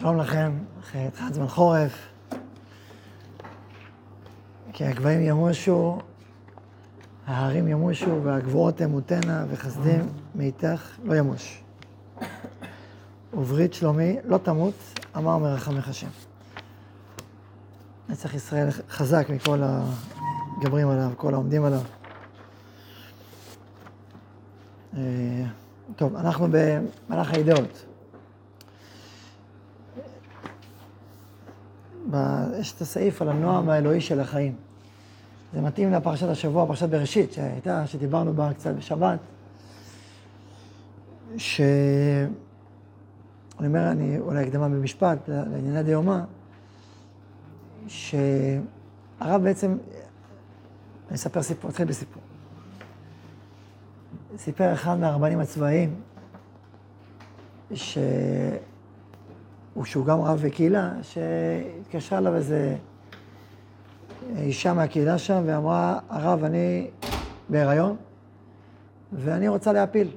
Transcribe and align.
שלום 0.00 0.16
לכם, 0.16 0.52
אחרי 0.80 1.06
התחלת 1.06 1.34
זמן 1.34 1.48
חורף. 1.48 2.08
כי 4.72 4.84
הגבהים 4.84 5.20
ימושו, 5.20 5.98
ההרים 7.26 7.68
ימושו, 7.68 8.22
והגבורות 8.24 8.76
תמותנה, 8.76 9.44
וחסדים 9.48 10.08
מאיתך 10.34 10.98
לא 11.04 11.14
ימוש. 11.14 11.62
וברית 13.34 13.74
שלומי 13.74 14.16
לא 14.24 14.38
תמות, 14.38 14.74
אמר 15.16 15.38
מרחמך 15.38 15.88
השם. 15.88 16.08
נצח 18.08 18.34
ישראל 18.34 18.70
חזק 18.70 19.26
מכל 19.30 19.60
הגברים 19.62 20.88
עליו, 20.88 21.10
כל 21.16 21.34
העומדים 21.34 21.64
עליו. 21.64 21.82
אה, 24.96 25.00
טוב, 25.96 26.16
אנחנו 26.16 26.48
במהלך 26.50 27.32
האידאות. 27.32 27.89
יש 32.58 32.72
את 32.72 32.80
הסעיף 32.80 33.22
על 33.22 33.28
הנועם 33.28 33.68
האלוהי 33.68 34.00
של 34.00 34.20
החיים. 34.20 34.54
זה 35.54 35.60
מתאים 35.60 35.92
לפרשת 35.92 36.28
השבוע, 36.28 36.66
פרשת 36.66 36.88
בראשית, 36.88 37.32
שהייתה, 37.32 37.86
שדיברנו 37.86 38.32
בה 38.32 38.52
קצת 38.54 38.74
בשבת, 38.74 39.18
ש... 41.36 41.60
אני 43.58 43.66
אומר, 43.66 43.90
אני 43.90 44.18
אולי 44.18 44.42
הקדמה 44.46 44.68
במשפט 44.68 45.18
לענייני 45.28 45.82
דיומא, 45.82 46.18
שהרב 47.86 49.42
בעצם, 49.42 49.76
אני 51.08 51.16
אספר 51.16 51.42
סיפור, 51.42 51.70
נתחיל 51.70 51.86
בסיפור. 51.86 52.22
סיפר 54.36 54.72
אחד 54.72 54.98
מהרבנים 54.98 55.40
הצבאיים, 55.40 55.94
ש... 57.74 57.98
שהוא 59.84 60.06
גם 60.06 60.20
רב 60.20 60.40
בקהילה, 60.46 60.92
שהתקשרה 61.02 62.18
אליו 62.18 62.34
איזה 62.34 62.76
אישה 64.36 64.74
מהקהילה 64.74 65.18
שם 65.18 65.42
ואמרה, 65.46 65.98
הרב, 66.08 66.44
אני 66.44 66.90
בהיריון 67.48 67.96
ואני 69.12 69.48
רוצה 69.48 69.72
להפיל. 69.72 70.10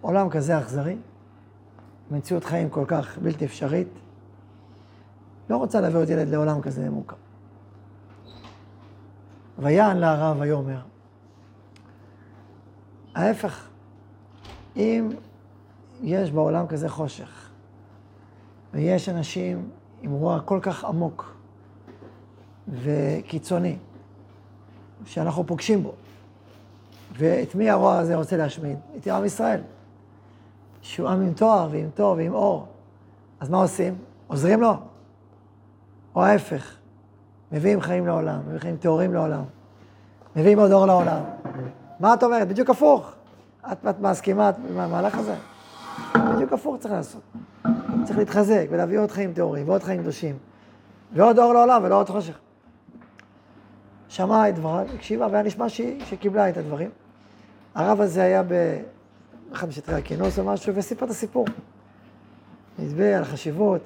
עולם 0.00 0.30
כזה 0.30 0.58
אכזרי, 0.58 0.96
מציאות 2.10 2.44
חיים 2.44 2.70
כל 2.70 2.84
כך 2.88 3.18
בלתי 3.18 3.44
אפשרית, 3.44 3.88
לא 5.50 5.56
רוצה 5.56 5.80
להביא 5.80 5.98
עוד 5.98 6.10
ילד 6.10 6.28
לעולם 6.28 6.60
כזה 6.60 6.90
מורכב. 6.90 7.16
ויען 9.58 9.96
לה 9.96 10.12
הרב 10.12 10.40
ויאמר, 10.40 10.80
ההפך, 13.14 13.68
אם 14.76 15.08
יש 16.02 16.30
בעולם 16.30 16.66
כזה 16.66 16.88
חושך, 16.88 17.48
ויש 18.74 19.08
אנשים 19.08 19.68
עם 20.02 20.12
רוע 20.12 20.40
כל 20.40 20.58
כך 20.62 20.84
עמוק 20.84 21.36
וקיצוני, 22.68 23.76
שאנחנו 25.04 25.46
פוגשים 25.46 25.82
בו. 25.82 25.92
ואת 27.18 27.54
מי 27.54 27.70
הרוע 27.70 27.98
הזה 27.98 28.16
רוצה 28.16 28.36
להשמיד? 28.36 28.78
את 28.96 29.06
עם 29.06 29.24
ישראל. 29.24 29.60
שהוא 30.82 31.08
עם 31.08 31.22
עם 31.22 31.32
תואר 31.32 31.68
ועם 31.70 31.90
טוב 31.94 32.18
ועם 32.18 32.34
אור. 32.34 32.66
אז 33.40 33.48
מה 33.48 33.58
עושים? 33.58 33.94
עוזרים 34.26 34.60
לו. 34.60 34.74
או 36.14 36.24
ההפך, 36.24 36.76
מביאים 37.52 37.80
חיים 37.80 38.06
לעולם, 38.06 38.40
מביאים 38.40 38.58
חיים 38.58 38.76
טהורים 38.76 39.14
לעולם, 39.14 39.42
מביאים 40.36 40.58
עוד 40.58 40.72
אור 40.72 40.86
לעולם. 40.86 41.22
מה 42.00 42.14
את 42.14 42.22
אומרת? 42.22 42.48
בדיוק 42.48 42.70
הפוך. 42.70 43.12
את, 43.72 43.86
את 43.90 44.00
מסכימה 44.00 44.50
עם 44.70 44.78
המהלך 44.78 45.18
הזה? 45.18 45.34
בדיוק 46.34 46.52
הפוך 46.52 46.76
צריך 46.76 46.94
לעשות. 46.94 47.22
צריך 48.04 48.18
להתחזק 48.18 48.66
ולהביא 48.70 48.98
עוד 48.98 49.10
חיים 49.10 49.32
טהורים 49.32 49.68
ועוד 49.68 49.82
חיים 49.82 50.02
קדושים. 50.02 50.36
ועוד 51.12 51.38
אור 51.38 51.52
לעולם 51.52 51.84
ולא 51.84 52.00
עוד 52.00 52.08
חושך. 52.08 52.38
שמעה 54.08 54.48
את 54.48 54.54
דבריו, 54.54 54.86
הקשיבה, 54.94 55.26
והיה 55.30 55.42
נשמע 55.42 55.68
שהיא, 55.68 56.04
שקיבלה 56.04 56.48
את 56.48 56.56
הדברים. 56.56 56.90
הרב 57.74 58.00
הזה 58.00 58.22
היה 58.22 58.42
באחד 58.42 59.68
משטרי 59.68 59.94
הכינוס 59.94 60.38
או 60.38 60.44
משהו, 60.44 60.74
וסיפר 60.74 61.04
את 61.06 61.10
הסיפור. 61.10 61.46
הסביר 62.78 63.16
על 63.16 63.22
החשיבות. 63.22 63.80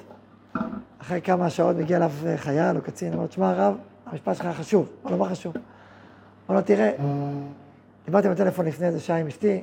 אחרי 0.98 1.20
כמה 1.20 1.50
שעות 1.50 1.76
מגיע 1.76 1.96
אליו 1.96 2.10
חייל 2.36 2.76
או 2.76 2.82
קצין, 2.82 3.12
אמר, 3.12 3.26
תשמע 3.26 3.50
הרב, 3.50 3.76
המשפט 4.06 4.36
שלך 4.36 4.46
חשוב. 4.46 4.88
אמר 5.02 5.12
לו, 5.12 5.18
מה 5.18 5.28
חשוב? 5.28 5.54
אמר 6.50 6.58
לו, 6.58 6.62
תראה, 6.62 6.90
דיברתי 8.04 8.28
בטלפון 8.28 8.66
לפני 8.66 8.86
איזה 8.86 9.00
שעה 9.00 9.16
עם 9.16 9.26
אשתי, 9.26 9.60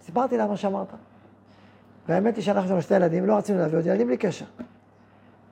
וסיפרתי 0.00 0.36
לה 0.36 0.46
מה 0.46 0.56
שאמרת. 0.56 0.88
והאמת 2.08 2.36
היא 2.36 2.44
שאנחנו, 2.44 2.82
שתי 2.82 2.94
ילדים, 2.94 3.26
לא 3.26 3.36
רצינו 3.36 3.58
להביא 3.58 3.78
עוד 3.78 3.86
ילדים 3.86 4.06
בלי 4.06 4.16
קשר. 4.16 4.44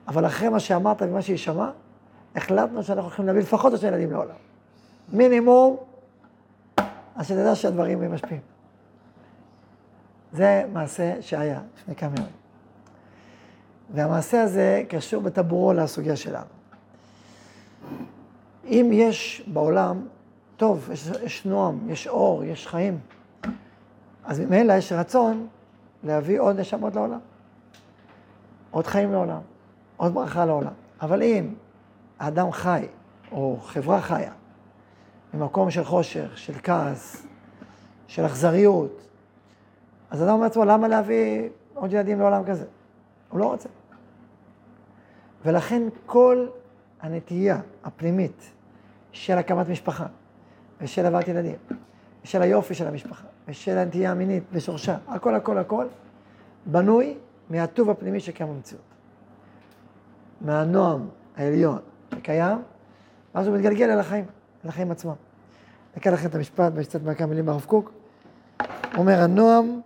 אבל 0.07 0.25
אחרי 0.25 0.49
מה 0.49 0.59
שאמרת 0.59 1.01
ומה 1.01 1.21
שהיא 1.21 1.37
שמעה, 1.37 1.71
החלטנו 2.35 2.83
שאנחנו 2.83 3.03
הולכים 3.03 3.27
להביא 3.27 3.41
לפחות 3.41 3.71
עוד 3.71 3.81
שני 3.81 3.89
ילדים 3.89 4.11
לעולם. 4.11 4.35
מינימום, 5.13 5.77
אז 7.15 7.27
שתדע 7.27 7.55
שהדברים 7.55 8.13
משפיעים. 8.13 8.41
זה 10.33 10.63
מעשה 10.73 11.21
שהיה 11.21 11.59
לפני 11.77 11.95
כמה 11.95 12.11
ימים. 12.17 12.31
והמעשה 13.93 14.41
הזה 14.41 14.83
קשור 14.89 15.21
בטבורו 15.21 15.73
לסוגיה 15.73 16.15
שלנו. 16.15 16.45
אם 18.65 18.89
יש 18.93 19.43
בעולם, 19.47 20.07
טוב, 20.61 20.89
יש, 20.91 21.07
יש 21.23 21.45
נועם, 21.45 21.89
יש 21.89 22.07
אור, 22.07 22.43
יש 22.43 22.67
חיים, 22.67 22.99
אז 24.23 24.39
ממילא 24.39 24.73
יש 24.73 24.91
רצון 24.91 25.47
להביא 26.03 26.39
עוד 26.39 26.59
נשמות 26.59 26.95
לעולם. 26.95 27.19
עוד 28.71 28.87
חיים 28.87 29.11
לעולם, 29.11 29.39
עוד 29.97 30.13
ברכה 30.13 30.45
לעולם. 30.45 30.71
אבל 31.01 31.23
אם 31.23 31.53
האדם 32.19 32.51
חי, 32.51 32.87
או 33.31 33.57
חברה 33.61 34.01
חיה, 34.01 34.31
ממקום 35.33 35.71
של 35.71 35.83
חושך, 35.83 36.37
של 36.37 36.53
כעס, 36.63 37.27
של 38.07 38.25
אכזריות, 38.25 39.01
אז 40.09 40.23
אדם 40.23 40.29
אומר 40.29 40.43
לעצמו, 40.43 40.65
למה 40.65 40.87
להביא 40.87 41.49
עוד 41.73 41.93
ילדים 41.93 42.19
לעולם 42.19 42.43
כזה? 42.43 42.65
הוא 43.29 43.39
לא 43.39 43.45
רוצה. 43.45 43.69
ולכן 45.45 45.83
כל 46.05 46.47
הנטייה 47.01 47.61
הפנימית 47.83 48.51
של 49.11 49.37
הקמת 49.37 49.69
משפחה, 49.69 50.05
ושל 50.81 51.05
הבאת 51.05 51.27
ילדים, 51.27 51.55
ושל 52.23 52.41
היופי 52.41 52.73
של 52.73 52.87
המשפחה, 52.87 53.27
ושל 53.47 53.77
הנטייה 53.77 54.11
המינית 54.11 54.43
בשורשה, 54.53 54.97
הכל 55.07 55.35
הכל 55.35 55.57
הכל, 55.57 55.85
בנוי 56.65 57.17
מהטוב 57.49 57.89
הפנימי 57.89 58.19
שקיים 58.19 58.49
במציאות. 58.49 58.83
מהנועם 60.41 61.07
העליון 61.37 61.79
שקיים, 62.15 62.57
ואז 63.35 63.47
הוא 63.47 63.55
מתגלגל 63.55 63.89
אל 63.89 63.99
החיים, 63.99 64.25
אל 64.65 64.69
החיים 64.69 64.91
עצמם. 64.91 65.13
נקרא 65.97 66.11
לכם 66.11 66.27
את 66.27 66.35
המשפט, 66.35 66.71
ויש 66.75 66.87
קצת 66.87 66.99
כמה 67.17 67.27
מילים 67.27 67.45
ברב 67.45 67.65
קוק. 67.67 67.91
אומר, 68.97 69.21
הנועם, 69.21 69.81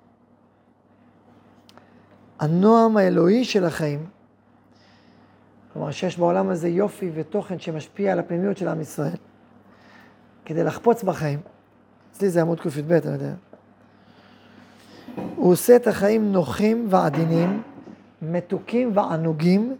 הנועם 2.39 2.97
האלוהי 2.97 3.45
של 3.45 3.65
החיים, 3.65 4.05
כלומר 5.73 5.91
שיש 5.91 6.17
בעולם 6.17 6.49
הזה 6.49 6.67
יופי 6.67 7.11
ותוכן 7.13 7.59
שמשפיע 7.59 8.11
על 8.11 8.19
הפנימיות 8.19 8.57
של 8.57 8.67
עם 8.67 8.81
ישראל, 8.81 9.17
כדי 10.45 10.63
לחפוץ 10.63 11.03
בחיים, 11.03 11.39
אצלי 12.11 12.29
זה 12.29 12.41
עמוד 12.41 12.61
קי"ב, 12.61 12.91
אני 12.91 13.13
יודע. 13.13 13.33
הוא 15.35 15.51
עושה 15.51 15.75
את 15.75 15.87
החיים 15.87 16.31
נוחים 16.31 16.87
ועדינים, 16.89 17.61
מתוקים 18.21 18.91
וענוגים 18.93 19.75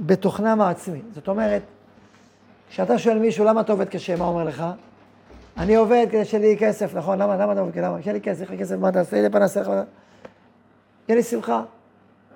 בתוכנם 0.00 0.60
העצמי. 0.60 1.02
זאת 1.14 1.28
אומרת, 1.28 1.62
כשאתה 2.68 2.98
שואל 2.98 3.18
מישהו 3.18 3.44
למה 3.44 3.60
אתה 3.60 3.72
עובד 3.72 3.88
קשה, 3.88 4.16
מה 4.16 4.24
אומר 4.24 4.44
לך? 4.44 4.64
אני 5.56 5.76
עובד 5.76 6.06
כדי 6.10 6.24
שיהיה 6.24 6.48
לי 6.48 6.56
כסף, 6.58 6.94
נכון? 6.94 7.18
למה, 7.18 7.36
למה 7.36 7.52
אתה 7.52 7.60
עובד? 7.60 7.78
למה? 7.78 8.02
שיהיה 8.02 8.12
לי 8.12 8.20
כסף, 8.20 8.50
כסף, 8.58 8.76
מה 8.76 8.92
תעשה? 8.92 9.16
יהיה 9.16 9.28
לי 9.28 9.32
פנסה, 9.32 9.62
יהיה 11.08 11.16
לי 11.16 11.22
שמחה. 11.22 11.62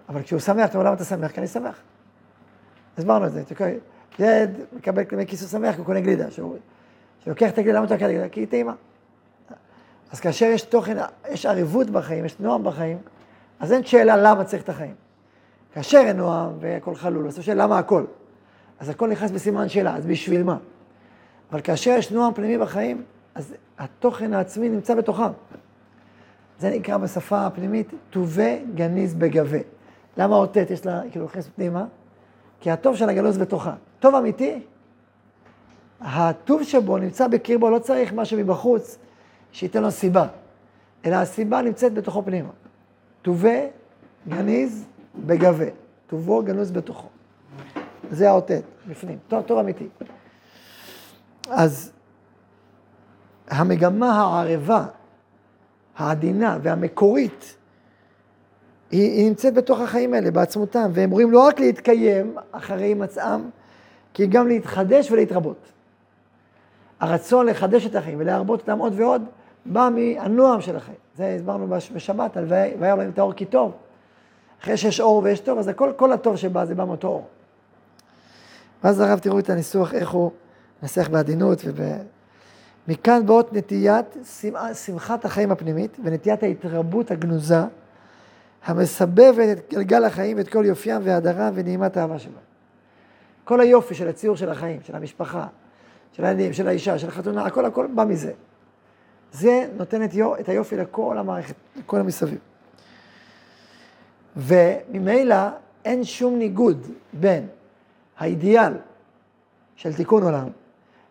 אבל 0.08 0.22
כשהוא 0.22 0.40
שמח, 0.40 0.70
אתה 0.70 0.78
אומר, 0.78 0.86
למה 0.86 0.96
אתה 0.96 1.04
שמח? 1.04 1.30
כי 1.30 1.40
אני 1.40 1.46
שמח. 1.46 1.80
הסברנו 2.98 3.26
את 3.26 3.32
זה. 3.32 3.42
ילד 4.18 4.50
מקבל 4.76 5.04
כלי 5.04 5.26
כיס, 5.26 5.42
הוא 5.42 5.48
שמח, 5.48 5.76
הוא 5.76 5.86
קונה 5.86 6.00
גלידה. 6.00 6.26
שלוקח 7.24 7.50
את 7.50 7.58
הגלידה, 7.58 7.78
למה 7.78 7.86
אתה 7.86 7.94
לוקח 7.94 8.04
את 8.04 8.10
הגלידה? 8.10 8.28
כי 8.28 8.40
היא 8.40 8.46
טעימה. 8.46 8.74
אז 10.12 10.20
כאשר 10.20 10.46
יש 10.46 10.62
תוכן, 10.62 10.96
יש 11.30 11.46
עריבות 11.46 11.90
בחיים, 11.90 12.24
יש 12.24 12.40
נועם 12.40 12.64
בחיים, 12.64 12.98
אז 13.60 13.72
אין 13.72 13.84
שאלה 13.84 14.16
למה 14.16 14.44
צריך 14.44 14.62
את 14.62 14.68
החיים. 14.68 14.94
כאשר 15.74 15.98
אין 15.98 16.16
נועם 16.16 16.52
והכל 16.60 16.94
חלול, 16.94 17.26
אז 17.26 17.42
שאלה 17.42 17.64
למה 17.64 17.78
הכל. 17.78 18.04
אז 18.80 18.88
הכל 18.88 19.08
נכנס 19.08 19.30
בסימן 19.30 19.68
שאלה, 19.68 19.96
אז 19.96 20.06
בשביל 20.06 20.42
מה? 20.42 20.56
אבל 21.52 21.60
כאשר 21.60 21.90
יש 21.90 22.12
נועם 22.12 22.34
פנימי 22.34 22.58
בחיים, 22.58 23.02
אז 23.34 23.54
התוכן 23.78 24.34
העצמי 24.34 24.68
נמצא 24.68 24.94
בתוכם. 24.94 25.32
זה 26.58 26.70
נקרא 26.70 26.96
בשפה 26.96 27.46
הפנימית, 27.46 27.90
טובי 28.10 28.64
גניז 28.74 29.14
בגבה. 29.14 29.58
למה 30.16 30.36
אותת 30.36 30.66
יש 30.70 30.86
לה, 30.86 31.00
כאילו, 31.10 31.24
נכנס 31.24 31.48
פנימה? 31.56 31.84
כי 32.60 32.70
הטוב 32.70 32.96
של 32.96 33.08
הגלוז 33.08 33.38
בתוכה. 33.38 33.74
טוב 34.00 34.14
אמיתי, 34.14 34.60
הטוב 36.00 36.62
שבו 36.62 36.98
נמצא 36.98 37.28
בקרבו, 37.28 37.70
לא 37.70 37.78
צריך 37.78 38.12
משהו 38.12 38.38
מבחוץ 38.38 38.98
שייתן 39.52 39.82
לו 39.82 39.90
סיבה, 39.90 40.26
אלא 41.04 41.16
הסיבה 41.16 41.62
נמצאת 41.62 41.94
בתוכו 41.94 42.22
פנימה. 42.22 42.50
טובה, 43.22 43.58
גניז, 44.28 44.84
בגבה. 45.26 45.66
טובו 46.06 46.42
גנוז 46.42 46.70
בתוכו. 46.70 47.08
זה 48.10 48.28
האותת, 48.28 48.62
בפנים. 48.88 49.18
תור, 49.28 49.42
תור 49.42 49.60
אמיתי. 49.60 49.88
אז 51.50 51.92
המגמה 53.48 54.12
הערבה, 54.12 54.86
העדינה 55.96 56.58
והמקורית, 56.62 57.56
היא, 58.90 59.10
היא 59.10 59.28
נמצאת 59.28 59.54
בתוך 59.54 59.80
החיים 59.80 60.14
האלה, 60.14 60.30
בעצמותם, 60.30 60.90
והם 60.94 61.10
רואים 61.10 61.30
לא 61.30 61.46
רק 61.46 61.60
להתקיים 61.60 62.36
אחרי 62.52 62.94
מצאם, 62.94 63.40
כי 64.14 64.26
גם 64.26 64.48
להתחדש 64.48 65.10
ולהתרבות. 65.10 65.72
הרצון 67.00 67.46
לחדש 67.46 67.86
את 67.86 67.94
החיים 67.94 68.18
ולהרבות 68.20 68.60
אותם 68.60 68.78
עוד 68.78 68.92
ועוד, 68.96 69.22
בא 69.66 69.88
מהנועם 69.94 70.60
של 70.60 70.76
החיים. 70.76 70.98
זה 71.16 71.34
הסברנו 71.36 71.66
בשבת, 71.94 72.36
על 72.36 72.44
והיה 72.48 72.96
להם 72.96 73.10
את 73.10 73.18
האור 73.18 73.32
כי 73.32 73.44
טוב. 73.44 73.72
אחרי 74.62 74.76
שיש 74.76 75.00
אור 75.00 75.20
ויש 75.24 75.40
טוב, 75.40 75.58
אז 75.58 75.68
הכל, 75.68 75.92
כל 75.96 76.12
הטוב 76.12 76.36
שבא 76.36 76.64
זה 76.64 76.74
בא 76.74 76.84
מאותו 76.84 77.08
אור. 77.08 77.26
ואז 78.84 79.00
הרב 79.00 79.18
תראו 79.18 79.38
את 79.38 79.50
הניסוח, 79.50 79.94
איך 79.94 80.10
הוא 80.10 80.30
מנסח 80.82 81.08
בעדינות 81.08 81.58
וב... 81.64 81.80
מכאן 82.88 83.26
באות 83.26 83.52
נטיית 83.52 84.16
שמחת 84.74 85.24
החיים 85.24 85.52
הפנימית 85.52 85.96
ונטיית 86.04 86.42
ההתרבות 86.42 87.10
הגנוזה, 87.10 87.60
המסבבת 88.64 89.58
את 89.58 89.72
גלגל 89.74 90.04
החיים 90.04 90.36
ואת 90.36 90.48
כל 90.48 90.64
יופיים 90.66 91.00
והדרה 91.04 91.50
ונעימת 91.54 91.96
האהבה 91.96 92.18
שלו. 92.18 92.38
כל 93.44 93.60
היופי 93.60 93.94
של 93.94 94.08
הציור 94.08 94.36
של 94.36 94.50
החיים, 94.50 94.80
של 94.82 94.96
המשפחה, 94.96 95.46
של 96.12 96.24
הילדים, 96.24 96.52
של 96.52 96.68
האישה, 96.68 96.98
של 96.98 97.08
החתונה, 97.08 97.44
הכל 97.44 97.64
הכל 97.64 97.86
בא 97.94 98.04
מזה. 98.04 98.32
זה 99.32 99.66
נותן 99.76 100.04
את, 100.04 100.10
את 100.40 100.48
היופי 100.48 100.76
לכל 100.76 101.18
המערכת, 101.18 101.54
לכל 101.76 102.00
המסביב. 102.00 102.38
וממילא 104.36 105.36
אין 105.84 106.04
שום 106.04 106.38
ניגוד 106.38 106.86
בין 107.12 107.46
האידיאל 108.18 108.72
של 109.76 109.94
תיקון 109.94 110.22
עולם, 110.22 110.48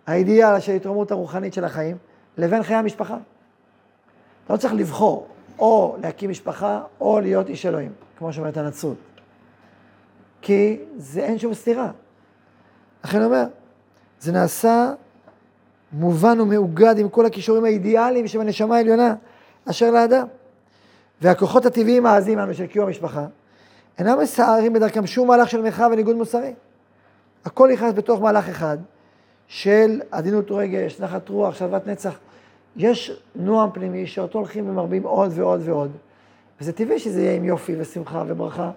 האידיאל 0.07 0.59
של 0.59 0.71
התרוממות 0.71 1.11
הרוחנית 1.11 1.53
של 1.53 1.65
החיים, 1.65 1.97
לבין 2.37 2.63
חיי 2.63 2.75
המשפחה. 2.75 3.17
אתה 4.45 4.53
לא 4.53 4.57
צריך 4.57 4.73
לבחור 4.73 5.27
או 5.59 5.97
להקים 6.01 6.29
משפחה 6.29 6.81
או 7.01 7.19
להיות 7.19 7.49
איש 7.49 7.65
אלוהים, 7.65 7.91
כמו 8.17 8.33
שאומרת 8.33 8.57
הנצרות. 8.57 8.97
כי 10.41 10.79
זה 10.97 11.21
אין 11.21 11.39
שום 11.39 11.53
סתירה. 11.53 11.91
לכן 13.03 13.23
אומר, 13.23 13.43
זה 14.19 14.31
נעשה 14.31 14.91
מובן 15.91 16.41
ומאוגד 16.41 16.97
עם 16.97 17.09
כל 17.09 17.25
הכישורים 17.25 17.65
האידיאליים 17.65 18.27
שבנשמה 18.27 18.75
העליונה 18.75 19.15
אשר 19.69 19.91
לאדם. 19.91 20.27
והכוחות 21.21 21.65
הטבעיים 21.65 22.05
העזים 22.05 22.39
לנו 22.39 22.53
של 22.53 22.65
קיום 22.65 22.87
המשפחה, 22.87 23.25
אינם 23.97 24.19
מסערים 24.19 24.73
בדרכם 24.73 25.07
שום 25.07 25.27
מהלך 25.27 25.49
של 25.49 25.61
מחאה 25.61 25.87
וניגוד 25.87 26.15
מוסרי. 26.15 26.53
הכל 27.45 27.69
נכנס 27.71 27.93
בתוך 27.93 28.21
מהלך 28.21 28.49
אחד 28.49 28.77
של 29.47 30.01
עדינות 30.11 30.51
רגש, 30.51 30.99
נחת 30.99 31.29
רוח, 31.29 31.55
שלוות 31.55 31.87
נצח. 31.87 32.19
יש 32.75 33.21
נועם 33.35 33.69
פנימי 33.71 34.07
שאותו 34.07 34.39
הולכים 34.39 34.69
ומרבים 34.69 35.03
עוד 35.03 35.31
ועוד 35.35 35.61
ועוד. 35.63 35.91
וזה 36.61 36.73
טבעי 36.73 36.99
שזה 36.99 37.21
יהיה 37.21 37.35
עם 37.35 37.43
יופי 37.43 37.75
ושמחה 37.79 38.23
וברכה, 38.27 38.71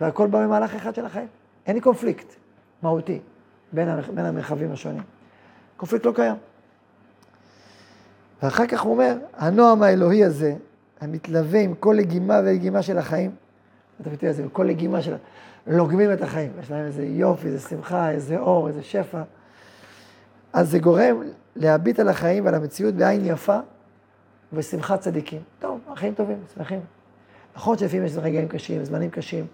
והכל 0.00 0.26
בא 0.26 0.44
במהלך 0.44 0.74
אחד 0.74 0.94
של 0.94 1.06
החיים. 1.06 1.28
אין 1.66 1.74
לי 1.74 1.80
קונפליקט 1.80 2.34
מהותי 2.82 3.20
בין, 3.72 3.88
בין 4.14 4.24
המרחבים 4.24 4.72
השונים. 4.72 5.02
קונפליקט 5.76 6.06
לא 6.06 6.12
קיים. 6.14 6.36
ואחר 8.42 8.66
כך 8.66 8.80
הוא 8.80 8.92
אומר, 8.92 9.16
הנועם 9.36 9.82
האלוהי 9.82 10.24
הזה, 10.24 10.54
המתלווה 11.00 11.60
עם 11.60 11.74
כל 11.74 11.94
לגימה 11.98 12.40
ולגימה 12.44 12.82
של 12.82 12.98
החיים, 12.98 13.30
אתה 14.00 14.10
את 14.30 14.34
זה, 14.34 14.44
כל 14.52 14.64
לגימה 14.64 15.02
של... 15.02 15.16
לוגמים 15.66 16.12
את 16.12 16.22
החיים, 16.22 16.52
יש 16.60 16.70
להם 16.70 16.86
איזה 16.86 17.04
יופי, 17.04 17.46
איזה 17.46 17.68
שמחה, 17.68 18.10
איזה 18.10 18.38
אור, 18.38 18.68
איזה 18.68 18.82
שפע. 18.82 19.22
אז 20.52 20.70
זה 20.70 20.78
גורם 20.78 21.22
להביט 21.56 22.00
על 22.00 22.08
החיים 22.08 22.44
ועל 22.44 22.54
המציאות 22.54 22.94
בעין 22.94 23.24
יפה 23.24 23.58
ושמחת 24.52 25.00
צדיקים. 25.00 25.40
טוב, 25.58 25.80
החיים 25.88 26.14
טובים, 26.14 26.38
שמחים. 26.54 26.80
נכון 27.56 27.78
שלפעמים 27.78 28.06
יש 28.06 28.12
רגעים 28.16 28.48
קשים, 28.48 28.84
זמנים 28.84 29.10
קשים, 29.10 29.46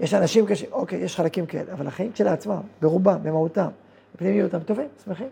יש 0.00 0.14
אנשים 0.14 0.46
קשים, 0.46 0.68
אוקיי, 0.72 0.98
יש 0.98 1.16
חלקים 1.16 1.46
כאלה, 1.46 1.72
אבל 1.72 1.86
החיים 1.86 2.12
כשלעצמם, 2.12 2.60
ברובם, 2.82 3.18
במהותם, 3.22 3.68
בפנימיותם, 4.14 4.58
טובים, 4.58 4.88
שמחים. 5.04 5.28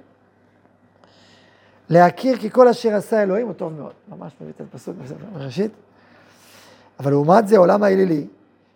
להכיר 1.89 2.37
כי 2.37 2.51
כל 2.51 2.69
אשר 2.69 2.95
עשה 2.95 3.23
אלוהים 3.23 3.47
הוא 3.47 3.55
טוב 3.55 3.73
מאוד. 3.73 3.93
ממש 4.09 4.33
מביא 4.41 4.53
את 4.57 4.61
הפסוק 4.61 4.97
בראשית. 5.33 5.71
אבל 7.01 7.11
לעומת 7.11 7.49
זה, 7.49 7.59
עולם 7.59 7.83
האלילי, 7.83 8.27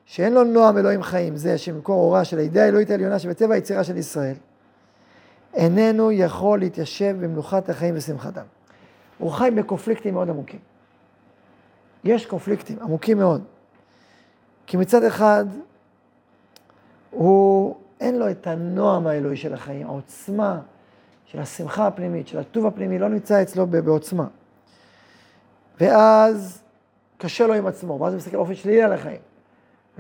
שאין 0.05 0.35
לו 0.35 0.45
נועם 0.45 0.79
אלוהים 0.79 1.03
חיים, 1.03 1.37
זה 1.37 1.59
שמקור 1.59 2.01
אורה 2.01 2.25
של 2.25 2.39
הידיעה 2.39 2.65
האלוהית 2.65 2.91
העליונה 2.91 3.19
שבטבע 3.19 3.55
היצירה 3.55 3.85
של 3.85 3.97
ישראל, 3.97 4.35
איננו 5.55 6.13
יכול 6.13 6.59
להתיישב 6.59 7.17
במנוחת 7.21 7.69
החיים 7.69 7.95
ושמחתם. 7.97 8.43
הוא 9.19 9.31
חי 9.31 9.51
בקונפליקטים 9.57 10.15
מאוד 10.15 10.31
עמוקים. 10.31 10.61
יש 12.05 12.27
קונפליקטים 12.27 12.79
עמוקים 12.83 13.19
מאוד. 13.19 13.43
כי 14.67 14.77
מצד 14.77 15.05
אחד, 15.05 15.45
הוא, 17.13 17.77
אין 18.01 18.19
לו 18.19 18.31
את 18.31 18.47
הנועם 18.47 19.07
האלוהי 19.07 19.37
של 19.37 19.55
החיים, 19.55 19.87
העוצמה 19.87 20.61
של 21.25 21.41
השמחה 21.41 21.87
הפנימית, 21.87 22.29
של 22.29 22.39
הטוב 22.39 22.67
הפנימי, 22.67 22.99
לא 22.99 23.09
נמצא 23.09 23.43
אצלו 23.43 23.67
בעוצמה. 23.67 24.27
ואז 25.81 26.63
קשה 27.19 27.47
לו 27.47 27.55
עם 27.55 27.67
עצמו, 27.67 28.01
ואז 28.01 28.13
הוא 28.13 28.19
מסתכל 28.19 28.37
באופן 28.37 28.55
שלילי 28.55 28.83
על 28.83 28.93
החיים. 28.93 29.21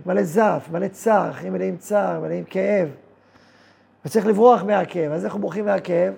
מלא 0.06 0.23
זעף, 0.23 0.70
מלא 0.70 0.88
צער, 0.88 1.32
חיים 1.32 1.53
מלאים 1.53 1.76
צער, 1.76 2.20
מלאים 2.20 2.44
כאב. 2.44 2.88
וצריך 4.05 4.26
לברוח 4.26 4.62
מהכאב. 4.62 5.12
אז 5.12 5.25
איך 5.25 5.32
הוא 5.32 5.41
בורחים 5.41 5.65
מהכאב? 5.65 6.15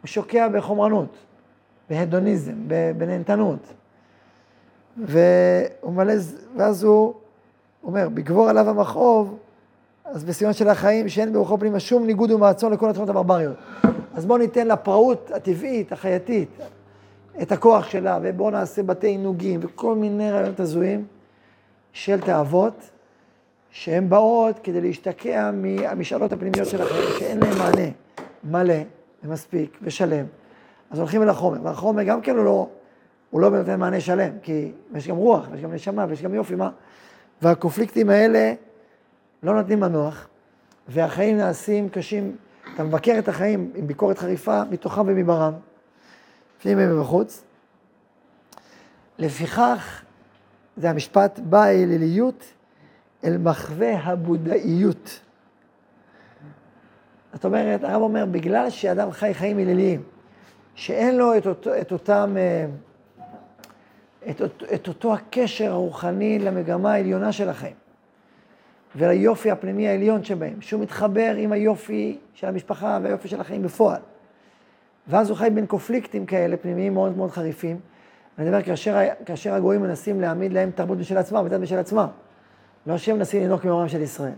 הוא 0.00 0.08
שוקע 0.08 0.48
בחומרנות, 0.48 1.16
בהדוניזם, 1.90 2.54
בנהנתנות. 2.96 3.72
והוא 4.96 5.92
מלא, 5.92 6.14
ואז 6.56 6.82
הוא 6.82 7.14
אומר, 7.84 8.08
בגבור 8.08 8.48
עליו 8.48 8.70
המכאוב, 8.70 9.38
אז 10.12 10.24
בסיום 10.24 10.52
של 10.52 10.68
החיים 10.68 11.08
שאין 11.08 11.32
ברוחו 11.32 11.58
פנימה 11.58 11.80
שום 11.80 12.06
ניגוד 12.06 12.30
ומעצון 12.30 12.72
לכל 12.72 12.90
התחומות 12.90 13.08
הברבריות. 13.08 13.56
אז 14.14 14.26
בואו 14.26 14.38
ניתן 14.38 14.68
לפראות 14.68 15.30
הטבעית, 15.34 15.92
החייתית, 15.92 16.48
את 17.42 17.52
הכוח 17.52 17.88
שלה, 17.88 18.18
ובואו 18.22 18.50
נעשה 18.50 18.82
בתי 18.82 19.06
עינוגים 19.06 19.60
וכל 19.62 19.94
מיני 19.94 20.30
רעיונות 20.30 20.60
הזויים 20.60 21.04
של 21.92 22.20
תאוות, 22.20 22.90
שהן 23.70 24.08
באות 24.08 24.58
כדי 24.58 24.80
להשתקע 24.80 25.50
מהמשאלות 25.50 26.32
הפנימיות 26.32 26.68
של 26.68 26.82
החיים, 26.82 27.08
שאין 27.18 27.40
להן 27.40 27.58
מענה 27.58 27.90
מלא 28.44 28.82
ומספיק 29.24 29.78
ושלם. 29.82 30.24
אז 30.90 30.98
הולכים 30.98 31.22
אל 31.22 31.28
החומר, 31.28 31.58
והחומר 31.62 32.02
גם 32.02 32.20
כן 32.20 32.36
הוא 32.36 32.44
לא, 32.44 32.68
הוא 33.30 33.40
לא 33.40 33.50
נותן 33.50 33.80
מענה 33.80 34.00
שלם, 34.00 34.30
כי 34.42 34.72
יש 34.94 35.08
גם 35.08 35.16
רוח, 35.16 35.48
ויש 35.52 35.62
גם 35.62 35.72
נשמה, 35.72 36.06
ויש 36.08 36.22
גם 36.22 36.34
יופי, 36.34 36.54
מה? 36.54 36.70
והקונפליקטים 37.42 38.10
האלה 38.10 38.52
לא 39.42 39.54
נותנים 39.54 39.80
מנוח, 39.80 40.28
והחיים 40.88 41.36
נעשים 41.36 41.88
קשים. 41.88 42.36
אתה 42.74 42.84
מבקר 42.84 43.18
את 43.18 43.28
החיים 43.28 43.72
עם 43.74 43.86
ביקורת 43.86 44.18
חריפה 44.18 44.64
מתוכם 44.64 45.02
ומברם, 45.06 45.52
פנימה 46.62 46.92
ומחוץ. 46.92 47.44
לפיכך, 49.18 50.02
זה 50.76 50.90
המשפט, 50.90 51.38
באה 51.38 51.64
האליליות 51.64 52.44
אל 53.24 53.38
מחווה 53.38 53.98
הבודאיות. 53.98 55.20
זאת 57.32 57.44
אומרת, 57.44 57.84
הרב 57.84 58.02
אומר, 58.02 58.26
בגלל 58.26 58.70
שאדם 58.70 59.10
חי 59.10 59.34
חיים 59.34 59.58
אליליים, 59.58 60.02
שאין 60.74 61.16
לו 61.16 61.36
את, 61.36 61.46
אותו, 61.46 61.80
את 61.80 61.92
אותם, 61.92 62.36
אה, 62.38 62.66
את, 64.30 64.42
את 64.74 64.88
אותו 64.88 65.14
הקשר 65.14 65.72
הרוחני 65.72 66.38
למגמה 66.38 66.92
העליונה 66.92 67.32
של 67.32 67.48
החיים. 67.48 67.87
וליופי 68.96 69.50
הפנימי 69.50 69.88
העליון 69.88 70.24
שבהם, 70.24 70.60
שהוא 70.60 70.82
מתחבר 70.82 71.34
עם 71.38 71.52
היופי 71.52 72.18
של 72.34 72.46
המשפחה 72.46 72.98
והיופי 73.02 73.28
של 73.28 73.40
החיים 73.40 73.62
בפועל. 73.62 74.00
ואז 75.08 75.30
הוא 75.30 75.38
חי 75.38 75.48
בין 75.54 75.66
קופליקטים 75.66 76.26
כאלה, 76.26 76.56
פנימיים 76.56 76.94
מאוד 76.94 77.16
מאוד 77.16 77.30
חריפים. 77.30 77.80
אני 78.38 78.48
אומר, 78.48 78.62
כאשר, 78.62 78.98
כאשר 79.26 79.54
הגויים 79.54 79.82
מנסים 79.82 80.20
להעמיד 80.20 80.52
להם 80.52 80.70
תרבות 80.70 80.98
בשל 80.98 81.18
עצמם, 81.18 81.42
ודת 81.44 81.60
בשל 81.60 81.78
עצמם. 81.78 82.06
לא 82.86 82.98
שהם 82.98 83.16
מנסים 83.16 83.42
לנהוג 83.42 83.60
כמורם 83.60 83.88
של 83.88 84.02
ישראל, 84.02 84.32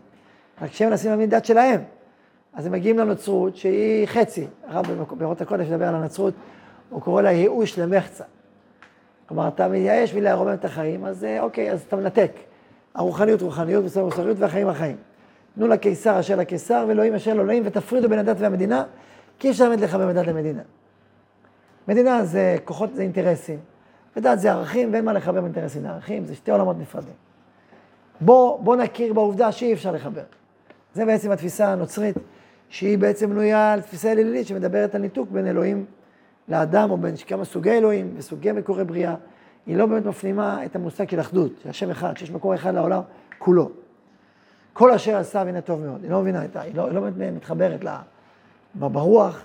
רק 0.63 0.73
שהם 0.73 0.91
מנסים 0.91 1.11
להעמיד 1.11 1.35
דת 1.35 1.45
שלהם. 1.45 1.81
אז 2.55 2.67
הם 2.67 2.73
מגיעים 2.73 2.99
לנצרות 2.99 3.57
שהיא 3.57 4.07
חצי. 4.07 4.47
הרב 4.67 4.87
בארות 5.11 5.41
הקודש 5.41 5.67
מדבר 5.67 5.89
על 5.89 5.95
הנצרות, 5.95 6.35
הוא 6.91 7.03
קורא 7.03 7.23
לה 7.23 7.31
ייאוש 7.33 7.79
למחצה. 7.79 8.25
כלומר, 9.27 9.49
אתה 9.49 9.69
מייאש 9.69 10.15
מלרומם 10.15 10.55
את 10.55 10.65
החיים, 10.65 11.05
אז 11.05 11.25
אה, 11.25 11.41
אוקיי, 11.41 11.73
אז 11.73 11.83
אתה 11.89 11.97
מנתק. 11.97 12.33
הרוחניות 12.95 13.43
רוחניות, 13.43 13.83
מוסר 13.83 14.05
מוסריות 14.05 14.37
והחיים 14.41 14.69
החיים. 14.69 14.97
תנו 15.55 15.69
לקיסר 15.69 16.21
אשר 16.21 16.37
לקיסר 16.37 16.85
ואלוהים 16.89 17.15
אשר 17.15 17.35
לאלוהים 17.35 17.63
ותפרידו 17.67 18.09
בין 18.09 18.19
הדת 18.19 18.37
והמדינה, 18.39 18.85
כי 19.39 19.47
אי 19.47 19.53
אפשר 19.53 19.69
באמת 19.69 19.81
לחבר 19.81 20.07
בין 20.07 20.17
דת 20.17 20.27
למדינה. 20.27 20.63
מדינה 21.89 22.25
זה 22.25 22.57
כוחות, 22.65 22.95
זה 22.95 23.03
אינטרסים, 23.03 23.59
ודת 24.17 24.39
זה 24.39 24.53
ערכים, 24.53 24.93
ואין 24.93 25.05
מה 25.05 25.13
לחבר 25.13 25.45
אינטרסים 25.45 25.85
לערכים, 25.85 26.25
זה 26.25 26.35
שתי 26.35 26.51
עולמות 26.51 26.77
נפרדים. 26.79 27.15
בוא, 28.21 28.61
בוא 28.61 28.77
נכיר 28.77 29.13
בעובדה 29.13 29.53
שאי 29.53 29.73
אפשר 29.73 29.93
לחבר. 29.93 30.23
זה 30.95 31.05
בעצם 31.05 31.31
התפיסה 31.31 31.73
הנוצרית, 31.73 32.17
שהיא 32.69 32.99
בעצם 32.99 33.31
בנויה 33.31 33.73
על 33.73 33.81
תפיסה 33.81 34.13
אלילית 34.13 34.47
שמדברת 34.47 34.95
על 34.95 35.01
ניתוק 35.01 35.31
בין 35.31 35.47
אלוהים 35.47 35.85
לאדם, 36.49 36.91
או 36.91 36.97
בין 36.97 37.17
כמה 37.17 37.45
סוגי 37.45 37.71
אלוהים 37.71 38.15
וסוגי 38.17 38.53
מקורי 38.53 38.85
בריאה. 38.85 39.15
היא 39.67 39.77
לא 39.77 39.87
באמת 39.87 40.07
מפנימה 40.07 40.65
את 40.65 40.77
המושג 40.77 41.11
של 41.11 41.21
אחדות, 41.21 41.53
של 41.63 41.69
השם 41.69 41.91
אחד, 41.91 42.17
שיש 42.17 42.31
מקור 42.31 42.55
אחד 42.55 42.75
לעולם 42.75 43.03
כולו. 43.39 43.71
כל 44.73 44.91
אשר 44.91 45.17
עשה 45.17 45.43
והנה 45.47 45.61
טוב 45.61 45.81
מאוד. 45.81 46.03
היא 46.03 46.11
לא 46.11 46.21
מבינה 46.21 46.45
את 46.45 46.57
ה... 46.57 46.61
היא 46.61 46.75
לא, 46.75 46.87
היא 46.87 46.95
לא 46.95 47.01
באמת 47.01 47.35
מתחברת 47.37 47.85
לה, 47.85 48.01
ברוח 48.75 49.45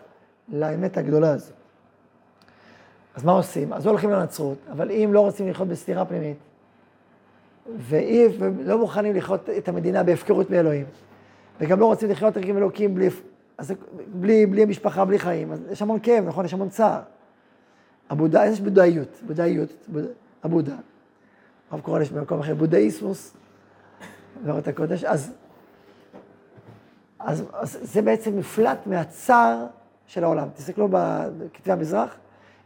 לאמת 0.49 0.97
הגדולה 0.97 1.29
הזו. 1.29 1.53
אז 3.15 3.23
מה 3.23 3.31
עושים? 3.31 3.73
אז 3.73 3.85
לא 3.85 3.91
הולכים 3.91 4.09
לנצרות, 4.09 4.57
אבל 4.71 4.91
אם 4.91 5.09
לא 5.13 5.19
רוצים 5.19 5.49
לחיות 5.49 5.67
בסתירה 5.67 6.05
פנימית, 6.05 6.37
ולא 7.77 8.77
מוכנים 8.77 9.15
לחיות 9.15 9.49
את 9.49 9.67
המדינה 9.67 10.03
בהפקרות 10.03 10.49
מאלוהים, 10.49 10.85
וגם 11.59 11.79
לא 11.79 11.85
רוצים 11.85 12.09
לחיות 12.09 12.37
עם 12.37 12.57
אלוקים 12.57 12.95
בלי, 12.95 13.09
בלי, 14.07 14.45
בלי 14.45 14.65
משפחה, 14.65 15.05
בלי 15.05 15.19
חיים, 15.19 15.51
אז 15.51 15.61
יש 15.71 15.81
המון 15.81 15.99
כאב, 16.03 16.27
נכון? 16.27 16.45
יש 16.45 16.53
המון 16.53 16.69
צער. 16.69 16.99
הבודה, 18.09 18.45
יש 18.45 18.61
בודאיות, 18.61 19.21
בודאיות, 19.27 19.87
הבודה. 20.43 20.75
הרב 21.71 21.81
קורא 21.81 21.99
לזה 21.99 22.15
במקום 22.15 22.39
אחר, 22.39 22.55
בודהיסמוס, 22.55 23.33
בארות 24.45 24.67
הקודש, 24.67 25.03
אז, 25.03 25.33
אז, 27.19 27.43
אז 27.53 27.77
זה 27.81 28.01
בעצם 28.01 28.37
מפלט 28.37 28.87
מהצער 28.87 29.65
של 30.07 30.23
העולם. 30.23 30.47
תסתכלו 30.55 30.87
בכתבי 30.91 31.71
המזרח, 31.71 32.17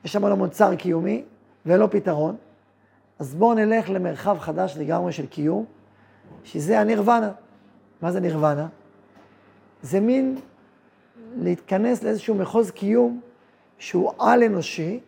יש 0.06 0.14
שם 0.14 0.26
המון 0.26 0.50
צער 0.50 0.76
קיומי 0.76 1.24
ואין 1.66 1.80
לו 1.80 1.92
פתרון. 1.92 2.36
אז 3.20 3.36
בואו 3.36 3.54
נלך 3.54 3.90
למרחב 3.90 4.40
חדש 4.40 4.78
לגמרי 4.78 5.12
של 5.12 5.26
קיום, 5.26 5.66
שזה 6.44 6.80
הנירוונה. 6.80 7.32
מה 8.02 8.12
זה 8.12 8.20
נירוונה? 8.20 8.68
זה 9.82 10.00
מין 10.00 10.38
להתכנס 11.38 12.04
לאיזשהו 12.04 12.36
מחוז 12.36 12.72
קיום 12.72 13.22
שהוא 13.78 14.12
על-אנושי, 14.20 15.00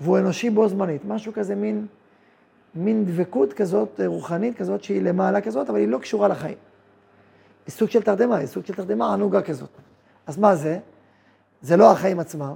והוא 0.00 0.18
אנושי 0.18 0.50
בו 0.50 0.68
זמנית. 0.68 1.04
משהו 1.04 1.32
כזה, 1.32 1.54
מין, 1.54 1.86
מין 2.74 3.04
דבקות 3.04 3.52
כזאת, 3.52 4.00
רוחנית 4.06 4.56
כזאת, 4.56 4.84
שהיא 4.84 5.02
למעלה 5.02 5.40
כזאת, 5.40 5.70
אבל 5.70 5.78
היא 5.78 5.88
לא 5.88 5.98
קשורה 5.98 6.28
לחיים. 6.28 6.56
היא 7.66 7.72
סוג 7.72 7.90
של 7.90 8.02
תרדמה, 8.02 8.36
היא 8.36 8.46
סוג 8.46 8.64
של 8.64 8.74
תרדמה 8.74 9.12
ענוגה 9.12 9.42
כזאת. 9.42 9.70
אז 10.26 10.38
מה 10.38 10.56
זה? 10.56 10.78
זה 11.62 11.76
לא 11.76 11.92
החיים 11.92 12.20
עצמם, 12.20 12.54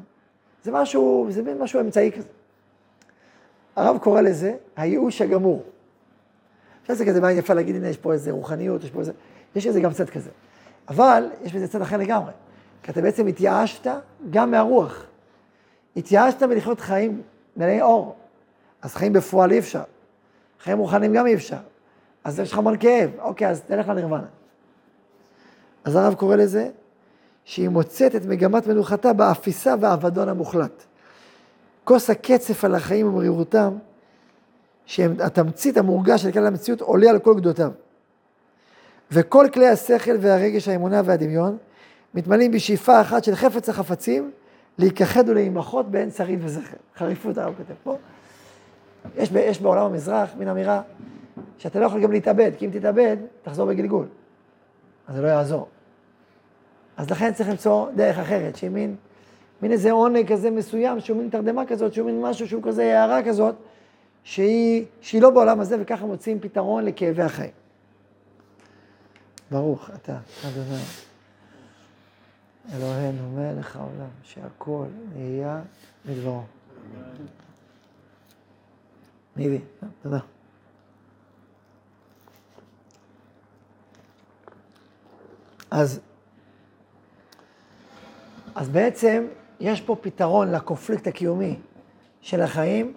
זה 0.63 0.73
משהו, 0.73 1.27
זה 1.31 1.43
מין 1.43 1.59
משהו 1.59 1.81
אמצעי 1.81 2.13
כזה. 2.13 2.29
הרב 3.77 3.99
קורא 3.99 4.21
לזה 4.21 4.55
הייאוש 4.77 5.23
הגמור. 5.23 5.63
עכשיו 6.81 6.97
זה 6.97 7.07
כזה 7.07 7.21
מה 7.21 7.33
יפה 7.33 7.55
להגיד, 7.55 7.77
הנה 7.77 7.89
יש 7.89 7.97
פה 7.97 8.13
איזה 8.13 8.31
רוחניות, 8.31 8.85
יש 8.85 8.91
פה 8.91 9.01
איזה, 9.01 9.13
יש 9.57 9.67
איזה 9.67 9.81
גם 9.81 9.93
צד 9.93 10.11
כזה. 10.11 10.31
אבל 10.89 11.29
יש 11.43 11.55
בזה 11.55 11.69
צד 11.69 11.83
אחר 11.83 11.97
לגמרי. 11.97 12.33
כי 12.83 12.91
אתה 12.91 13.03
בעצם 13.03 13.27
התייאשת 13.27 13.87
גם 14.31 14.51
מהרוח. 14.51 15.07
התייאשת 15.97 16.43
מלחיות 16.43 16.81
חיים 16.81 17.23
מלאי 17.57 17.83
אור. 17.83 18.17
אז 18.83 18.95
חיים 18.95 19.13
בפועל 19.13 19.53
אי 19.53 19.59
אפשר. 19.59 19.83
חיים 20.63 20.79
רוחניים 20.79 21.13
גם 21.13 21.27
אי 21.27 21.35
אפשר. 21.35 21.57
אז 22.25 22.41
יש 22.41 22.53
לך 22.53 22.59
המון 22.59 22.77
כאב. 22.81 23.11
אוקיי, 23.19 23.49
אז 23.49 23.61
תלך 23.61 23.89
לנירוונה. 23.89 24.27
אז 25.85 25.97
הרב 25.97 26.15
קורא 26.15 26.37
לזה 26.37 26.69
שהיא 27.45 27.69
מוצאת 27.69 28.17
את 28.17 28.27
מגמת 28.27 28.67
מנוחתה 28.67 29.13
באפיסה 29.13 29.75
והאבדון 29.81 30.29
המוחלט. 30.29 30.85
כוס 31.85 32.11
הקצף 32.11 32.65
על 32.65 32.75
החיים 32.75 33.09
ומרירותם, 33.09 33.77
שהם 34.87 35.15
התמצית 35.21 35.77
המורגש 35.77 36.23
של 36.23 36.33
כלל 36.33 36.47
המציאות, 36.47 36.81
עולה 36.81 37.11
על 37.11 37.19
כל 37.19 37.35
גדותיו. 37.35 37.71
וכל 39.11 39.47
כלי 39.53 39.69
השכל 39.69 40.17
והרגש, 40.21 40.69
האמונה 40.69 41.03
והדמיון, 41.05 41.57
מתמלאים 42.15 42.51
בשאיפה 42.51 43.01
אחת 43.01 43.25
של 43.25 43.35
חפץ 43.35 43.69
החפצים, 43.69 44.31
להיכחד 44.79 45.29
ולהימחות 45.29 45.91
באין 45.91 46.11
שריד 46.11 46.39
וזכר. 46.43 46.77
חריפות 46.97 47.39
הרב 47.39 47.55
כותב 47.57 47.75
פה. 47.83 47.97
יש, 49.17 49.31
יש 49.35 49.61
בעולם 49.61 49.87
המזרח 49.87 50.31
מין 50.39 50.49
אמירה 50.49 50.83
שאתה 51.59 51.81
לא 51.81 51.87
יכול 51.87 52.03
גם 52.03 52.13
להתאבד, 52.13 52.51
כי 52.59 52.67
אם 52.67 52.71
תתאבד, 52.71 53.17
תחזור 53.43 53.67
בגלגול. 53.67 54.07
אז 55.09 55.15
זה 55.17 55.23
לא 55.23 55.27
יעזור. 55.27 55.69
אז 56.97 57.11
לכן 57.11 57.33
צריך 57.33 57.49
למצוא 57.49 57.91
דרך 57.97 58.19
אחרת, 58.19 58.57
שהיא 58.57 58.71
מין, 58.71 58.97
מין 59.63 59.73
איזה 59.73 59.91
עונג 59.91 60.33
כזה 60.33 60.51
מסוים, 60.51 61.01
שהוא 61.01 61.17
מין 61.17 61.29
תרדמה 61.29 61.67
כזאת, 61.67 61.95
שהוא 61.95 62.07
מין 62.07 62.23
משהו 62.23 62.49
שהוא 62.49 62.63
כזה 62.63 62.83
הערה 62.83 63.23
כזאת, 63.23 63.55
שהיא, 64.25 64.85
שהיא 65.01 65.23
לא 65.23 65.31
בעולם 65.31 65.61
הזה, 65.61 65.77
וככה 65.81 66.07
מוצאים 66.07 66.41
פתרון 66.41 66.85
לכאבי 66.85 67.23
החיים. 67.23 67.51
ברוך 69.51 69.91
אתה, 69.95 70.17
אדוני. 70.49 70.83
אלוהינו 72.73 73.31
מלך 73.31 73.77
העולם, 73.77 74.09
שהכל 74.23 74.87
נהיה 75.15 75.63
מדברו. 76.05 76.43
ניבי, 79.37 79.61
תודה. 80.03 80.19
אז, 85.71 86.01
אז 88.55 88.69
בעצם 88.69 89.27
יש 89.61 89.81
פה 89.81 89.97
פתרון 90.01 90.53
לקונפליקט 90.53 91.07
הקיומי 91.07 91.57
של 92.21 92.41
החיים 92.41 92.95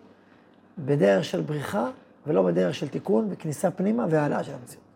בדרך 0.78 1.26
של 1.26 1.42
בריחה 1.42 1.90
ולא 2.28 2.44
בדרך 2.44 2.76
של 2.76 2.88
תיקון 2.88 3.28
וכניסה 3.32 3.72
פנימה 3.72 4.06
והעלאה 4.10 4.44
של 4.44 4.54
המציאות. 4.54 4.87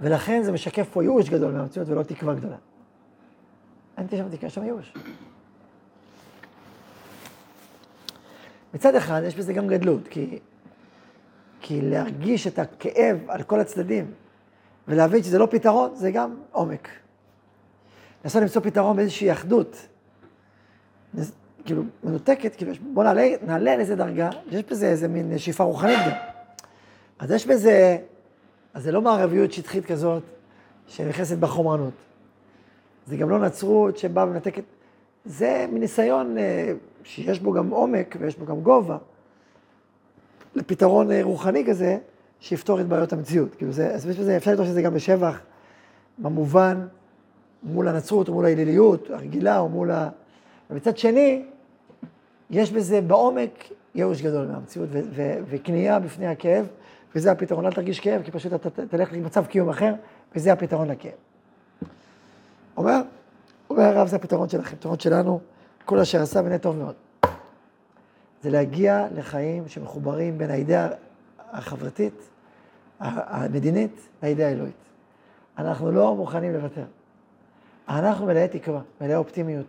ולכן 0.00 0.42
זה 0.42 0.52
משקף 0.52 0.88
פה 0.92 1.02
ייאוש 1.02 1.28
גדול 1.28 1.52
מהמציאות 1.52 1.88
ולא 1.88 2.02
תקווה 2.02 2.34
גדולה. 2.34 2.56
אין 3.98 4.06
שם 4.10 4.28
תקווה, 4.28 4.50
שם 4.50 4.64
ייאוש. 4.64 4.94
מצד 8.74 8.94
אחד, 8.94 9.22
יש 9.26 9.36
בזה 9.36 9.52
גם 9.52 9.66
גדלות, 9.66 10.08
כי, 10.08 10.38
כי 11.60 11.80
להרגיש 11.80 12.46
את 12.46 12.58
הכאב 12.58 13.18
על 13.28 13.42
כל 13.42 13.60
הצדדים 13.60 14.12
ולהבין 14.88 15.22
שזה 15.22 15.38
לא 15.38 15.48
פתרון, 15.50 15.94
זה 15.94 16.10
גם 16.10 16.34
עומק. 16.52 16.88
לנסות 18.24 18.42
למצוא 18.42 18.62
פתרון 18.62 18.96
באיזושהי 18.96 19.32
אחדות, 19.32 19.76
כאילו, 21.64 21.82
מנותקת, 22.04 22.56
כאילו, 22.56 22.72
בוא 22.80 23.04
נעלה, 23.04 23.28
נעלה 23.46 23.76
לאיזה 23.76 23.96
דרגה, 23.96 24.30
יש 24.50 24.64
בזה 24.70 24.86
איזה 24.86 25.08
מין 25.08 25.38
שאיפה 25.38 25.64
רוחנית 25.64 25.98
גם. 26.06 26.16
אז 27.18 27.30
יש 27.30 27.46
בזה 27.46 27.98
אז 28.74 28.82
זה 28.82 28.92
לא 28.92 29.02
מערביות 29.02 29.52
שטחית 29.52 29.86
כזאת 29.86 30.22
שנכנסת 30.88 31.38
בחומרנות. 31.38 31.94
זה 33.06 33.16
גם 33.16 33.30
לא 33.30 33.38
נצרות 33.38 33.98
שבאה 33.98 34.24
ומנתקת, 34.24 34.62
זה 35.24 35.66
מניסיון 35.72 36.38
אה, 36.38 36.72
שיש 37.04 37.40
בו 37.40 37.52
גם 37.52 37.70
עומק 37.70 38.16
ויש 38.20 38.36
בו 38.36 38.46
גם 38.46 38.60
גובה, 38.60 38.98
לפתרון 40.54 41.10
אה, 41.10 41.20
רוחני 41.22 41.64
כזה, 41.66 41.98
שיפתור 42.40 42.80
את 42.80 42.86
בעיות 42.86 43.12
המציאות. 43.12 43.54
כאילו 43.54 43.72
זה, 43.72 43.94
אז 43.94 44.06
יש 44.06 44.18
בזה, 44.18 44.36
אפשר 44.36 44.50
לדרוש 44.50 44.68
את 44.68 44.74
זה 44.74 44.82
גם 44.82 44.94
בשבח, 44.94 45.40
במובן, 46.18 46.86
מול 47.62 47.88
הנצרות 47.88 48.28
או 48.28 48.34
מול 48.34 48.44
האליליות 48.44 49.10
הרגילה 49.10 49.58
או 49.58 49.68
מול 49.68 49.90
ה... 49.90 50.08
ומצד 50.70 50.98
שני, 50.98 51.42
יש 52.50 52.72
בזה 52.72 53.00
בעומק 53.00 53.64
ייאוש 53.94 54.22
גדול 54.22 54.46
מהמציאות 54.46 54.88
וכניעה 55.50 55.98
בפני 55.98 56.26
הכאב. 56.26 56.66
וזה 57.14 57.32
הפתרון, 57.32 57.66
אל 57.66 57.72
תרגיש 57.72 58.00
כאב, 58.00 58.22
כי 58.22 58.30
פשוט 58.30 58.52
אתה 58.52 58.70
תלך 58.70 59.12
למצב 59.12 59.46
קיום 59.46 59.68
אחר, 59.68 59.94
וזה 60.36 60.52
הפתרון 60.52 60.88
לכאב. 60.88 61.12
אומר, 62.76 63.00
אומר 63.70 63.82
הרב, 63.82 64.08
זה 64.08 64.16
הפתרון 64.16 64.48
שלכם, 64.48 64.76
הפתרון 64.76 64.98
שלנו, 64.98 65.40
כל 65.84 65.98
אשר 65.98 66.22
עשה 66.22 66.42
בני 66.42 66.58
טוב 66.58 66.76
מאוד. 66.76 66.94
זה 68.42 68.50
להגיע 68.50 69.06
לחיים 69.14 69.68
שמחוברים 69.68 70.38
בין 70.38 70.50
האידאה 70.50 70.88
החברתית, 71.38 72.28
המדינית, 73.00 74.08
לאידאה 74.22 74.48
האלוהית. 74.48 74.74
אנחנו 75.58 75.92
לא 75.92 76.16
מוכנים 76.16 76.52
לוותר. 76.52 76.84
אנחנו 77.88 78.26
מלאי 78.26 78.48
תקווה, 78.48 78.80
מלאי 79.00 79.16
אופטימיות. 79.16 79.66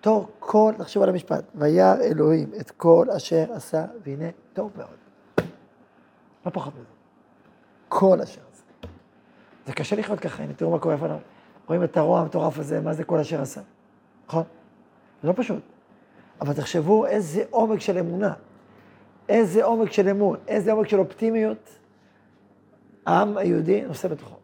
תור 0.00 0.28
כל, 0.38 0.72
תחשוב 0.78 1.02
על 1.02 1.08
המשפט, 1.08 1.44
וירא 1.54 1.94
אלוהים 2.00 2.50
את 2.60 2.70
כל 2.70 3.06
אשר 3.16 3.52
עשה, 3.52 3.84
והנה 4.04 4.28
טוב 4.52 4.70
מאוד. 4.76 5.05
לא 6.46 6.50
פחות 6.50 6.74
מזה. 6.74 6.84
כל 7.88 8.20
אשר 8.20 8.40
עשה. 8.52 8.88
זה 9.66 9.72
קשה 9.72 9.96
לחיות 9.96 10.20
ככה, 10.20 10.42
הנה 10.42 10.52
תראו 10.52 10.70
מה 10.70 10.78
קורה 10.78 10.94
לפניו. 10.94 11.18
רואים 11.66 11.84
את 11.84 11.96
הרוע 11.96 12.20
המטורף 12.20 12.58
הזה, 12.58 12.80
מה 12.80 12.94
זה 12.94 13.04
כל 13.04 13.18
אשר 13.18 13.42
עשה. 13.42 13.60
נכון? 14.28 14.42
זה 15.22 15.28
לא 15.28 15.32
פשוט. 15.36 15.62
אבל 16.40 16.52
תחשבו 16.52 17.06
איזה 17.06 17.44
עומק 17.50 17.80
של 17.80 17.98
אמונה, 17.98 18.32
איזה 19.28 19.64
עומק 19.64 19.92
של 19.92 20.08
אמון, 20.08 20.38
איזה 20.48 20.72
עומק 20.72 20.88
של 20.88 20.98
אופטימיות 20.98 21.78
העם 23.06 23.36
היהודי 23.36 23.84
נושא 23.84 24.08
בתוכו. 24.08 24.36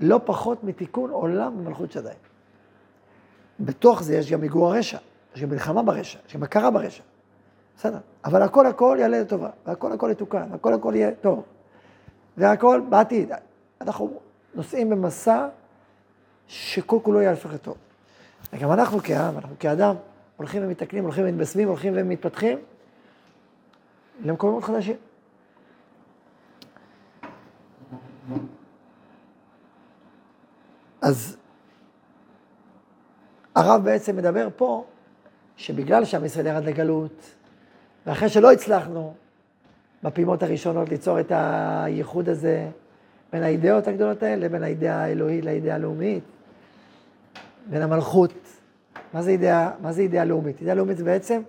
לא 0.00 0.20
פחות 0.24 0.64
מתיקון 0.64 1.10
עולם 1.10 1.58
במלכות 1.58 1.92
שדי. 1.92 2.10
בתוך 3.60 4.02
זה 4.02 4.16
יש 4.16 4.32
גם 4.32 4.40
מיגור 4.40 4.74
הרשע, 4.74 4.98
יש 5.34 5.42
גם 5.42 5.48
מלחמה 5.48 5.82
ברשע, 5.82 6.18
יש 6.28 6.36
גם 6.36 6.42
הכרה 6.42 6.70
ברשע. 6.70 7.02
בסדר. 7.76 7.98
אבל 8.24 8.42
הכל 8.42 8.66
הכל 8.66 8.96
יעלה 9.00 9.20
לטובה, 9.20 9.50
והכל 9.66 9.92
הכל 9.92 10.08
יתוקן, 10.12 10.48
והכל 10.50 10.74
הכל 10.74 10.92
יהיה 10.96 11.10
טוב. 11.20 11.44
והכל 12.36 12.82
בעתיד. 12.88 13.30
אנחנו 13.80 14.20
נוסעים 14.54 14.90
במסע 14.90 15.48
שכל 16.46 16.98
כולו 17.02 17.20
יהיה 17.20 17.32
לפחות 17.32 17.62
טוב. 17.62 17.76
וגם 18.52 18.72
אנחנו 18.72 18.98
כעם, 19.02 19.38
אנחנו 19.38 19.56
כאדם, 19.58 19.94
הולכים 20.36 20.62
ומתקנים, 20.64 21.04
הולכים 21.04 21.24
ומתבשמים, 21.28 21.68
הולכים 21.68 21.92
ומתפתחים 21.96 22.58
למקומות 24.24 24.64
חדשים. 24.64 24.96
אז 31.00 31.36
הרב 33.54 33.84
בעצם 33.84 34.16
מדבר 34.16 34.48
פה, 34.56 34.84
שבגלל 35.56 36.04
שעם 36.04 36.24
ישראל 36.24 36.46
ירד 36.46 36.64
לגלות, 36.64 37.34
ואחרי 38.06 38.28
שלא 38.28 38.52
הצלחנו 38.52 39.14
בפעימות 40.02 40.42
הראשונות 40.42 40.88
ליצור 40.88 41.20
את 41.20 41.32
הייחוד 41.34 42.28
הזה 42.28 42.68
בין 43.32 43.42
האידאות 43.42 43.88
הגדולות 43.88 44.22
האלה, 44.22 44.48
בין 44.48 44.62
האידאה 44.62 45.04
האלוהית 45.04 45.44
לאידאה 45.44 45.74
הלאומית, 45.74 46.24
בין 47.66 47.82
המלכות. 47.82 48.32
מה 49.14 49.22
זה 49.22 49.30
אידאה, 49.30 49.70
מה 49.82 49.92
זה 49.92 50.02
אידאה 50.02 50.24
לאומית? 50.24 50.60
אידאה 50.60 50.74
לאומית 50.74 50.96
זה 50.96 51.04
בעצם 51.04 51.42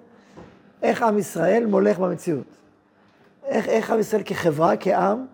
איך 0.83 1.01
עם 1.01 1.17
ישראל 1.17 1.65
מולך 1.65 1.99
במציאות. 1.99 2.57
איך, 3.45 3.67
איך 3.67 3.91
עם 3.91 3.99
ישראל 3.99 4.21
כחברה, 4.25 4.77
כעם, 4.77 5.25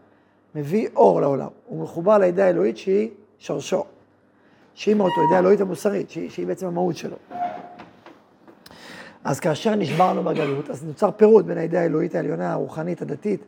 מביא 0.55 0.87
אור 0.95 1.21
לעולם. 1.21 1.47
הוא 1.65 1.83
מחובר 1.83 2.17
לאידאה 2.17 2.45
האלוהית 2.45 2.77
שהיא 2.77 3.09
שורשו. 3.39 3.83
שהיא 4.73 4.95
מהותו, 4.95 5.21
אידאה 5.21 5.35
האלוהית 5.35 5.61
המוסרית, 5.61 6.09
שהיא, 6.09 6.29
שהיא 6.29 6.47
בעצם 6.47 6.67
המהות 6.67 6.97
שלו. 6.97 7.15
אז 9.23 9.39
כאשר 9.39 9.75
נשברנו 9.75 10.23
בגלות, 10.23 10.69
אז 10.69 10.83
נוצר 10.83 11.11
פירוד 11.11 11.47
בין 11.47 11.57
האידאה 11.57 11.81
האלוהית 11.81 12.15
העליונה, 12.15 12.53
הרוחנית, 12.53 13.01
הדתית, 13.01 13.41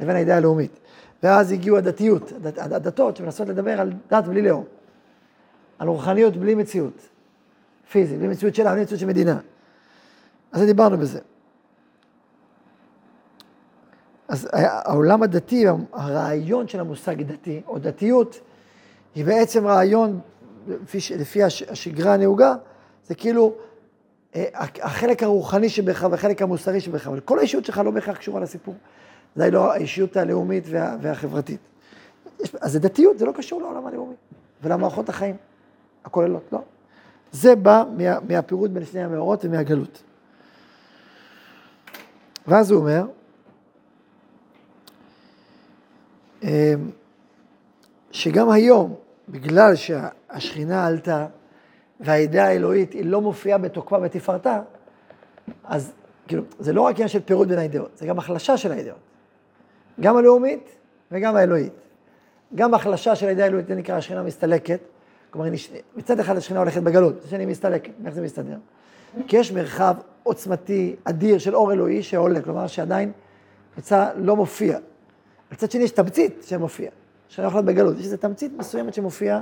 לבין 0.00 0.16
האידאה 0.16 0.36
הלאומית. 0.36 0.78
ואז 1.22 1.52
הגיעו 1.52 1.76
הדתיות, 1.76 2.32
הדת, 2.32 2.58
הדתות 2.58 3.16
שמנסות 3.16 3.48
לדבר 3.48 3.80
על 3.80 3.92
דת 4.10 4.24
בלי 4.24 4.42
לאום. 4.42 4.64
על 5.78 5.88
רוחניות 5.88 6.36
בלי 6.36 6.54
מציאות. 6.54 7.08
פיזית, 7.90 8.18
בלי 8.18 8.28
מציאות 8.28 8.54
שלה, 8.54 8.72
בלי 8.72 8.82
מציאות 8.82 9.00
של 9.00 9.06
מדינה. 9.06 9.38
אז 10.52 10.62
דיברנו 10.62 10.98
בזה. 10.98 11.20
אז 14.28 14.48
העולם 14.52 15.22
הדתי, 15.22 15.64
הרעיון 15.92 16.68
של 16.68 16.80
המושג 16.80 17.22
דתי, 17.22 17.62
או 17.66 17.78
דתיות, 17.78 18.40
היא 19.14 19.24
בעצם 19.24 19.66
רעיון, 19.66 20.20
לפי, 20.68 20.98
לפי 21.18 21.42
השגרה 21.42 22.14
הנהוגה, 22.14 22.54
זה 23.06 23.14
כאילו 23.14 23.54
החלק 24.82 25.22
הרוחני 25.22 25.68
שבך 25.68 26.06
והחלק 26.10 26.42
המוסרי 26.42 26.80
שבך, 26.80 27.06
אבל 27.06 27.20
כל 27.20 27.38
האישיות 27.38 27.64
שלך 27.64 27.78
לא 27.84 27.90
בהכרח 27.90 28.16
קשורה 28.16 28.40
לסיפור. 28.40 28.74
ודאי 29.36 29.50
לא 29.50 29.72
האישיות 29.72 30.16
הלאומית 30.16 30.64
וה, 30.70 30.96
והחברתית. 31.00 31.60
יש, 32.40 32.54
אז 32.60 32.72
זה 32.72 32.78
דתיות, 32.78 33.18
זה 33.18 33.26
לא 33.26 33.32
קשור 33.32 33.60
לעולם 33.60 33.86
הלאומי 33.86 34.14
ולמערכות 34.62 35.08
החיים 35.08 35.36
הכוללות, 36.04 36.42
לא. 36.52 36.60
זה 37.32 37.56
בא 37.56 37.84
מה, 37.96 38.20
מהפירוד 38.28 38.74
בין 38.74 38.84
שני 38.84 39.04
המאורות 39.04 39.44
ומהגלות. 39.44 40.02
ואז 42.46 42.70
הוא 42.70 42.80
אומר, 42.80 43.06
אמ, 46.42 46.48
שגם 48.12 48.50
היום, 48.50 48.94
בגלל 49.28 49.74
שהשכינה 49.74 50.86
עלתה 50.86 51.26
והאידאה 52.00 52.46
האלוהית 52.46 52.92
היא 52.92 53.04
לא 53.04 53.20
מופיעה 53.20 53.58
בתוקפה 53.58 53.98
ותפארתה, 54.02 54.60
אז 55.64 55.92
כאילו, 56.26 56.42
זה 56.58 56.72
לא 56.72 56.80
רק 56.80 56.94
עניין 56.94 57.08
של 57.08 57.20
פירוד 57.20 57.48
בין 57.48 57.58
האידאות, 57.58 57.90
זה 57.96 58.06
גם 58.06 58.18
החלשה 58.18 58.56
של 58.56 58.72
האידאות. 58.72 58.98
גם 60.00 60.16
הלאומית 60.16 60.76
וגם 61.12 61.36
האלוהית. 61.36 61.72
גם 62.54 62.74
החלשה 62.74 63.16
של 63.16 63.26
האידאה 63.26 63.44
האלוהית, 63.44 63.66
זה 63.66 63.74
נקרא 63.74 63.96
השכינה 63.96 64.22
מסתלקת. 64.22 64.80
כלומר, 65.30 65.48
מצד 65.96 66.20
אחד 66.20 66.36
השכינה 66.36 66.60
הולכת 66.60 66.82
בגלות, 66.82 67.14
מצד 67.16 67.28
שני 67.28 67.46
מסתלקת, 67.46 67.90
איך 68.06 68.14
זה 68.14 68.22
מסתדר? 68.22 68.56
כי 69.26 69.36
יש 69.36 69.52
מרחב 69.52 69.94
עוצמתי, 70.22 70.96
אדיר, 71.04 71.38
של 71.38 71.56
אור 71.56 71.72
אלוהי 71.72 72.02
שעולה, 72.02 72.40
כלומר 72.40 72.66
שעדיין 72.66 73.12
יצא 73.78 74.10
לא 74.16 74.36
מופיע. 74.36 74.78
מצד 75.52 75.70
שני 75.70 75.84
יש 75.84 75.90
תמצית 75.90 76.44
שמופיע, 76.46 76.90
שלא 77.28 77.46
יכולה 77.46 77.62
בגלות, 77.62 77.98
יש 77.98 78.04
איזו 78.04 78.16
תמצית 78.16 78.52
מסוימת 78.58 78.94
שמופיעה 78.94 79.40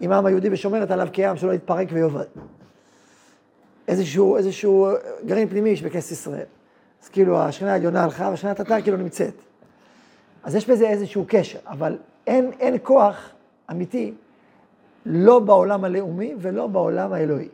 עם 0.00 0.12
העם 0.12 0.26
היהודי 0.26 0.48
ושומרת 0.52 0.90
עליו 0.90 1.08
כעם 1.12 1.36
שלא 1.36 1.52
יתפרק 1.52 1.88
ויאבד. 1.92 2.24
איזשהו, 3.88 4.36
איזשהו 4.36 4.88
גרעין 5.26 5.48
פנימי 5.48 5.70
יש 5.70 5.82
בכנסת 5.82 6.12
ישראל. 6.12 6.46
אז 7.02 7.08
כאילו 7.08 7.38
השכינה 7.38 7.72
העליונה 7.72 8.04
הלכה 8.04 8.28
והשכינה 8.30 8.52
התתה 8.52 8.82
כאילו 8.82 8.96
נמצאת. 8.96 9.34
אז 10.44 10.54
יש 10.54 10.70
בזה 10.70 10.88
איזשהו 10.88 11.24
קשר, 11.28 11.58
אבל 11.66 11.96
אין, 12.26 12.50
אין 12.60 12.76
כוח 12.82 13.30
אמיתי 13.70 14.14
לא 15.06 15.38
בעולם 15.38 15.84
הלאומי 15.84 16.34
ולא 16.38 16.66
בעולם 16.66 17.12
האלוהי. 17.12 17.48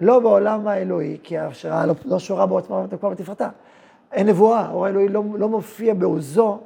לא 0.00 0.18
בעולם 0.18 0.68
האלוהי, 0.68 1.18
כי 1.22 1.38
ההשראה 1.38 1.86
לא, 1.86 1.94
לא 2.04 2.18
שורה 2.18 2.46
בעוצמה 2.46 2.76
ובתקווה 2.76 3.12
ובתפארתה. 3.12 3.48
אין 4.12 4.26
נבואה, 4.26 4.60
האור 4.60 4.86
האלוהי 4.86 5.08
לא, 5.08 5.24
לא 5.38 5.48
מופיע 5.48 5.94
בעוזו 5.94 6.60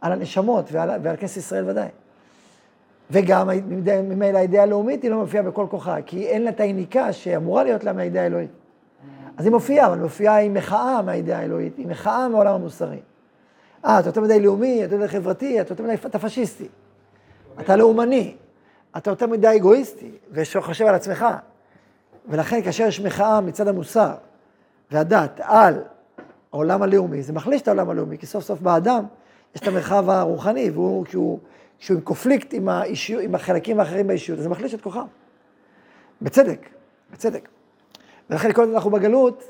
על 0.00 0.12
הנשמות 0.12 0.64
ועל, 0.72 0.90
ועל 1.02 1.16
כנסת 1.16 1.36
ישראל 1.36 1.70
ודאי. 1.70 1.88
וגם 3.10 3.50
ממילא 4.02 4.38
האידאה 4.38 4.62
הלאומית 4.62 5.02
היא 5.02 5.10
לא 5.10 5.16
מופיעה 5.16 5.42
בכל 5.42 5.66
כוחה, 5.70 6.02
כי 6.02 6.26
אין 6.26 6.42
לה 6.42 6.50
את 6.50 6.60
היניקה 6.60 7.12
שאמורה 7.12 7.64
להיות 7.64 7.84
לה 7.84 7.92
מהאידאה 7.92 8.22
האלוהית. 8.22 8.50
אז 9.36 9.44
היא 9.44 9.52
מופיעה, 9.52 9.86
אבל 9.86 9.94
היא 9.94 10.02
מופיעה 10.02 10.40
עם 10.40 10.54
מחאה 10.54 11.02
מהאידאה 11.02 11.38
האלוהית, 11.38 11.78
עם 11.78 11.88
מחאה 11.88 12.28
מהעולם 12.28 12.54
המוסרי. 12.54 13.00
אה, 13.84 13.98
אתה 13.98 14.08
יותר 14.08 14.20
מדי 14.20 14.40
לאומי, 14.40 14.84
אתה 14.84 14.84
יותר 14.84 14.96
מדי 14.96 15.08
חברתי, 15.08 15.60
אתה 15.60 15.72
יותר 15.72 15.84
מדי, 15.84 15.94
אתה 15.94 16.18
פשיסטי. 16.18 16.68
אתה 17.60 17.76
לאומני, 17.76 18.36
אתה 18.96 19.10
יותר 19.10 19.26
מדי 19.26 19.56
אגואיסטי, 19.56 20.10
וחושב 20.32 20.86
על 20.86 20.94
עצמך. 20.94 21.26
ולכן 22.28 22.62
כאשר 22.62 22.84
יש 22.84 23.00
מחאה 23.00 23.40
מצד 23.40 23.68
המוסר 23.68 24.14
והדת 24.90 25.40
על 25.42 25.82
העולם 26.52 26.82
הלאומי, 26.82 27.22
זה 27.22 27.32
מחליש 27.32 27.62
את 27.62 27.68
העולם 27.68 27.90
הלאומי, 27.90 28.18
כי 28.18 28.26
סוף 28.26 28.44
סוף 28.44 28.60
באדם 28.60 29.04
יש 29.54 29.60
את 29.60 29.68
המרחב 29.68 30.10
הרוחני, 30.10 30.70
והוא, 30.70 31.04
כשהוא, 31.04 31.38
כשהוא 31.80 31.94
עם 31.94 32.00
קופליקט 32.00 32.54
עם, 32.54 32.68
האישיות, 32.68 33.22
עם 33.22 33.34
החלקים 33.34 33.80
האחרים 33.80 34.06
באישיות, 34.06 34.38
אז 34.38 34.44
זה 34.44 34.50
מחליש 34.50 34.74
את 34.74 34.80
כוחם. 34.80 35.04
בצדק, 36.22 36.68
בצדק. 37.12 37.48
ולכן 38.30 38.52
כל 38.52 38.62
עוד 38.62 38.74
אנחנו 38.74 38.90
בגלות, 38.90 39.44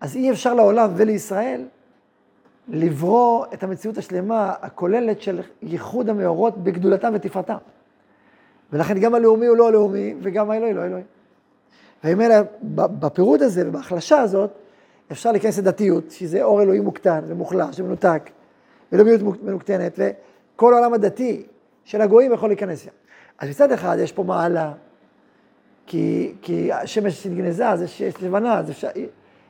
אז 0.00 0.16
אי 0.16 0.30
אפשר 0.30 0.54
לעולם 0.54 0.90
ולישראל 0.96 1.64
לברוא 2.68 3.46
את 3.54 3.62
המציאות 3.62 3.98
השלמה, 3.98 4.54
הכוללת 4.60 5.22
של 5.22 5.40
ייחוד 5.62 6.08
המאורות 6.08 6.64
בגדולתם 6.64 7.12
ותפארתם. 7.14 7.56
ולכן 8.72 8.98
גם 8.98 9.14
הלאומי 9.14 9.46
הוא 9.46 9.56
לא 9.56 9.68
הלאומי, 9.68 10.14
וגם 10.22 10.50
האלוהי 10.50 10.74
לא 10.74 10.84
אלוהי. 10.84 11.02
וממילא 12.04 12.36
בפירוד 12.72 13.42
הזה 13.42 13.68
ובהחלשה 13.68 14.18
הזאת, 14.18 14.50
אפשר 15.12 15.32
להיכנס 15.32 15.58
לדתיות, 15.58 16.10
שזה 16.10 16.42
אור 16.42 16.62
אלוהי 16.62 16.80
מוקטן 16.80 17.20
ומוחלש 17.26 17.80
ומנותק, 17.80 18.30
ולאומיות 18.92 19.20
מנוקטנת, 19.42 19.98
וכל 20.56 20.74
העולם 20.74 20.94
הדתי 20.94 21.42
של 21.84 22.00
הגויים 22.00 22.32
יכול 22.32 22.48
להיכנס. 22.48 22.86
אז 23.38 23.48
מצד 23.48 23.72
אחד 23.72 23.96
יש 24.00 24.12
פה 24.12 24.22
מעלה, 24.22 24.72
כי, 25.86 26.34
כי 26.42 26.72
השמש 26.72 27.26
נגנזה, 27.26 27.68
אז 27.68 27.82
יש, 27.82 28.00
יש 28.00 28.22
לבנה, 28.22 28.58
אז 28.58 28.70
אפשר, 28.70 28.88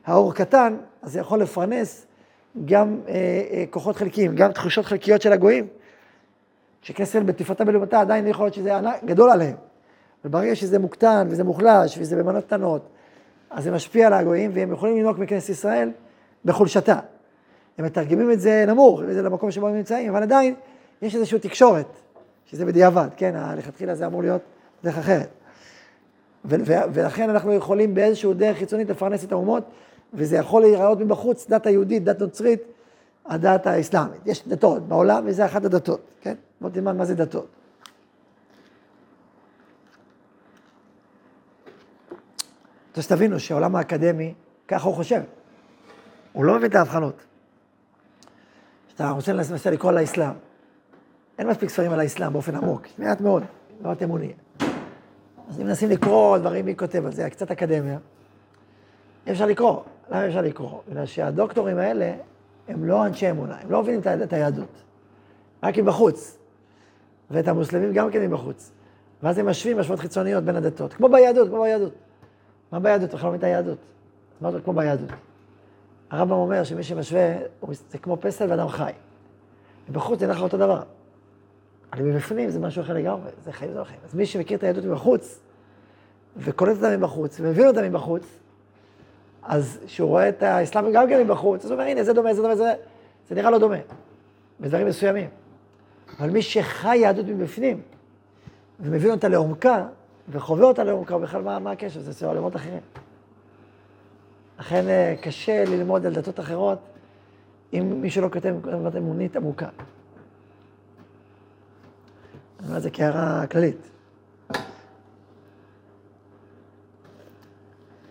האור 0.07 0.35
קטן, 0.35 0.77
אז 1.03 1.13
זה 1.13 1.21
יכול 1.21 1.41
לפרנס 1.41 2.07
גם 2.65 3.01
אה, 3.09 3.15
אה, 3.51 3.65
כוחות 3.71 3.97
חלקיים, 3.97 4.35
גם 4.37 4.53
תחושות 4.53 4.85
חלקיות 4.85 5.23
של 5.23 5.33
הגויים, 5.33 5.67
שכסל 6.83 7.23
בתפארתה 7.23 7.65
בלאומתה 7.65 8.01
עדיין 8.01 8.27
יכול 8.27 8.45
להיות 8.45 8.55
שזה 8.55 8.77
ענק, 8.77 9.05
גדול 9.05 9.31
עליהם. 9.31 9.57
וברגע 10.25 10.57
שזה 10.57 10.79
מוקטן 10.79 11.27
וזה 11.31 11.45
מוחלש 11.45 11.99
וזה 11.99 12.17
במנות 12.17 12.45
קטנות, 12.45 12.89
אז 13.51 13.65
זה 13.65 13.71
משפיע 13.71 14.07
על 14.07 14.13
הגויים 14.13 14.51
והם 14.55 14.73
יכולים 14.73 14.97
לנהוג 14.97 15.21
מכנסת 15.21 15.49
ישראל 15.49 15.91
בחולשתה. 16.45 16.99
הם 17.79 17.85
מתרגמים 17.85 18.31
את 18.31 18.41
זה 18.41 18.65
נמוך, 18.69 19.03
זה 19.13 19.23
למקום 19.23 19.51
שבו 19.51 19.69
הם 19.69 19.75
נמצאים, 19.75 20.11
אבל 20.11 20.23
עדיין 20.23 20.55
יש 21.03 21.15
איזושהי 21.15 21.39
תקשורת, 21.39 21.87
שזה 22.47 22.67
בדיעבד, 22.67 23.09
כן, 23.17 23.35
לכתחילה 23.57 23.95
זה 23.95 24.07
אמור 24.07 24.23
להיות 24.23 24.43
דרך 24.85 24.99
אחרת. 24.99 25.29
ולכן 26.45 27.31
אנחנו 27.31 27.53
יכולים 27.53 27.95
באיזשהו 27.95 28.35
דרך 28.35 28.59
חיצונית 28.59 28.91
לפרנס 28.91 29.25
את 29.25 29.33
האומות, 29.33 29.65
וזה 30.15 30.37
יכול 30.37 30.63
להיראות 30.63 31.01
מבחוץ, 31.01 31.47
דת 31.49 31.67
היהודית, 31.67 32.05
דת 32.05 32.21
נוצרית, 32.21 32.63
הדת 33.27 33.67
האסלאמית. 33.67 34.21
יש 34.27 34.49
דתות 34.49 34.89
בעולם, 34.89 35.25
וזה 35.27 35.45
אחת 35.45 35.65
הדתות, 35.65 36.01
כן? 36.21 36.35
בוא 36.61 36.71
תלמד 36.71 36.93
מה 36.93 37.05
זה 37.05 37.15
דתות. 37.15 37.47
אז 42.97 43.05
שתבינו 43.05 43.41
שהעולם 43.41 43.77
האקדמי, 43.77 44.35
ככה 44.69 44.89
הוא 44.89 44.95
חושב. 44.95 45.21
הוא 46.33 46.45
לא 46.45 46.55
מבין 46.55 46.71
את 46.71 46.75
ההבחנות. 46.75 47.23
כשאתה 48.89 49.11
רוצה 49.11 49.33
לנסות 49.33 49.67
לקרוא 49.67 49.91
על 49.91 49.99
האסלאם, 49.99 50.35
אין 51.39 51.49
מספיק 51.49 51.71
ספרים 51.71 51.93
על 51.93 52.01
האסלאם 52.01 52.33
באופן 52.33 52.55
עמוק, 52.55 52.87
מעט 52.99 53.21
מאוד, 53.21 53.43
לא 53.83 53.93
אמוני. 54.05 54.33
אז 55.49 55.61
אם 55.61 55.67
מנסים 55.67 55.91
לקרוא 55.91 56.39
דברים, 56.39 56.65
מי 56.65 56.77
כותב 56.77 57.07
על 57.07 57.13
זה, 57.13 57.31
קצת 57.31 57.51
אקדמיה, 57.51 57.99
אי 59.27 59.33
אפשר 59.33 59.47
לקרוא. 59.47 59.83
למה 60.11 60.23
אי 60.23 60.29
אפשר 60.29 60.41
לקרוא? 60.41 60.81
בגלל 60.89 61.07
שהדוקטורים 61.07 61.79
האלה 61.79 62.15
הם 62.69 62.85
לא 62.85 63.07
אנשי 63.07 63.31
אמונה, 63.31 63.57
הם 63.61 63.71
לא 63.71 63.83
מבינים 63.83 64.01
את 64.23 64.33
היהדות. 64.33 64.83
רק 65.63 65.79
מבחוץ. 65.79 66.39
ואת 67.31 67.49
המוסלמים 67.49 67.93
גם 67.93 68.11
כן 68.11 68.23
מבחוץ. 68.23 68.73
ואז 69.23 69.39
הם 69.39 69.49
משווים 69.49 69.79
השוואות 69.79 70.01
חיצוניות 70.01 70.45
בין 70.45 70.57
הדתות. 70.57 70.95
כמו 70.95 71.09
ביהדות, 71.09 71.49
כמו 71.49 71.63
ביהדות. 71.63 71.93
מה 72.73 72.81
ביהדות? 72.81 73.15
אתה 73.15 73.23
לא 73.23 73.29
מבין 73.29 73.39
את 73.39 73.45
היהדות. 73.45 73.79
מה 74.41 74.53
זה 74.53 74.61
כמו 74.61 74.73
ביהדות? 74.73 75.11
הרמב"ם 76.11 76.37
אומר 76.37 76.65
שמי 76.65 76.83
שמשווה, 76.83 77.37
זה 77.91 77.99
כמו 77.99 78.17
פסל 78.21 78.51
ואדם 78.51 78.69
חי. 78.69 78.93
מבחוץ 79.89 80.21
זה 80.21 80.27
לך 80.27 80.41
אותו 80.41 80.57
דבר. 80.57 80.83
אבל 81.93 82.03
מבפנים 82.03 82.51
זה 82.51 82.61
משהו 82.61 82.83
אחר 82.83 82.95
לגמרי, 82.95 83.31
זה 83.45 83.53
חיים 83.53 83.73
זה 83.73 83.79
לא 83.79 83.85
חיים. 83.85 84.01
אז 84.05 84.15
מי 84.15 84.27
שמכיר 84.27 84.59
את 84.59 84.63
היהדות 84.63 84.85
מבחוץ, 84.85 85.41
וקולט 86.37 86.77
אותה 86.77 86.97
מבחוץ, 86.97 87.41
ומבין 87.41 87.67
אותה 87.67 87.83
מבחוץ, 87.83 88.23
אז 89.43 89.79
כשהוא 89.87 90.09
רואה 90.09 90.29
את 90.29 90.43
האסלאם 90.43 90.93
גם 90.93 91.09
כן 91.09 91.23
מבחוץ, 91.23 91.65
אז 91.65 91.71
הוא 91.71 91.79
אומר, 91.79 91.91
הנה, 91.91 92.05
זה 92.05 92.13
דומה, 92.13 92.35
זה 92.35 92.43
דומה, 92.43 92.57
זה, 92.57 92.75
זה 93.29 93.35
נראה 93.35 93.51
לא 93.51 93.59
דומה, 93.59 93.77
בדברים 94.61 94.87
מסוימים. 94.87 95.29
אבל 96.19 96.31
מי 96.31 96.43
שחי 96.43 96.97
יהדות 96.97 97.27
מבפנים, 97.27 97.81
ומבין 98.81 99.11
אותה 99.11 99.29
לעומקה, 99.29 99.87
וחווה 100.29 100.67
אותה 100.67 100.85
לעומקה, 100.85 101.19
בכלל 101.19 101.43
מה, 101.43 101.59
מה 101.59 101.71
הקשר? 101.71 102.01
זה 102.01 102.27
עולמות 102.27 102.57
אחרים. 102.57 102.81
לכן 104.59 104.89
אה, 104.89 105.15
קשה 105.21 105.65
ללמוד 105.65 106.07
על 106.07 106.15
דתות 106.15 106.41
אחרות 106.41 106.79
אם 107.73 108.01
מישהו 108.01 108.23
לא 108.23 108.29
כותב 108.33 108.55
אמונית 108.97 109.37
עמוקה. 109.37 109.69
אני 112.67 112.71
אומר 112.71 112.79
את 112.79 112.83
זה 112.83 112.91
כהערה 112.91 113.47
כללית. 113.47 113.91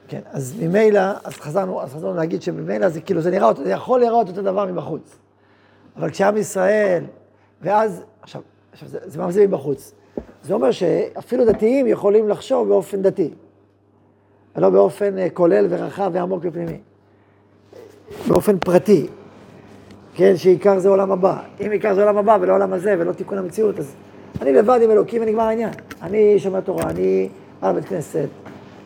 כן, 0.08 0.22
אז 0.26 0.56
ממילא, 0.62 1.02
אז 1.24 1.34
חזרנו, 1.34 1.82
אז 1.82 1.94
חזרנו 1.94 2.16
להגיד 2.16 2.42
שממילא 2.42 2.90
זה 2.90 3.02
כאילו, 3.02 3.22
זה 3.22 3.32
נראה, 3.32 3.54
זה 3.54 3.70
יכול 3.70 4.00
להיראות 4.00 4.28
אותו 4.28 4.42
דבר 4.42 4.66
מבחוץ. 4.66 5.18
אבל 5.98 6.10
כשעם 6.10 6.38
ישראל, 6.38 7.04
ואז, 7.62 8.04
עכשיו, 8.22 8.42
עכשיו 8.72 8.90
זה, 8.90 9.00
זה 9.06 9.32
זה 9.32 9.48
מבחוץ? 9.48 9.94
זה 10.44 10.54
אומר 10.54 10.72
שאפילו 10.72 11.46
דתיים 11.46 11.88
יכולים 11.88 12.30
לחשוב 12.30 12.68
באופן 12.68 13.02
דתי, 13.02 13.34
ולא 14.56 14.70
באופן 14.70 15.18
אה, 15.18 15.30
כולל 15.30 15.68
ורחב 15.70 16.12
ועמוק 16.14 16.44
ופנימי. 16.46 16.80
באופן 18.28 18.60
פרטי, 18.60 19.08
כן, 20.14 20.38
שעיקר 20.38 20.80
זה 20.80 20.90
עולם 20.90 21.12
הבא. 21.12 21.44
אם 21.66 21.72
עיקר 21.72 21.94
זה 21.94 22.02
עולם 22.02 22.18
הבא 22.18 22.38
ולא 22.42 22.54
עולם 22.54 22.74
הזה 22.74 22.96
ולא 23.00 23.12
תיקון 23.12 23.38
המציאות, 23.38 23.80
אז 23.80 23.96
אני 24.42 24.54
לבד 24.54 24.80
עם 24.84 24.92
אלוקים 24.92 25.22
ונגמר 25.22 25.44
העניין. 25.44 25.70
אני 26.02 26.40
שומע 26.40 26.60
תורה, 26.60 26.90
אני 26.90 27.30
על 27.62 27.76
בית 27.76 27.86
כנסת, 27.86 28.28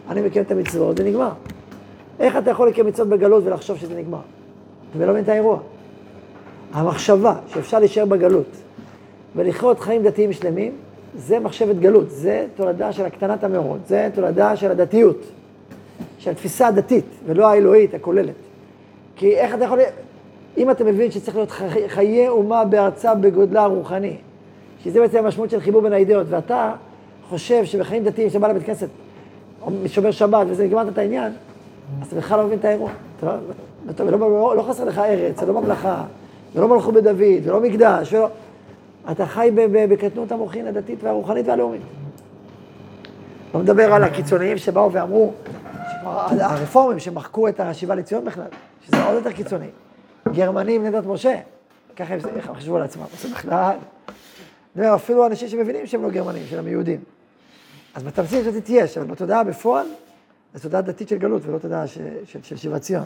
אני 0.10 0.22
מקיים 0.22 0.46
את 0.46 0.52
המצוות, 0.52 0.98
זה 0.98 1.04
נגמר. 1.04 1.32
איך 2.20 2.38
אתה 2.38 2.52
יכול 2.52 2.68
לקיים 2.68 2.88
מצוות 2.88 3.08
בגלות 3.08 3.44
ולחשוב 3.46 3.78
שזה 3.78 4.00
נגמר? 4.00 4.20
ולא 4.98 5.12
מבין 5.12 5.24
את 5.24 5.30
האירוע. 5.30 5.60
המחשבה 6.74 7.36
שאפשר 7.48 7.80
להישאר 7.80 8.06
בגלות 8.06 8.46
ולחיות 9.36 9.80
חיים 9.80 10.04
דתיים 10.04 10.34
שלמים, 10.34 10.72
זה 11.16 11.40
מחשבת 11.40 11.76
גלות, 11.76 12.10
זה 12.10 12.46
תולדה 12.56 12.94
של 12.94 13.06
הקטנת 13.06 13.44
המאורות, 13.44 13.80
זה 13.88 14.10
תולדה 14.14 14.56
של 14.56 14.72
הדתיות, 14.72 15.24
של 16.20 16.32
התפיסה 16.32 16.68
הדתית, 16.68 17.06
ולא 17.26 17.48
האלוהית, 17.48 17.94
הכוללת. 17.94 18.34
כי 19.16 19.36
איך 19.36 19.54
אתה 19.54 19.66
יכול... 19.66 19.80
אם 20.58 20.72
אתה 20.72 20.84
מבין 20.84 21.12
שצריך 21.12 21.36
להיות 21.36 21.52
חיי 21.88 22.28
אומה 22.28 22.66
בארצה 22.66 23.16
בגודלה 23.16 23.64
הרוחני, 23.64 24.18
שזה 24.84 25.00
בעצם 25.00 25.18
המשמעות 25.18 25.50
של 25.50 25.60
חיבור 25.60 25.82
בין 25.82 25.94
האידאות, 25.94 26.28
ואתה 26.30 26.74
חושב 27.30 27.66
שבחיים 27.66 28.04
דתיים, 28.04 28.30
שאתה 28.30 28.40
בא 28.40 28.48
לבית 28.48 28.64
כנסת, 28.64 28.88
או 29.62 29.72
שומר 29.88 30.12
שבת, 30.12 30.48
וזה 30.50 30.66
נגמרת 30.66 30.88
את 30.88 30.98
העניין, 30.98 31.32
אז 32.02 32.08
אתה 32.08 32.16
בכלל 32.16 32.40
לא 32.40 32.46
מבין 32.46 32.60
את 32.60 32.66
האירוע. 32.66 32.92
אתה 33.20 34.04
לא, 34.04 34.16
ולא, 34.16 34.20
לא, 34.20 34.54
לא 34.58 34.62
חסר 34.62 34.84
לך 34.84 34.98
ארץ, 34.98 35.44
ולא 35.44 35.62
ממלכה, 35.62 36.04
ולא 36.56 36.68
מלכו 36.68 36.92
בדוד, 36.92 37.18
ולא 37.44 37.62
מקדש, 37.62 38.14
ולא... 38.14 38.30
אתה 39.12 39.26
חי 39.26 39.52
בקטנות 39.90 40.32
המוחין 40.32 40.68
הדתית 40.68 41.04
והרוחנית 41.04 41.48
והלאומית. 41.48 41.82
לא 43.54 43.60
מדבר 43.60 43.94
על 43.94 44.04
הקיצוניים 44.04 44.58
שבאו 44.58 44.92
ואמרו, 44.92 45.32
הרפורמים 46.04 47.00
שמחקו 47.00 47.48
את 47.48 47.60
השיבה 47.60 47.96
לציון 47.96 48.26
בכלל, 48.26 48.44
שזה 48.86 49.04
עוד 49.04 49.16
יותר 49.16 49.32
קיצוני. 49.32 49.68
גרמנים 50.34 50.86
נדת 50.86 51.06
משה, 51.06 51.36
ככה 51.96 52.14
הם 52.14 52.20
חשבו 52.56 52.76
על 52.76 52.82
עצמם, 52.82 53.04
זה 53.22 53.30
בכלל. 53.30 53.76
אפילו 54.78 55.28
אנשים 55.28 55.48
שמבינים 55.48 55.88
שהם 55.88 56.04
לא 56.04 56.10
גרמנים, 56.10 56.44
שהם 56.50 56.68
יהודים. 56.68 57.04
אז 57.96 58.04
בתמצית 58.04 58.48
הזאת 58.48 58.70
יש, 58.70 58.98
אבל 58.98 59.08
בתודעה 59.08 59.44
בפועל, 59.44 59.88
זו 60.54 60.62
תודעה 60.62 60.82
דתית 60.82 61.10
של 61.10 61.18
גלות 61.18 61.46
ולא 61.46 61.58
תודעה 61.58 61.88
של 61.88 62.56
שיבת 62.56 62.82
ציון. 62.82 63.06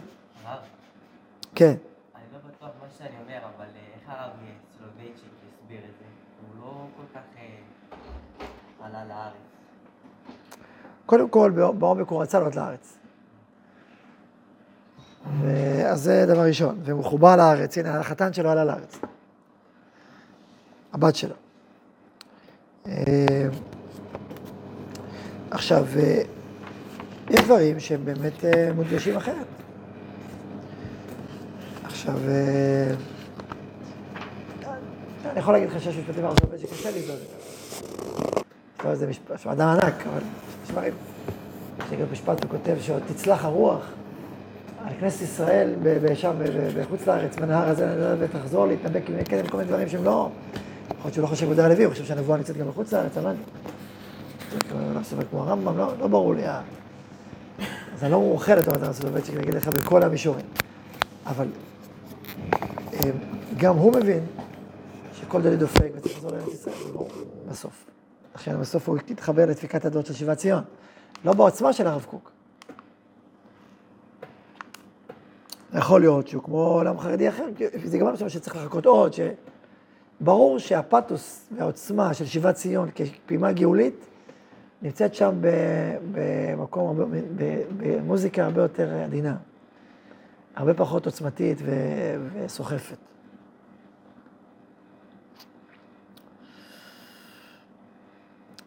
כן. 1.55 1.73
אני 2.15 2.23
לא 2.33 2.39
בטוח 2.47 2.69
מה 2.81 2.87
שאני 2.97 3.09
אומר, 3.23 3.37
אבל 3.37 3.65
אה, 3.65 3.69
איך 3.95 4.09
הרב 4.09 4.31
סולובייצ'יק 4.77 5.29
הסביר 5.47 5.77
את 5.77 5.93
זה? 5.99 6.05
הוא 6.41 6.65
לא 6.65 6.85
כל 6.97 7.03
כך 7.13 7.21
אה, 7.37 8.85
עלה 8.85 9.05
לארץ. 9.05 9.33
קודם 11.05 11.29
כל, 11.29 11.51
בעומק 11.77 12.07
הוא 12.07 12.21
רצה 12.21 12.39
לעלות 12.39 12.55
לארץ. 12.55 12.97
אז 15.85 16.01
זה 16.01 16.25
דבר 16.27 16.41
ראשון, 16.41 16.79
והוא 16.83 17.03
חובר 17.03 17.35
לארץ, 17.35 17.77
הנה 17.77 17.99
החתן 17.99 18.33
שלו 18.33 18.49
עלה 18.49 18.65
לארץ. 18.65 18.99
הבת 20.93 21.15
שלו. 21.15 21.35
אה, 22.87 23.47
עכשיו, 25.51 25.85
אה, 25.99 26.21
יש 27.29 27.41
דברים 27.41 27.79
שהם 27.79 28.05
באמת 28.05 28.45
אה, 28.45 28.73
מודגשים 28.75 29.15
אחרת. 29.15 29.45
עכשיו, 31.83 32.15
אני 35.25 35.39
יכול 35.39 35.53
להגיד 35.53 35.69
לך 35.69 35.81
שיש 35.83 35.95
משפטים 35.95 36.25
הברית 36.25 36.61
שקשה 36.61 36.91
לי 36.91 36.99
את 36.99 37.05
זה. 38.97 39.07
משפט, 39.07 39.47
אדם 39.47 39.67
ענק, 39.67 40.07
אבל 40.07 40.21
יש 40.63 40.71
דברים. 40.71 40.93
יש 41.79 41.91
לי 41.91 41.97
משפט, 42.11 42.43
הוא 42.43 42.51
כותב 42.51 42.75
תצלח 43.07 43.45
הרוח 43.45 43.91
על 44.85 44.93
כנסת 44.99 45.21
ישראל 45.21 45.75
שם 46.15 46.33
בחוץ 46.77 47.07
לארץ, 47.07 47.35
בנהר 47.35 47.69
הזה, 47.69 48.15
ותחזור 48.19 48.67
להתנבק 48.67 49.01
עם 49.09 49.23
קדם 49.23 49.47
כל 49.47 49.57
מיני 49.57 49.69
דברים 49.69 49.89
שהם 49.89 50.03
לא... 50.03 50.29
יכול 51.03 51.09
להיות 51.09 51.13
שהוא 51.13 51.23
לא 51.23 51.27
חושב 51.27 51.45
יהודה 51.45 51.65
הלוי, 51.65 51.83
הוא 51.83 51.91
חושב 51.91 52.05
שהנבואה 52.05 52.37
נמצאת 52.37 52.57
גם 52.57 52.67
בחוץ 52.67 52.93
לארץ, 52.93 53.17
אבל... 53.17 53.35
לא 54.71 55.23
כמו 55.29 55.39
הרמב"ם, 55.39 55.77
לא, 55.77 55.97
לא 55.99 56.07
ברור 56.07 56.35
לי. 56.35 56.49
אז 56.49 58.03
אני 58.03 58.11
לא 58.11 58.19
מומחה 58.19 58.55
לתורת 58.55 58.83
הרסולובייצ'יק, 58.83 59.35
אני 59.35 59.43
אגיד 59.43 59.53
לך 59.53 59.67
בכל 59.67 60.03
המישורים. 60.03 60.45
אבל 61.25 61.47
אמ, 62.93 62.99
גם 63.57 63.75
הוא 63.75 63.93
מבין 63.93 64.25
שכל 65.13 65.41
דלי 65.41 65.57
דופק 65.57 65.91
וצריך 65.95 66.15
לחזור 66.15 66.31
לארץ 66.31 66.47
ישראל, 66.53 66.75
זה 66.85 66.91
ברור, 66.93 67.09
בסוף. 67.49 67.85
לכן 68.35 68.59
בסוף 68.59 68.89
הוא 68.89 68.97
התחבר 69.09 69.45
לדפיקת 69.45 69.85
הדעות 69.85 70.05
של 70.05 70.13
שיבת 70.13 70.37
ציון. 70.37 70.63
לא 71.25 71.33
בעוצמה 71.33 71.73
של 71.73 71.87
הרב 71.87 72.05
קוק. 72.09 72.31
יכול 75.77 76.01
להיות 76.01 76.27
שהוא 76.27 76.43
כמו 76.43 76.57
עולם 76.57 76.99
חרדי 76.99 77.29
אחר, 77.29 77.45
זה 77.83 77.97
גם 77.97 78.07
לא 78.07 78.29
שצריך 78.29 78.55
לחכות 78.55 78.85
עוד, 78.85 79.13
שברור 80.23 80.59
שהפתוס 80.59 81.49
והעוצמה 81.57 82.13
של 82.13 82.25
שיבת 82.25 82.55
ציון 82.55 82.89
כפעימה 82.95 83.51
גאולית, 83.51 84.05
נמצאת 84.81 85.15
שם 85.15 85.35
במקום, 86.11 87.11
במוזיקה 87.77 88.45
הרבה 88.45 88.61
יותר 88.61 88.93
עדינה, 89.03 89.35
הרבה 90.55 90.73
פחות 90.73 91.05
עוצמתית 91.05 91.57
וסוחפת. 92.33 92.97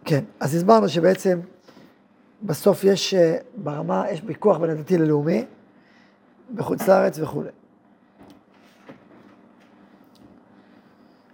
כן, 0.04 0.24
אז 0.40 0.54
הסברנו 0.54 0.88
שבעצם 0.88 1.40
בסוף 2.42 2.84
יש 2.84 3.14
ברמה, 3.56 4.04
יש 4.10 4.22
ויכוח 4.26 4.58
בין 4.58 4.70
הדתי 4.70 4.98
ללאומי, 4.98 5.44
בחוץ 6.54 6.88
לארץ 6.88 7.18
וכולי. 7.18 7.50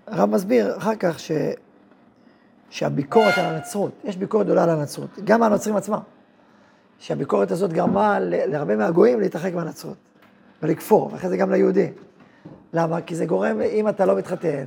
הרב 0.06 0.30
מסביר 0.30 0.76
אחר 0.76 0.94
כך 0.98 1.18
ש... 1.18 1.32
שהביקורת 2.70 3.38
על 3.38 3.44
הנצרות, 3.44 3.92
יש 4.04 4.16
ביקורת 4.16 4.46
גדולה 4.46 4.62
על 4.62 4.70
הנצרות, 4.70 5.10
גם 5.24 5.42
הנוצרים 5.42 5.76
עצמם, 5.76 5.98
שהביקורת 6.98 7.50
הזאת 7.50 7.72
גרמה 7.72 8.18
להרבה 8.20 8.76
מהגויים 8.76 9.20
להתרחק 9.20 9.54
מהנצרות 9.54 9.96
ולכפור, 10.62 11.10
ואחרי 11.12 11.30
זה 11.30 11.36
גם 11.36 11.52
ליהודים. 11.52 11.92
למה? 12.72 13.00
כי 13.00 13.14
זה 13.14 13.26
גורם, 13.26 13.60
אם 13.60 13.88
אתה 13.88 14.06
לא 14.06 14.16
מתחתן, 14.16 14.64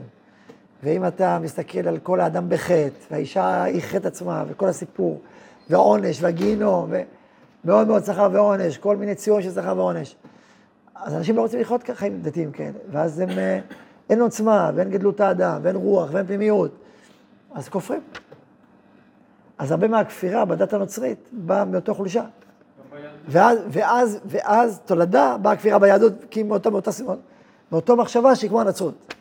ואם 0.83 1.07
אתה 1.07 1.39
מסתכל 1.39 1.87
על 1.87 1.97
כל 1.97 2.19
האדם 2.19 2.49
בחטא, 2.49 2.89
והאישה 3.11 3.63
היא 3.63 3.81
חטא 3.81 4.07
עצמה, 4.07 4.43
וכל 4.47 4.67
הסיפור, 4.67 5.21
והעונש, 5.69 6.17
והגיהינום, 6.21 6.91
ומאוד 7.65 7.87
מאוד 7.87 8.05
שכר 8.05 8.29
ועונש, 8.33 8.77
כל 8.77 8.97
מיני 8.97 9.15
ציון 9.15 9.41
של 9.41 9.51
שכר 9.51 9.77
ועונש. 9.77 10.15
אז 10.95 11.15
אנשים 11.15 11.35
לא 11.35 11.41
רוצים 11.41 11.59
לחיות 11.59 11.83
ככה 11.83 12.05
עם 12.05 12.21
דתיים 12.21 12.51
כאלה, 12.51 12.77
ואז 12.91 13.19
הם, 13.19 13.29
אה, 13.29 13.59
אין 14.09 14.21
עוצמה, 14.21 14.71
ואין 14.75 14.89
גדלות 14.89 15.19
האדם, 15.19 15.59
ואין 15.63 15.75
רוח, 15.75 16.09
ואין 16.11 16.25
פנימיות. 16.25 16.71
אז 17.53 17.69
כופרים. 17.69 18.01
אז 19.57 19.71
הרבה 19.71 19.87
מהכפירה 19.87 20.45
בדת 20.45 20.73
הנוצרית 20.73 21.19
באה 21.31 21.65
מאותו 21.65 21.93
חולשה. 21.93 22.25
ואז, 23.27 23.59
ואז, 23.69 24.19
ואז 24.25 24.79
תולדה 24.85 25.37
באה 25.41 25.53
הכפירה 25.53 25.79
ביהדות, 25.79 26.13
כי 26.31 26.43
מאותו, 26.43 26.71
מאותה, 26.71 26.91
מאותו 27.71 27.95
מחשבה 27.95 28.35
שהיא 28.35 28.49
כמו 28.49 28.61
הנצרות. 28.61 29.13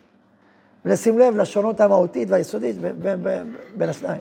ולשים 0.84 1.18
לב 1.18 1.36
לשונות 1.36 1.80
המהותית 1.80 2.30
והיסודית 2.30 2.76
בין 3.76 3.88
השניים. 3.88 4.20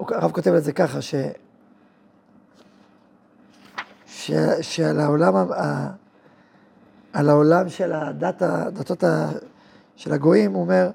הרב 0.00 0.32
כותב 0.32 0.52
את 0.52 0.64
זה 0.64 0.72
ככה, 0.72 1.02
ש... 1.02 1.14
ש... 4.06 4.32
שעל 4.60 5.00
העולם, 5.00 5.36
ה... 5.36 5.90
על 7.12 7.28
העולם 7.28 7.68
של 7.68 7.92
הדת, 7.92 8.42
הדתות 8.42 9.04
ה... 9.04 9.30
של 9.96 10.12
הגויים, 10.12 10.52
הוא 10.52 10.62
אומר, 10.62 10.90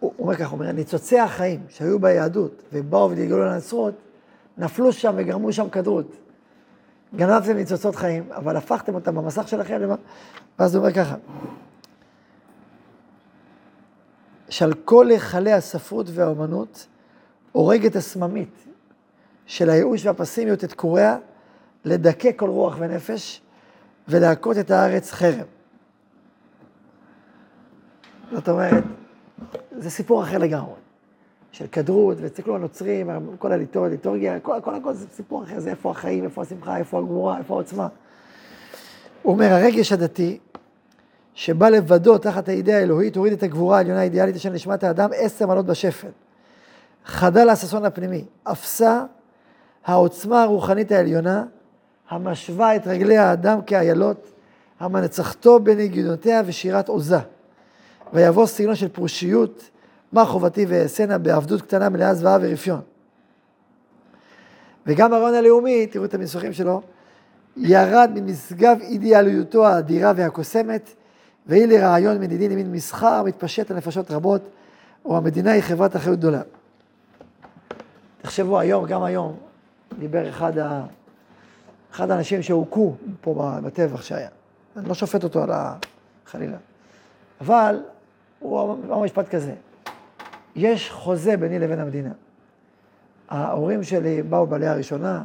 הוא 0.00 0.12
אומר 0.18 0.34
ככה, 0.34 0.44
הוא 0.44 0.58
אומר, 0.60 0.72
ניצוצי 0.72 1.18
החיים 1.18 1.60
שהיו 1.68 1.98
ביהדות 1.98 2.62
ובאו 2.72 3.10
וגלגלו 3.10 3.44
לנצרות, 3.44 3.94
נפלו 4.58 4.92
שם 4.92 5.14
וגרמו 5.16 5.52
שם 5.52 5.68
כדרות. 5.68 6.16
גנבתם 7.14 7.56
ניצוצות 7.56 7.96
חיים, 7.96 8.32
אבל 8.32 8.56
הפכתם 8.56 8.94
אותם 8.94 9.14
במסך 9.14 9.48
שלכם, 9.48 9.80
ואז 10.58 10.74
הוא 10.74 10.84
אומר 10.84 10.94
ככה, 10.94 11.14
שעל 14.48 14.74
כל 14.84 15.10
היכלי 15.10 15.52
הספרות 15.52 16.06
והאומנות 16.14 16.86
הורגת 17.52 17.96
הסממית 17.96 18.66
של 19.46 19.70
הייאוש 19.70 20.06
והפסימיות 20.06 20.64
את 20.64 20.72
קוריה, 20.72 21.16
לדכא 21.84 22.30
כל 22.36 22.48
רוח 22.48 22.76
ונפש 22.78 23.40
ולהכות 24.08 24.58
את 24.58 24.70
הארץ 24.70 25.12
חרם. 25.12 25.46
זאת 28.32 28.48
אומרת, 28.48 28.84
זה 29.78 29.90
סיפור 29.90 30.22
אחר 30.22 30.38
לגמרי, 30.38 30.74
של 31.52 31.66
כדרות, 31.72 32.16
ותסתכלו 32.20 32.56
הנוצרים, 32.56 33.10
כל 33.38 33.52
הליטורגיה, 33.52 34.40
כל 34.40 34.56
הכל, 34.56 34.74
הכל 34.74 34.92
זה 34.92 35.06
סיפור 35.08 35.44
אחר, 35.44 35.60
זה 35.60 35.70
איפה 35.70 35.90
החיים, 35.90 36.24
איפה 36.24 36.42
השמחה, 36.42 36.76
איפה 36.76 36.98
הגבורה, 36.98 37.38
איפה 37.38 37.54
העוצמה. 37.54 37.88
הוא 39.22 39.32
אומר, 39.32 39.52
הרגש 39.52 39.92
הדתי, 39.92 40.38
שבא 41.34 41.68
לבדו 41.68 42.18
תחת 42.18 42.48
האידאה 42.48 42.78
האלוהית, 42.78 43.16
הוריד 43.16 43.32
את 43.32 43.42
הגבורה 43.42 43.76
העליונה 43.76 44.00
האידיאלית 44.00 44.40
של 44.40 44.50
נשמת 44.50 44.84
האדם 44.84 45.10
עשר 45.16 45.46
מעלות 45.46 45.66
בשפל. 45.66 46.08
חדל 47.04 47.48
הששון 47.48 47.84
הפנימי, 47.84 48.24
אפסה 48.42 49.04
העוצמה 49.84 50.42
הרוחנית 50.42 50.92
העליונה, 50.92 51.44
המשווה 52.10 52.76
את 52.76 52.86
רגלי 52.86 53.16
האדם 53.16 53.62
כאיילות, 53.62 54.32
המנצחתו 54.80 55.60
בנגידותיה 55.60 56.42
ושירת 56.46 56.88
עוזה. 56.88 57.18
ויבוא 58.12 58.46
סגנון 58.46 58.74
של 58.74 58.88
פרושיות, 58.88 59.70
מה 60.12 60.24
חובתי 60.24 60.66
ואעשנה 60.68 61.18
בעבדות 61.18 61.62
קטנה 61.62 61.88
מלאה 61.88 62.14
זוועה 62.14 62.38
ורפיון. 62.40 62.80
וגם 64.86 65.12
הרעיון 65.12 65.34
הלאומי, 65.34 65.86
תראו 65.86 66.04
את 66.04 66.14
המסמכים 66.14 66.52
שלו, 66.52 66.82
ירד 67.56 68.10
ממשגב 68.14 68.76
אידיאליותו 68.80 69.66
האדירה 69.66 70.12
והקוסמת, 70.16 70.90
והיא 71.46 71.66
לרעיון 71.66 72.20
מדידי 72.20 72.48
למין 72.48 72.72
מסחר 72.72 73.22
מתפשט 73.22 73.70
על 73.70 73.76
נפשות 73.76 74.10
רבות, 74.10 74.42
או 75.04 75.16
המדינה 75.16 75.52
היא 75.52 75.62
חברת 75.62 75.96
אחריות 75.96 76.18
גדולה. 76.18 76.42
תחשבו 78.22 78.58
היום, 78.58 78.86
גם 78.86 79.02
היום, 79.02 79.36
דיבר 79.98 80.28
אחד, 80.28 80.58
ה... 80.58 80.84
אחד 81.92 82.10
האנשים 82.10 82.42
שהוכו 82.42 82.94
פה 83.20 83.52
בטבח 83.62 84.02
שהיה. 84.02 84.28
אני 84.76 84.88
לא 84.88 84.94
שופט 84.94 85.24
אותו 85.24 85.42
על 85.42 85.50
ה... 85.50 85.76
חלילה. 86.26 86.56
אבל 87.40 87.82
הוא 88.38 88.62
אמר 88.62 88.98
משפט 88.98 89.28
כזה, 89.28 89.54
יש 90.56 90.90
חוזה 90.90 91.36
ביני 91.36 91.58
לבין 91.58 91.80
המדינה. 91.80 92.12
ההורים 93.28 93.82
שלי 93.82 94.22
באו 94.22 94.46
בעלייה 94.46 94.72
הראשונה, 94.72 95.22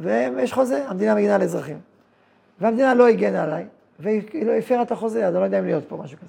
ויש 0.00 0.52
חוזה, 0.52 0.88
המדינה 0.88 1.14
מגינה 1.14 1.34
על 1.34 1.42
אזרחים. 1.42 1.80
והמדינה 2.60 2.94
לא 2.94 3.08
הגנה 3.08 3.42
עליי, 3.42 3.66
והיא 4.00 4.46
לא 4.46 4.52
הפרה 4.52 4.82
את 4.82 4.92
החוזה, 4.92 5.26
אז 5.26 5.34
אני 5.34 5.40
לא 5.40 5.44
יודע 5.44 5.58
אם 5.58 5.64
להיות 5.64 5.84
פה, 5.88 5.96
משהו 5.96 6.18
כזה. 6.18 6.28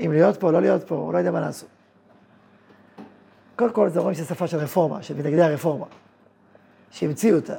אם 0.00 0.12
להיות 0.12 0.36
פה, 0.40 0.52
לא 0.52 0.60
להיות 0.60 0.84
פה, 0.84 0.94
הוא 0.94 1.12
לא 1.12 1.18
יודע 1.18 1.30
מה 1.30 1.40
לעשות. 1.40 1.68
קודם 3.56 3.72
כל, 3.72 3.88
זה 3.88 4.00
רואים 4.00 4.14
שזו 4.14 4.26
שפה 4.26 4.46
של 4.46 4.56
רפורמה, 4.56 5.02
של 5.02 5.16
מתנגדי 5.16 5.42
הרפורמה, 5.42 5.86
שהמציאו 6.90 7.36
אותה. 7.36 7.54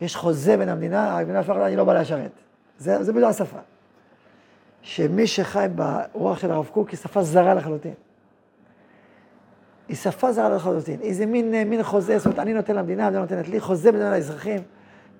יש 0.00 0.16
חוזה 0.16 0.56
בין 0.56 0.68
המדינה, 0.68 1.18
המדינה 1.18 1.42
שלך, 1.42 1.56
אני 1.56 1.76
לא 1.76 1.84
בא 1.84 2.00
לשרת. 2.00 2.30
זה, 2.78 3.02
זה 3.02 3.12
בדיוק 3.12 3.30
השפה. 3.30 3.58
שמי 4.82 5.26
שחי 5.26 5.66
ברוח 5.74 6.38
של 6.38 6.50
הרב 6.50 6.66
קוק 6.72 6.90
היא 6.90 6.98
שפה 6.98 7.22
זרה 7.22 7.54
לחלוטין. 7.54 7.94
היא 9.88 9.96
שפה 9.96 10.32
זרה 10.32 10.48
לחלוטין. 10.48 11.00
איזה 11.00 11.26
מין, 11.26 11.68
מין 11.68 11.82
חוזה, 11.82 12.18
זאת 12.18 12.26
אומרת, 12.26 12.38
אני 12.38 12.54
נותן 12.54 12.76
למדינה, 12.76 13.06
המדינה 13.06 13.22
נותנת 13.22 13.48
לי, 13.48 13.60
חוזה 13.60 13.92
בין 13.92 14.02
האזרחים. 14.02 14.62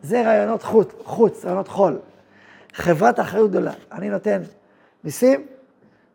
זה 0.02 0.22
רעיונות 0.22 0.62
חוץ, 0.62 0.92
חוץ, 1.04 1.44
רעיונות 1.44 1.68
חול. 1.68 1.98
חברת 2.72 3.20
אחריות 3.20 3.50
גדולה. 3.50 3.72
אני 3.92 4.10
נותן 4.10 4.42
מיסים, 5.04 5.46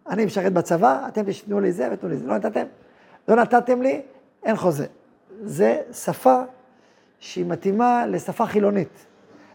אני 0.09 0.25
משרת 0.25 0.53
בצבא, 0.53 1.07
אתם 1.07 1.23
תשתנו 1.25 1.59
לי 1.59 1.71
זה 1.71 1.89
ותנו 1.93 2.09
לי 2.09 2.17
זה. 2.17 2.27
לא 2.27 2.35
נתתם? 2.35 2.65
לא 3.27 3.35
נתתם 3.35 3.81
לי, 3.81 4.01
אין 4.43 4.55
חוזה. 4.55 4.85
זה 5.41 5.81
שפה 5.93 6.41
שהיא 7.21 7.45
מתאימה 7.45 8.05
לשפה 8.07 8.45
חילונית, 8.45 9.05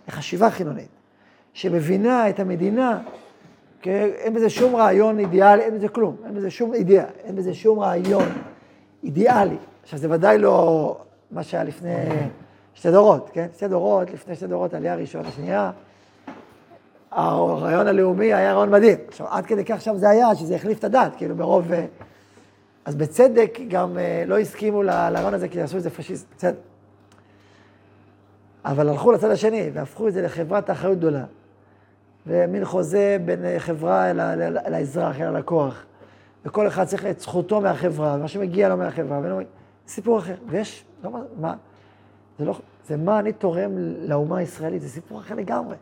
לחשיבה 0.08 0.50
חילונית, 0.50 0.88
שמבינה 1.52 2.28
את 2.28 2.40
המדינה, 2.40 3.00
אין 3.84 4.34
בזה 4.34 4.50
שום 4.50 4.76
רעיון 4.76 5.18
אידיאלי, 5.18 5.62
אין 5.62 5.74
בזה 5.74 5.88
כלום, 5.88 6.16
אין 6.24 6.34
בזה 6.34 6.50
שום 6.50 6.74
אידיאה, 6.74 7.04
אין 7.24 7.36
בזה 7.36 7.54
שום 7.54 7.78
רעיון 7.80 8.28
אידיאלי. 9.04 9.56
עכשיו, 9.82 9.98
זה 9.98 10.10
ודאי 10.10 10.38
לא 10.38 10.96
מה 11.30 11.42
שהיה 11.42 11.64
לפני 11.64 11.94
שתי 12.74 12.90
דורות, 12.90 13.30
כן? 13.32 13.46
שתי 13.56 13.68
דורות, 13.68 14.10
לפני 14.10 14.34
שתי 14.34 14.46
דורות, 14.46 14.74
עלייה 14.74 14.94
ראשונה, 14.94 15.30
שנייה. 15.30 15.70
הרעיון 17.10 17.86
הלאומי 17.86 18.34
היה 18.34 18.52
רעיון 18.52 18.70
מדהים. 18.70 18.98
עכשיו, 19.08 19.26
עד 19.28 19.46
כדי 19.46 19.64
כך 19.64 19.80
שם 19.80 19.96
זה 19.96 20.08
היה, 20.08 20.34
שזה 20.34 20.54
החליף 20.54 20.78
את 20.78 20.84
הדת, 20.84 21.12
כאילו, 21.16 21.36
ברוב... 21.36 21.70
אז 22.84 22.94
בצדק 22.94 23.58
גם 23.68 23.98
אה, 23.98 24.24
לא 24.26 24.38
הסכימו 24.38 24.82
לרעיון 24.82 25.34
הזה, 25.34 25.48
כי 25.48 25.60
עשו 25.60 25.76
את 25.76 25.82
זה 25.82 25.90
פשיסט, 25.90 26.26
בסדר. 26.36 26.56
אבל 28.66 28.88
הלכו 28.88 29.12
לצד 29.12 29.30
השני, 29.30 29.70
והפכו 29.72 30.08
את 30.08 30.12
זה 30.12 30.22
לחברת 30.22 30.70
אחריות 30.70 30.98
גדולה. 30.98 31.24
ומין 32.26 32.64
חוזה 32.64 33.16
בין 33.24 33.44
אה, 33.44 33.58
חברה 33.58 34.12
לאזרח, 34.70 35.20
הלקוח. 35.20 35.84
וכל 36.44 36.66
אחד 36.66 36.84
צריך 36.84 37.06
את 37.06 37.20
זכותו 37.20 37.60
מהחברה, 37.60 38.16
מה 38.16 38.28
שמגיע 38.28 38.68
לו 38.68 38.76
מהחברה, 38.76 39.20
ולא... 39.22 39.40
סיפור 39.88 40.18
אחר. 40.18 40.34
ויש, 40.48 40.84
לא 41.04 41.10
מה, 41.40 41.54
זה 42.38 42.44
לא, 42.44 42.58
זה 42.88 42.96
מה 42.96 43.18
אני 43.18 43.32
תורם 43.32 43.70
לאומה 43.98 44.38
הישראלית, 44.38 44.82
זה 44.82 44.88
סיפור 44.88 45.20
אחר 45.20 45.34
לגמרי. 45.34 45.76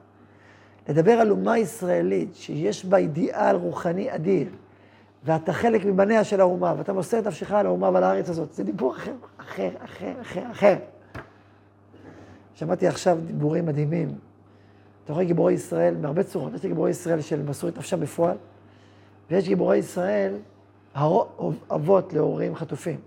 לדבר 0.88 1.12
על 1.12 1.30
אומה 1.30 1.58
ישראלית 1.58 2.34
שיש 2.34 2.84
בה 2.84 2.96
אידיאל 2.96 3.56
רוחני 3.56 4.14
אדיר, 4.14 4.48
ואתה 5.24 5.52
חלק 5.52 5.84
מבניה 5.84 6.24
של 6.24 6.40
האומה, 6.40 6.74
ואתה 6.78 6.92
מוסר 6.92 7.18
את 7.18 7.26
נפשך 7.26 7.52
על 7.52 7.66
האומה 7.66 7.90
ועל 7.90 8.04
הארץ 8.04 8.28
הזאת, 8.28 8.52
זה 8.52 8.64
דיבור 8.64 8.94
אחר, 8.94 9.12
אחר, 9.36 9.70
אחר, 9.84 10.12
אחר, 10.20 10.42
אחר. 10.50 10.76
שמעתי 12.54 12.86
עכשיו 12.88 13.18
דיבורים 13.26 13.66
מדהימים. 13.66 14.08
אתה 15.04 15.12
רואה 15.12 15.24
גיבורי 15.24 15.52
ישראל 15.52 15.96
מהרבה 15.96 16.22
צורות. 16.22 16.54
יש 16.54 16.66
גיבורי 16.66 16.90
ישראל 16.90 17.20
של 17.20 17.42
מסרו 17.42 17.68
את 17.68 17.78
נפשם 17.78 18.00
בפועל, 18.00 18.36
ויש 19.30 19.48
גיבורי 19.48 19.76
ישראל, 19.76 20.34
אבות 21.70 22.12
להורים 22.12 22.54
חטופים, 22.54 23.00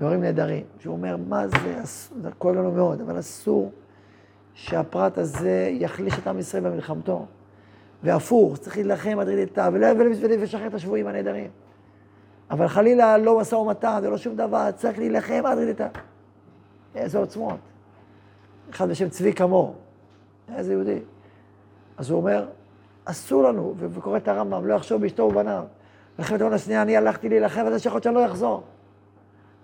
להורים 0.00 0.20
נהדרים. 0.20 0.64
שהוא 0.78 0.92
אומר, 0.92 1.16
מה 1.28 1.48
זה, 1.48 1.82
זה 2.22 2.30
כואב 2.38 2.54
לנו 2.54 2.72
מאוד, 2.72 3.00
אבל 3.00 3.18
אסור 3.18 3.72
שהפרט 4.54 5.18
הזה 5.18 5.68
יחליש 5.72 6.18
את 6.18 6.26
עם 6.26 6.38
ישראל 6.38 6.62
במלחמתו. 6.62 7.26
והפוך, 8.02 8.56
צריך 8.56 8.76
להילחם 8.76 9.18
עד 9.18 9.28
רדיתה, 9.28 9.68
ולשחרר 9.72 10.66
את 10.66 10.74
השבויים 10.74 11.06
הנהדרים. 11.06 11.50
אבל 12.50 12.68
חלילה 12.68 13.18
לא 13.18 13.38
משא 13.38 13.54
ומתן 13.54 14.00
ולא 14.02 14.18
שום 14.18 14.36
דבר, 14.36 14.70
צריך 14.70 14.98
להילחם 14.98 15.42
עד 15.46 15.58
רדיתה. 15.58 15.88
איזה 16.94 17.18
עוצמות. 17.18 17.71
אחד 18.70 18.88
בשם 18.88 19.08
צבי 19.08 19.32
כמור, 19.32 19.74
איזה 20.56 20.72
יהודי. 20.72 20.98
אז 21.96 22.10
הוא 22.10 22.18
אומר, 22.18 22.48
אסור 23.04 23.42
לנו, 23.42 23.74
וקורא 23.78 24.16
את 24.16 24.28
הרמב"ם, 24.28 24.66
לא 24.66 24.74
יחשוב 24.74 25.02
באשתו 25.02 25.22
ובניו. 25.22 25.64
מלחמת 26.18 26.40
העולם 26.40 26.54
השנייה, 26.54 26.82
אני 26.82 26.96
הלכתי 26.96 27.28
להילחם, 27.28 27.64
וזה 27.66 27.78
שיכול 27.78 28.00
שאני 28.02 28.14
לא 28.14 28.26
אחזור. 28.26 28.62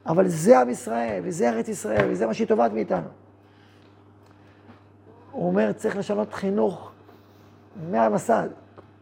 אבל 0.06 0.28
זה 0.28 0.61
עם 0.61 0.70
ישראל, 0.70 1.20
וזה 1.24 1.48
ארץ 1.48 1.68
ישראל, 1.68 2.11
וזה 2.11 2.26
מה 2.26 2.34
שהיא 2.34 2.48
תובעת 2.48 2.72
מאיתנו. 2.72 3.08
הוא 5.32 5.46
אומר, 5.46 5.72
צריך 5.72 5.96
לשנות 5.96 6.34
חינוך 6.34 6.90
מהמסד, 7.90 8.48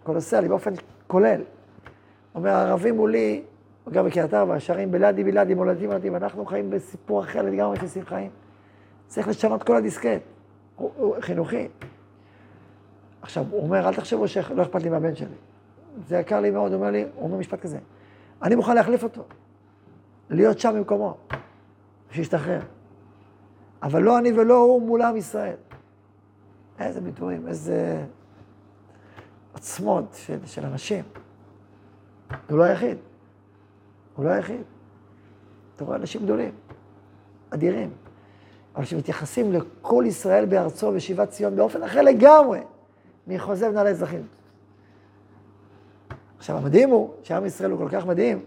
קולוסלי, 0.02 0.48
באופן 0.48 0.72
כולל. 1.06 1.40
אומר, 2.34 2.50
הערבים 2.50 2.96
מולי, 2.96 3.42
גם 3.90 4.06
בקריית 4.06 4.34
ארבע, 4.34 4.54
השערים 4.54 4.90
בלעדי 4.90 5.24
בלעדי, 5.24 5.54
מולדים 5.54 5.90
מולדים, 5.90 6.14
ואנחנו 6.14 6.46
חיים 6.46 6.70
בסיפור 6.70 7.20
אחר 7.20 7.42
לגמרי 7.42 7.76
של 7.80 7.88
שמחיים. 7.88 8.30
צריך 9.06 9.28
לשנות 9.28 9.62
כל 9.62 9.76
הדיסקט, 9.76 10.22
הוא, 10.76 10.90
הוא 10.96 11.16
חינוכי. 11.20 11.68
עכשיו, 13.22 13.44
הוא 13.50 13.62
אומר, 13.62 13.88
אל 13.88 13.94
תחשבו 13.94 14.28
שלא 14.28 14.62
אכפת 14.62 14.82
לי 14.82 14.88
מהבן 14.88 15.14
שלי. 15.14 15.34
זה 16.08 16.18
יקר 16.18 16.40
לי 16.40 16.50
מאוד, 16.50 16.72
הוא 16.72 16.80
אומר 16.80 16.90
לי, 16.90 17.02
הוא 17.14 17.24
אומר 17.24 17.36
משפט 17.36 17.60
כזה, 17.60 17.78
אני 18.42 18.54
מוכן 18.54 18.74
להחליף 18.74 19.02
אותו, 19.02 19.22
להיות 20.30 20.58
שם 20.58 20.72
במקומו, 20.76 21.16
שישתחרר. 22.10 22.60
אבל 23.82 24.02
לא 24.02 24.18
אני 24.18 24.32
ולא 24.32 24.58
הוא 24.58 24.82
מול 24.82 25.02
עם 25.02 25.16
ישראל. 25.16 25.56
איזה 26.78 27.00
ביטויים, 27.00 27.48
איזה 27.48 28.04
עוצמות 29.52 30.04
של, 30.14 30.46
של 30.46 30.66
אנשים. 30.66 31.04
הוא 32.50 32.58
לא 32.58 32.62
היחיד. 32.62 32.98
הוא 34.16 34.24
לא 34.24 34.30
היחיד. 34.30 34.62
אתה 35.76 35.84
רואה 35.84 35.96
אנשים 35.96 36.22
גדולים, 36.22 36.52
אדירים, 37.50 37.90
אבל 38.76 38.84
שמתייחסים 38.84 39.52
לכל 39.52 40.04
ישראל 40.06 40.44
בארצו 40.44 40.90
ושיבת 40.94 41.30
ציון 41.30 41.56
באופן 41.56 41.82
אחר 41.82 42.02
לגמרי 42.02 42.60
מחוזה 43.26 43.68
מנהל 43.68 43.86
האזרחים. 43.86 44.26
עכשיו, 46.38 46.56
המדהים 46.56 46.90
הוא 46.90 47.10
שעם 47.22 47.46
ישראל 47.46 47.70
הוא 47.70 47.78
כל 47.78 47.88
כך 47.88 48.06
מדהים, 48.06 48.44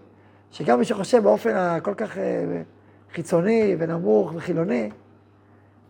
שגם 0.51 0.79
מי 0.79 0.85
שחושב 0.85 1.23
באופן 1.23 1.55
הכל 1.55 1.93
כך 1.93 2.17
אה, 2.17 2.61
חיצוני 3.13 3.75
ונמוך 3.79 4.31
וחילוני, 4.35 4.89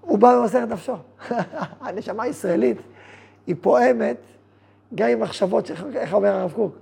הוא 0.01 0.19
בא 0.19 0.45
את 0.45 0.55
נפשו. 0.55 0.95
הנשמה 1.81 2.23
הישראלית 2.23 2.77
היא 3.47 3.55
פועמת 3.61 4.17
גם 4.95 5.09
עם 5.09 5.19
מחשבות, 5.19 5.71
איך 5.95 6.13
אומר 6.13 6.29
הרב 6.29 6.51
קוק? 6.51 6.75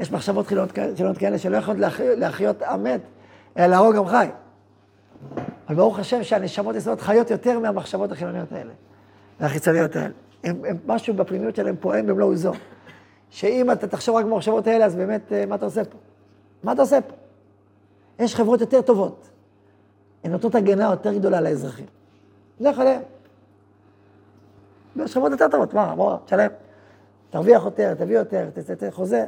יש 0.00 0.12
מחשבות 0.12 0.46
חילוניות 0.46 1.18
כאלה 1.18 1.38
שלא 1.38 1.56
יכולות 1.56 1.80
להחיות 1.96 2.62
המת, 2.62 3.00
אלא 3.56 3.66
להרוג 3.66 3.96
גם 3.96 4.06
חי. 4.06 4.28
אבל 5.70 5.78
ברוך 5.78 5.98
השם 5.98 6.22
שהנשמות 6.22 6.74
הישראליות 6.74 7.00
חיות 7.00 7.30
יותר 7.30 7.58
מהמחשבות 7.58 8.12
החילוניות 8.12 8.52
האלה, 8.52 8.72
מהחיצוניות 9.40 9.96
האלה. 9.96 10.14
הם, 10.44 10.64
הם, 10.64 10.76
משהו 10.86 11.14
בפנימיות 11.14 11.56
שלהם 11.56 11.76
פועם 11.80 12.06
במלוא 12.06 12.28
עוזו. 12.28 12.52
שאם 13.30 13.70
אתה 13.70 13.86
תחשוב 13.86 14.16
רק 14.16 14.24
במחשבות 14.24 14.66
האלה, 14.66 14.84
אז 14.84 14.96
באמת, 14.96 15.32
אה, 15.32 15.46
מה 15.46 15.54
אתה 15.54 15.64
עושה 15.64 15.84
פה? 15.84 15.98
מה 16.62 16.72
אתה 16.72 16.82
עושה 16.82 17.00
פה? 17.00 17.14
יש 18.18 18.34
חברות 18.34 18.60
יותר 18.60 18.82
טובות. 18.82 19.28
הן 20.24 20.32
נותנות 20.32 20.54
הגנה 20.54 20.90
יותר 20.90 21.14
גדולה 21.14 21.40
לאזרחים. 21.40 21.86
לך 22.60 22.78
עליהן. 22.78 23.02
יש 24.96 25.14
חברות 25.14 25.32
יותר 25.32 25.48
טובות, 25.48 25.74
מה, 25.74 25.94
בוא, 25.96 26.16
תשלם. 26.24 26.50
תרוויח 27.30 27.64
יותר, 27.64 27.94
תביא 27.94 28.18
יותר, 28.18 28.48
תצא 28.54 28.90
חוזה. 28.90 29.26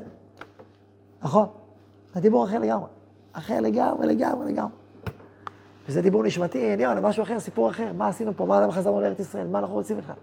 נכון? 1.23 1.47
זה 2.15 2.21
דיבור 2.21 2.45
אחר 2.45 2.59
לגמרי. 2.59 2.89
אחר 3.33 3.61
לגמרי, 3.61 4.07
לגמרי, 4.07 4.53
לגמרי. 4.53 4.82
וזה 5.89 6.03
דיבור 6.03 6.23
נשמתי, 6.23 6.77
נראה, 6.77 7.01
משהו 7.01 7.23
אחר, 7.23 7.41
סיפור 7.41 7.71
אחר. 7.71 7.93
מה 7.93 8.09
עשינו 8.09 8.37
פה? 8.37 8.47
מה 8.47 8.61
למה 8.61 8.73
חזרנו 8.73 9.01
לארץ 9.01 9.21
ישראל? 9.21 9.47
מה 9.47 9.59
אנחנו 9.59 9.75
רוצים 9.75 9.99
בכלל? 9.99 10.15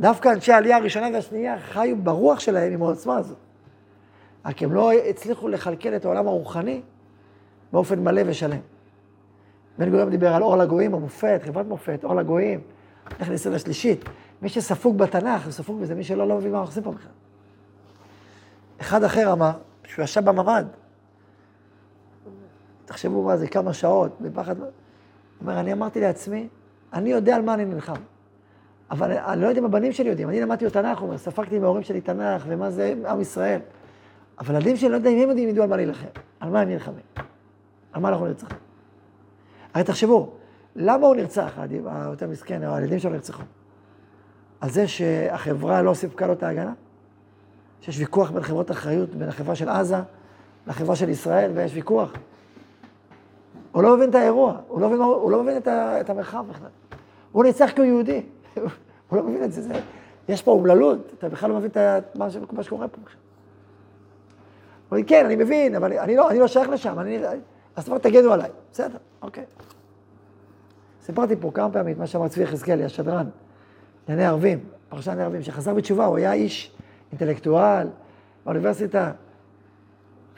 דווקא 0.00 0.28
אנשי 0.28 0.52
העלייה 0.52 0.76
הראשונה 0.76 1.08
והשנייה 1.14 1.58
חיו 1.58 1.96
ברוח 1.96 2.40
שלהם 2.40 2.72
עם 2.72 2.82
העוצמה 2.82 3.16
הזאת. 3.16 3.36
רק 4.44 4.62
הם 4.62 4.72
לא 4.72 4.92
הצליחו 4.92 5.48
לכלכל 5.48 5.94
את 5.96 6.04
העולם 6.04 6.28
הרוחני 6.28 6.80
באופן 7.72 8.04
מלא 8.04 8.22
ושלם. 8.26 8.60
בן 9.78 9.90
גוריון 9.90 10.10
דיבר 10.10 10.34
על 10.34 10.42
אור 10.42 10.56
לגויים, 10.56 10.94
המופת, 10.94 11.40
חברת 11.44 11.66
מופת, 11.66 12.04
אור 12.04 12.14
לגויים, 12.14 12.60
איך 13.20 13.28
לישראל 13.28 13.54
השלישית. 13.54 14.04
מי 14.42 14.48
שספוג 14.48 14.98
בתנ"ך, 14.98 15.44
הוא 15.44 15.52
ספוג 15.52 15.80
בזה, 15.80 15.94
מי 15.94 16.04
שלא, 16.04 16.28
לא 16.28 16.36
מבין 16.36 16.52
מה 16.52 16.58
אנחנו 16.58 16.70
עושים 16.70 16.82
פה 16.82 16.90
בכלל. 16.90 17.12
אחד 18.80 19.04
אחר 19.04 19.32
אמר, 19.32 19.50
שהוא 19.84 20.04
ישב 20.04 20.24
בממ"ד, 20.24 20.64
תחשבו 22.90 23.22
מה 23.22 23.36
זה, 23.36 23.46
כמה 23.46 23.72
שעות, 23.72 24.16
בפחד. 24.20 24.58
הוא 24.58 24.68
אומר, 25.40 25.60
אני 25.60 25.72
אמרתי 25.72 26.00
לעצמי, 26.00 26.48
אני 26.92 27.10
יודע 27.10 27.36
על 27.36 27.42
מה 27.42 27.54
אני 27.54 27.64
נלחם. 27.64 27.94
אבל 28.90 29.12
אני 29.12 29.42
לא 29.42 29.46
יודע 29.46 29.60
אם 29.60 29.64
הבנים 29.64 29.92
שלי 29.92 30.08
יודעים. 30.08 30.28
אני 30.28 30.40
למדתי 30.40 30.66
בתנ"ך, 30.66 30.98
הוא 30.98 31.06
אומר, 31.06 31.18
ספגתי 31.18 31.56
עם 31.56 31.64
ההורים 31.64 31.82
שלי 31.82 32.00
תנ"ך, 32.00 32.44
ומה 32.46 32.70
זה 32.70 32.94
עם 33.08 33.20
ישראל. 33.20 33.60
אבל 34.38 34.54
הילדים 34.54 34.76
שלי 34.76 34.88
לא 34.88 34.94
יודעים 34.94 35.16
אם 35.16 35.22
הם 35.22 35.28
יודעים, 35.28 35.48
ידעו 35.48 35.62
על 35.62 35.70
מה 35.70 35.76
להילחם. 35.76 36.06
על 36.40 36.50
מה 36.50 36.60
הם 36.60 36.68
נלחמים. 36.68 37.02
על 37.92 38.02
מה 38.02 38.08
אנחנו 38.08 38.26
נרצחים. 38.26 38.58
הרי 39.74 39.84
תחשבו, 39.84 40.30
למה 40.76 41.06
הוא 41.06 41.16
נרצח, 41.16 41.58
היותר 41.58 42.28
מסכן, 42.28 42.64
או 42.64 42.74
הילדים 42.74 42.98
שלו 42.98 43.10
נרצחו? 43.10 43.42
על 44.60 44.70
זה 44.70 44.88
שהחברה 44.88 45.82
לא 45.82 45.94
סיפקה 45.94 46.26
לו 46.26 46.32
את 46.32 46.42
ההגנה? 46.42 46.72
שיש 47.80 47.98
ויכוח 47.98 48.30
בין 48.30 48.42
חברות 48.42 48.70
אחריות, 48.70 49.14
בין 49.14 49.28
החברה 49.28 49.54
של 49.54 49.68
עזה 49.68 49.96
לחברה 50.66 50.96
של 50.96 51.08
ישראל, 51.08 51.50
ויש 51.54 51.74
ויכוח. 51.74 52.12
הוא 53.72 53.82
לא 53.82 53.96
מבין 53.96 54.10
את 54.10 54.14
האירוע, 54.14 54.56
הוא 54.68 54.80
לא 54.80 54.88
מבין, 54.88 55.00
הוא 55.00 55.30
לא 55.30 55.42
מבין 55.42 55.56
את, 55.56 55.66
ה, 55.68 56.00
את 56.00 56.10
המרחב 56.10 56.44
בכלל. 56.48 56.68
הוא 57.32 57.44
נרצח 57.44 57.70
כי 57.74 57.80
הוא 57.80 57.86
יהודי, 57.86 58.22
הוא 59.08 59.18
לא 59.18 59.22
מבין 59.22 59.44
את 59.44 59.52
זה, 59.52 59.62
זה. 59.62 59.74
יש 60.28 60.42
פה 60.42 60.50
אומללות, 60.50 61.12
אתה 61.18 61.28
בכלל 61.28 61.50
לא 61.50 61.56
מבין 61.56 61.70
את 61.70 61.76
מה, 62.16 62.26
מה 62.52 62.62
שקורה 62.62 62.88
פה 62.88 63.00
בכלל. 63.04 63.16
הוא 64.88 64.96
אומר, 64.96 65.08
כן, 65.08 65.24
אני 65.26 65.36
מבין, 65.36 65.74
אבל 65.74 65.98
אני 65.98 66.16
לא, 66.16 66.30
אני 66.30 66.38
לא 66.38 66.46
שייך 66.46 66.68
לשם, 66.68 66.98
אני, 66.98 67.18
אז 67.76 67.84
כבר 67.84 67.98
תגנו 67.98 68.32
עליי. 68.32 68.50
בסדר, 68.72 68.98
אוקיי. 69.22 69.44
סיפרתי 71.02 71.36
פה 71.36 71.50
כמה 71.54 71.70
פעמים 71.70 71.94
את 71.94 71.98
מה 71.98 72.06
שאמר 72.06 72.28
צבי 72.28 72.42
יחזקאלי, 72.42 72.84
השדרן, 72.84 73.26
לענייני 74.08 74.28
ערבים, 74.28 74.58
פרשן 74.88 75.20
ערבים, 75.20 75.42
שחזר 75.42 75.74
בתשובה, 75.74 76.04
הוא 76.04 76.16
היה 76.16 76.32
איש 76.32 76.76
אינטלקטואל 77.12 77.88
באוניברסיטה, 78.44 79.12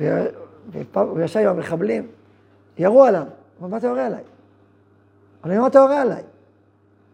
והוא 0.01 1.21
ישב 1.21 1.40
עם 1.40 1.49
המחבלים, 1.49 2.07
ירו 2.79 3.05
עליו. 3.05 3.27
אומר, 3.59 3.71
מה 3.71 3.77
אתה 3.77 3.87
יורה 3.87 4.07
עליי? 4.07 4.23
אומר, 5.45 5.61
מה 5.61 5.67
אתה 5.67 5.79
יורה 5.79 6.03
עליי? 6.03 6.23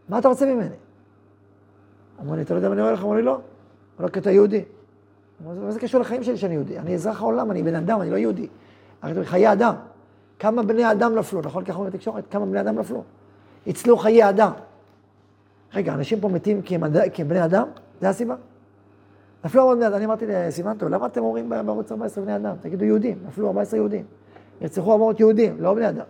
מה 0.08 0.18
אתה 0.18 0.28
רוצה 0.28 0.46
ממני? 0.46 0.76
אמרו 2.20 2.36
לי, 2.36 2.42
אתה 2.42 2.54
לא 2.54 2.58
יודע 2.58 2.68
מה 2.68 2.74
אני 2.74 2.80
יורה 2.80 2.92
לך? 2.92 3.00
אמרו 3.00 3.14
לי, 3.14 3.22
לא. 3.22 3.32
אמרו 3.32 3.42
לו, 3.98 4.12
כי 4.12 4.18
אתה 4.18 4.30
יהודי. 4.30 4.64
מה 5.44 5.70
זה 5.70 5.80
קשור 5.80 6.00
לחיים 6.00 6.22
שלי 6.22 6.36
שאני 6.36 6.54
יהודי? 6.54 6.78
אני 6.78 6.94
אזרח 6.94 7.20
העולם, 7.20 7.50
אני 7.50 7.62
בן 7.62 7.74
אדם, 7.74 8.00
אני 8.00 8.10
לא 8.10 8.16
יהודי. 8.16 8.48
הרי 9.02 9.24
חיי 9.24 9.52
אדם. 9.52 9.74
כמה 10.38 10.62
בני 10.62 10.90
אדם 10.90 11.14
נפלו, 11.14 11.40
נכון? 11.40 11.64
ככה 11.64 11.74
אומרים 11.74 11.92
בתקשורת, 11.92 12.24
כמה 12.30 12.46
בני 12.46 12.60
אדם 12.60 12.78
נפלו. 12.78 13.02
הצלו 13.66 13.96
חיי 13.96 14.28
אדם. 14.28 14.52
רגע, 15.74 15.94
אנשים 15.94 16.20
פה 16.20 16.28
מתים 16.28 16.62
כי 16.62 16.74
הם, 16.74 16.82
כי 17.12 17.22
הם 17.22 17.28
בני 17.28 17.44
אדם? 17.44 17.68
זה 18.00 18.08
הסיבה? 18.08 18.34
נפלו 19.44 19.60
400 19.62 19.78
בני 19.78 19.86
אדם, 19.86 19.96
אני 19.96 20.04
אמרתי 20.04 20.26
לסימנטו, 20.28 20.88
למה 20.88 21.06
אתם 21.06 21.22
אומרים 21.22 21.48
בערוץ 21.48 21.92
14 21.92 22.24
בני 22.24 22.36
אדם? 22.36 22.54
תגידו 22.60 22.84
יהודים, 22.84 23.18
נפלו 23.26 23.46
14 23.46 23.78
יהודים. 23.78 24.04
נרצחו 24.60 24.92
400 24.92 25.20
יהודים, 25.20 25.56
לא 25.60 25.74
בני 25.74 25.88
אדם. 25.88 26.04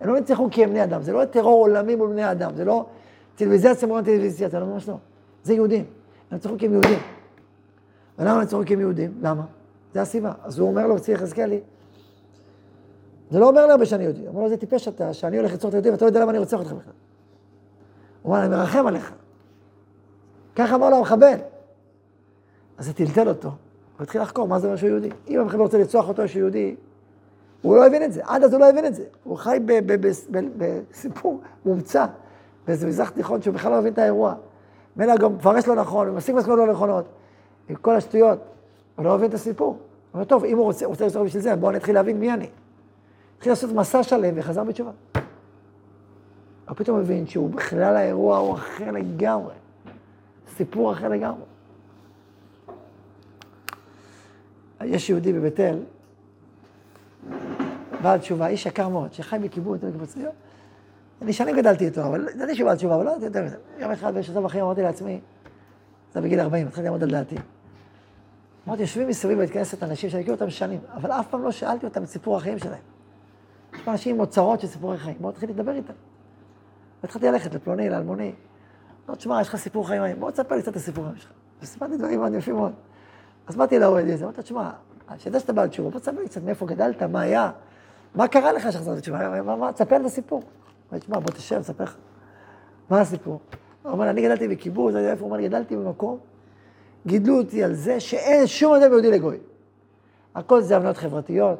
הם 0.00 0.08
לא 0.08 0.14
נרצחו 0.14 0.48
כי 0.50 0.64
הם 0.64 0.70
בני 0.70 0.84
אדם, 0.84 1.02
זה 1.02 1.12
לא 1.12 1.24
טרור 1.24 1.60
עולמי 1.60 1.94
מול 1.94 2.08
בני 2.08 2.30
אדם, 2.30 2.56
זה 2.56 2.64
לא 2.64 2.86
טלוויזציה 3.34 3.88
מול 3.88 4.02
טלוויזיה, 4.02 4.48
זה 4.48 4.60
לא 4.60 4.66
ממש 4.66 4.88
לא. 4.88 4.96
זה 5.44 5.54
יהודים, 5.54 5.84
הם 5.84 5.86
נרצחו 6.32 6.54
כי 6.58 6.66
הם 6.66 6.72
יהודים. 6.72 6.98
ולמה 8.18 8.38
נרצחו 8.38 8.62
כי 8.66 8.74
הם 8.74 8.80
יהודים? 8.80 9.18
למה? 9.22 9.42
זה 9.94 10.02
הסיבה. 10.02 10.32
אז 10.42 10.58
הוא 10.58 10.68
אומר 10.68 10.86
לו, 10.86 11.00
צבי 11.00 11.12
יחזקאלי, 11.12 11.60
זה 13.30 13.38
לא 13.38 13.48
אומר 13.48 13.66
לי 13.66 13.72
הרבה 13.72 13.86
שאני 13.86 14.04
יהודי. 14.04 14.20
הוא 14.20 14.28
אומר 14.28 14.42
לו, 14.42 14.48
זה 14.48 14.56
טיפש 14.56 14.88
אתה, 14.88 15.12
שאני 15.12 15.38
הולך 15.38 15.52
לצורך 15.52 15.68
את 15.68 15.74
היהודים, 15.74 15.92
ואתה 15.92 16.04
לא 16.04 16.08
יודע 16.08 16.20
למה 16.20 16.30
אני 16.30 16.38
רוצח 16.38 16.58
אותך 16.58 16.72
בכלל. 16.72 16.92
הוא 18.22 18.32
אומר, 18.32 18.44
אני 18.44 18.48
מרחם 18.48 18.86
עליך. 18.86 19.12
ככה 20.56 20.74
אמר 20.74 20.90
לו 20.90 20.96
המחבל. 20.96 21.38
אז 22.78 22.86
זה 22.86 22.92
טלטל 22.92 23.28
אותו, 23.28 23.48
הוא 23.48 23.56
התחיל 24.02 24.22
לחקור 24.22 24.48
מה 24.48 24.58
זה 24.58 24.66
אומר 24.66 24.76
שהוא 24.76 24.88
יהודי. 24.88 25.10
אם 25.28 25.40
המחבל 25.40 25.60
רוצה 25.60 25.78
לרצוח 25.78 26.08
אותו 26.08 26.28
שהוא 26.28 26.40
יהודי, 26.40 26.76
הוא 27.62 27.76
לא 27.76 27.86
הבין 27.86 28.02
את 28.02 28.12
זה, 28.12 28.20
עד 28.24 28.44
אז 28.44 28.52
הוא 28.52 28.60
לא 28.60 28.68
הבין 28.68 28.86
את 28.86 28.94
זה. 28.94 29.04
הוא 29.24 29.36
חי 29.36 29.58
בסיפור 30.56 31.40
מומצא, 31.64 32.06
באיזה 32.66 32.86
מזרח 32.86 33.10
תיכון 33.10 33.42
שהוא 33.42 33.54
בכלל 33.54 33.72
לא 33.72 33.78
מבין 33.80 33.92
את 33.92 33.98
האירוע. 33.98 34.34
מילא 34.96 35.16
גם 35.16 35.36
מפרש 35.36 35.66
לא 35.66 35.74
נכון, 35.74 36.08
הוא 36.08 36.16
מסיק 36.16 36.34
מסקנות 36.34 36.58
לא 36.58 36.72
נכונות, 36.72 37.04
עם 37.68 37.76
כל 37.76 37.94
השטויות, 37.94 38.38
הוא 38.96 39.04
לא 39.04 39.16
מבין 39.16 39.28
את 39.28 39.34
הסיפור. 39.34 39.68
הוא 39.68 39.78
אומר, 40.14 40.24
טוב, 40.24 40.44
אם 40.44 40.56
הוא 40.56 40.64
רוצה, 40.64 40.86
רוצה 40.86 41.04
לרצוח 41.04 41.22
בשביל 41.22 41.42
זה, 41.42 41.56
בואו 41.56 41.72
נתחיל 41.72 41.94
להבין 41.94 42.20
מי 42.20 42.32
אני. 42.32 42.48
התחיל 43.36 43.52
לעשות 43.52 43.72
מסע 43.72 44.02
שלם 44.02 44.34
וחזר 44.36 44.64
בתשובה. 44.64 44.90
הוא 46.68 46.76
פתאום 46.76 46.98
מבין 47.00 47.26
שהוא 47.26 47.50
בכלל 47.50 47.96
האירוע 47.96 48.38
הוא 48.38 48.54
אחר 48.54 48.90
לגמרי. 48.90 49.54
סיפור 50.56 50.92
אחר 50.92 51.08
לגמרי. 51.08 51.42
יש 54.84 55.10
יהודי 55.10 55.32
בבית 55.32 55.60
אל, 55.60 55.78
בעל 58.02 58.18
תשובה, 58.18 58.46
איש 58.46 58.66
יקר 58.66 58.88
מאוד, 58.88 59.12
שחי 59.12 59.38
בקיבוץ, 59.42 59.80
בקיבוץ. 59.80 60.16
אני 61.22 61.32
שנים 61.32 61.56
גדלתי 61.56 61.84
איתו, 61.84 62.00
אבל 62.06 62.28
ידעתי 62.34 62.54
שהוא 62.54 62.66
בעל 62.66 62.76
תשובה, 62.76 62.94
אבל 62.94 63.04
לא 63.04 63.10
ידעתי 63.10 63.24
יותר 63.24 63.44
מזה. 63.44 63.56
יום 63.78 63.90
אחד 63.90 64.14
בשלב 64.14 64.44
החיים 64.44 64.64
אמרתי 64.64 64.82
לעצמי, 64.82 65.20
זה 66.12 66.20
בגיל 66.20 66.40
40, 66.40 66.66
התחלתי 66.66 66.84
לעמוד 66.84 67.02
על 67.02 67.10
דעתי. 67.10 67.36
אמרתי, 68.68 68.82
יושבים 68.82 69.08
מסביב 69.08 69.38
בבית 69.38 69.50
כנסת 69.50 69.82
אנשים 69.82 70.10
שאני 70.10 70.22
מכיר 70.22 70.34
אותם 70.34 70.50
שנים, 70.50 70.80
אבל 70.94 71.12
אף 71.12 71.28
פעם 71.28 71.42
לא 71.42 71.50
שאלתי 71.50 71.86
אותם 71.86 72.02
את 72.02 72.08
סיפור 72.08 72.36
החיים 72.36 72.58
שלהם. 72.58 72.80
יש 73.74 73.80
פה 73.82 73.90
אנשים 73.90 74.14
עם 74.14 74.20
אוצרות 74.20 74.60
של 74.60 74.66
סיפורי 74.66 74.98
חיים, 74.98 75.16
מאוד 75.20 75.34
התחלתי 75.34 75.52
לדבר 75.52 75.72
איתם. 75.72 75.92
והתחלתי 77.02 77.26
ללכת 77.26 77.54
לפלוני, 77.54 77.90
לאלמוני. 77.90 78.32
אמרתי, 79.06 79.18
תשמע, 79.18 79.40
יש 79.40 79.48
לך 79.48 79.56
סיפור 79.56 79.88
חיים, 79.88 80.20
בוא 80.20 80.30
תספר 80.30 80.54
לי 80.54 80.62
קצת 80.62 80.70
את 80.70 80.76
הסיפורים 80.76 81.16
שלך. 81.16 81.30
וסיפרתי 81.62 81.96
דברים 81.96 82.20
מאוד 82.20 82.34
יפים 82.34 82.56
מאוד. 82.56 82.72
אז 83.46 83.56
באתי 83.56 83.78
לאוהד 83.78 84.08
הזה, 84.08 84.24
אמרתי, 84.24 84.42
תשמע, 84.42 84.70
שידע 85.18 85.40
שאתה 85.40 85.52
בעל 85.52 85.68
תשובה, 85.68 85.90
בוא 85.90 86.00
תספר 86.00 86.20
לי 86.20 86.28
קצת 86.28 86.42
מאיפה 86.42 86.66
גדלת, 86.66 87.02
מה 87.02 87.20
היה, 87.20 87.50
מה 88.14 88.28
קרה 88.28 88.52
לך 88.52 88.72
שחזרת 88.72 88.98
לתשובה, 88.98 89.42
מה, 89.42 89.56
מה, 89.56 89.72
תספר 89.72 89.96
את 89.96 90.04
הסיפור. 90.04 90.42
אמרתי, 90.90 91.04
תשמע, 91.04 91.18
בוא 91.18 91.30
תשב, 91.30 91.60
תספר 91.60 91.84
לך. 91.84 91.96
מה 92.90 93.00
הסיפור? 93.00 93.40
הוא 93.82 93.92
אומר, 93.92 94.10
אני 94.10 94.22
גדלתי 94.22 94.48
בקיבוץ, 94.48 94.94
אני 94.94 95.10
איפה 95.10 95.24
הוא 95.24 95.32
אומר, 95.32 95.42
גדלתי 95.42 95.76
במקום, 95.76 96.18
גידלו 97.06 97.38
אותי 97.38 97.64
על 97.64 97.74
זה 97.74 98.00
שאין 98.00 98.46
שום 98.46 98.74
אדם 98.74 98.92
יהודי 98.92 99.10
לגוי. 99.10 99.38
הכל 100.34 100.60
זה 100.60 100.76
הבנות 100.76 100.96
חברתיות, 100.96 101.58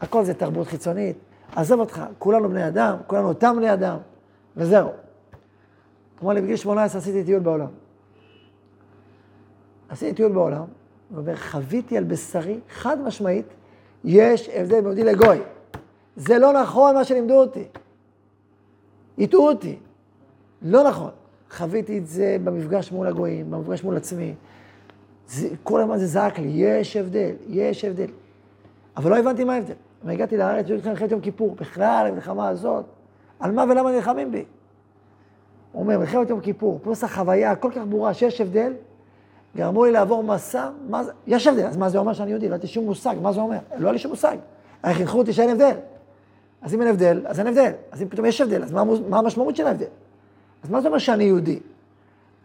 הכל 0.00 0.24
זה 0.24 0.34
תרבות 0.34 0.66
חיצונית. 0.66 1.16
עזוב 1.56 1.80
אותך, 1.80 2.02
כולנו 2.18 2.48
בני 2.48 2.68
אדם, 2.68 2.96
כולנו 3.06 3.28
אותם 3.28 3.54
בני 3.56 3.72
אדם, 3.72 3.96
וזהו. 4.56 4.88
אמר 6.22 6.32
לי, 6.32 6.42
בגיל 6.42 6.56
18 6.56 7.00
עשיתי 7.00 7.24
טיול 7.24 7.40
בעולם. 7.40 7.68
עשיתי 9.88 10.14
טיול 10.14 10.32
בעולם, 10.32 10.64
הוא 11.10 11.18
אומר, 11.18 11.36
חוויתי 11.36 11.96
על 11.96 12.04
בשרי, 12.04 12.60
חד 12.70 13.00
משמעית, 13.00 13.46
יש 14.04 14.48
הבדל 14.48 14.82
יהודי 14.82 15.04
לגוי. 15.04 15.40
זה 16.16 16.38
לא 16.38 16.52
נכון 16.52 16.94
מה 16.94 17.04
שלימדו 17.04 17.34
אותי. 17.34 17.64
הטעו 19.18 19.48
אותי. 19.48 19.76
לא 20.62 20.88
נכון. 20.88 21.10
חוויתי 21.50 21.98
את 21.98 22.06
זה 22.06 22.36
במפגש 22.44 22.92
מול 22.92 23.06
הגויים, 23.06 23.50
במפגש 23.50 23.84
מול 23.84 23.96
עצמי. 23.96 24.34
זה, 25.28 25.48
כל 25.62 25.80
הזמן 25.80 25.98
זה 25.98 26.06
זעק 26.06 26.38
לי, 26.38 26.48
יש 26.48 26.96
הבדל, 26.96 27.34
יש 27.48 27.84
הבדל. 27.84 28.10
אבל 28.96 29.10
לא 29.10 29.16
הבנתי 29.16 29.44
מה 29.44 29.54
ההבדל. 29.54 29.74
והגעתי 30.04 30.36
לארץ, 30.36 30.66
והייתי 30.68 30.88
מלחמת 30.88 31.10
יום 31.10 31.20
כיפור, 31.20 31.54
בכלל, 31.60 32.06
המלחמה 32.10 32.48
הזאת, 32.48 32.84
על 33.40 33.52
מה 33.52 33.64
ולמה 33.70 33.92
נלחמים 33.92 34.32
בי? 34.32 34.44
הוא 35.72 35.82
אומר, 35.82 35.98
מלחמת 35.98 36.30
יום 36.30 36.40
כיפור, 36.40 36.80
פלוס 36.82 37.04
החוויה 37.04 37.50
הכל 37.50 37.70
כך 37.74 37.82
ברורה 37.88 38.14
שיש 38.14 38.40
הבדל, 38.40 38.72
גרמו 39.56 39.84
לי 39.84 39.92
לעבור 39.92 40.24
מסע, 40.24 40.70
מה 40.88 41.04
זה, 41.04 41.12
יש 41.26 41.46
הבדל, 41.46 41.66
אז 41.66 41.76
מה 41.76 41.88
זה 41.88 41.98
אומר 41.98 42.12
שאני 42.12 42.30
יהודי? 42.30 42.48
לא 42.48 42.54
הייתי 42.54 42.66
שום 42.66 42.84
מושג, 42.84 43.14
מה 43.22 43.32
זה 43.32 43.40
אומר? 43.40 43.58
לא 43.78 43.86
היה 43.86 43.92
לי 43.92 43.98
שום 43.98 44.10
מושג. 44.10 44.36
חינכו 44.86 45.18
אותי 45.18 45.32
שאין 45.32 45.50
הבדל. 45.50 45.76
אז 46.62 46.74
אם 46.74 46.80
אין 46.80 46.88
הבדל, 46.88 47.22
אז 47.26 47.38
אין 47.38 47.46
הבדל. 47.46 47.72
אז 47.90 48.02
אם 48.02 48.08
פתאום 48.08 48.26
יש 48.26 48.40
הבדל, 48.40 48.62
אז 48.62 48.72
מה, 48.72 48.84
מה 49.08 49.18
המשמעות 49.18 49.56
של 49.56 49.66
ההבדל? 49.66 49.86
אז 50.62 50.70
מה 50.70 50.80
זה 50.80 50.88
אומר 50.88 50.98
שאני 50.98 51.24
יהודי? 51.24 51.60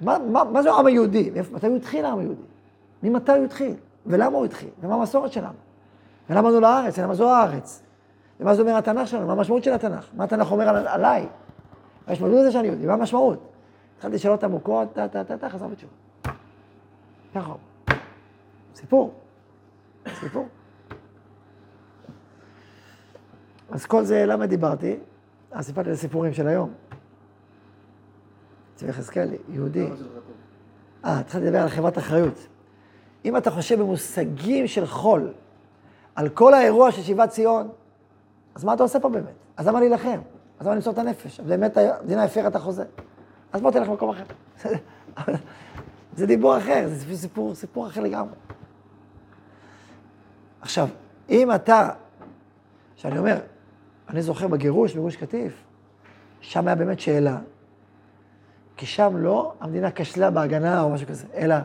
מה, 0.02 0.18
מה, 0.20 0.44
מה 0.44 0.64
זה 0.64 0.72
העם 0.72 0.86
היהודי? 0.86 1.32
מתי 1.52 1.68
הוא 1.68 1.78
התחיל 1.78 2.06
העם 2.06 2.20
היהודי? 2.20 2.42
ממתי 3.04 3.32
הוא 3.32 3.46
התחיל? 3.46 3.74
ולמה 4.06 4.38
הוא 4.38 4.46
התחיל? 4.46 4.70
ומה 4.82 4.96
המסורת 4.96 5.32
שלנו? 5.32 5.54
ולמה 6.30 6.42
באנו 6.42 6.60
לארץ? 6.60 7.00
ולמה 7.00 7.16
זו 7.16 7.30
הארץ? 7.30 7.82
ומה 8.40 8.56
זה 8.56 8.62
אומר 8.62 8.78
התנ"ך 8.78 9.08
שלנו? 9.08 9.28
מה 9.28 9.34
המשמעות 9.34 9.64
של 9.64 9.74
התנ"ך? 9.74 10.08
מה 10.14 10.24
התנ"ך 10.24 10.52
אומר 10.52 10.70
על, 10.70 10.88
עליי? 10.88 11.28
המשמעות 12.08 12.34
זה 12.44 12.52
שאני 12.52 12.68
יהודי, 12.68 12.86
מה 12.86 12.94
המשמעות? 12.94 13.40
התחלתי 13.98 14.18
שאלות 14.18 14.44
עמוקות, 14.44 14.94
טה 14.94 15.08
טה 15.08 15.24
טה 15.24 15.38
טה, 15.38 15.50
חזר 15.50 15.68
בתשובה. 15.68 15.94
ככה. 17.36 17.54
סיפור. 18.76 19.14
סיפור. 20.20 20.48
אז 23.72 23.86
כל 23.86 24.04
זה, 24.04 24.26
למה 24.26 24.46
דיברתי? 24.46 24.98
אז 25.52 25.66
סיפרתי 25.66 25.90
את 25.90 25.94
הסיפורים 25.94 26.34
של 26.34 26.48
היום. 26.48 26.74
צבי 28.76 28.90
יחזקאלי, 28.90 29.38
יהודי. 29.50 29.90
אה, 31.06 31.20
התחלתי 31.20 31.46
לדבר 31.46 31.62
על 31.62 31.70
חברת 31.70 31.98
אחריות. 31.98 32.48
אם 33.26 33.38
אתה 33.38 33.52
חושב 33.52 33.80
במושגים 33.80 34.68
של 34.68 34.86
חול 34.86 35.34
על 36.16 36.30
כל 36.30 36.54
האירוע 36.54 36.92
של 36.92 37.02
שיבת 37.02 37.30
ציון, 37.30 37.70
אז 38.56 38.64
מה 38.64 38.74
אתה 38.74 38.84
עושה 38.84 39.00
פה 39.00 39.10
באמת? 39.10 39.34
אז 39.58 39.68
למה 39.68 39.80
להילחם? 39.80 40.20
אז 40.60 40.66
למה 40.66 40.76
למסור 40.76 40.94
את 40.94 40.98
הנפש? 40.98 41.40
באמת 41.40 41.78
המדינה 41.78 42.24
הפרה 42.24 42.48
את 42.48 42.56
החוזה. 42.56 42.84
אז 43.54 43.62
בוא 43.62 43.72
תלך 43.72 43.90
למקום 43.90 44.10
אחר. 44.10 44.24
זה 46.18 46.26
דיבור 46.26 46.58
אחר, 46.58 46.88
זה 46.88 47.18
סיפור, 47.18 47.56
סיפור 47.56 47.88
אחר 47.88 48.02
לגמרי. 48.02 48.34
עכשיו, 50.62 50.88
אם 51.30 51.56
אתה, 51.56 51.90
שאני 52.96 53.18
אומר, 53.18 53.40
אני 54.12 54.22
זוכר 54.22 54.48
בגירוש 54.48 54.96
בגוש 54.96 55.16
קטיף, 55.16 55.54
שם 56.42 56.68
היה 56.68 56.76
באמת 56.76 57.00
שאלה. 57.00 57.38
כי 58.78 58.86
שם 58.86 59.18
לא 59.18 59.54
המדינה 59.60 59.92
כשלה 59.92 60.30
בהגנה 60.30 60.82
או 60.82 60.90
משהו 60.90 61.08
כזה, 61.08 61.28
אלא 61.36 61.56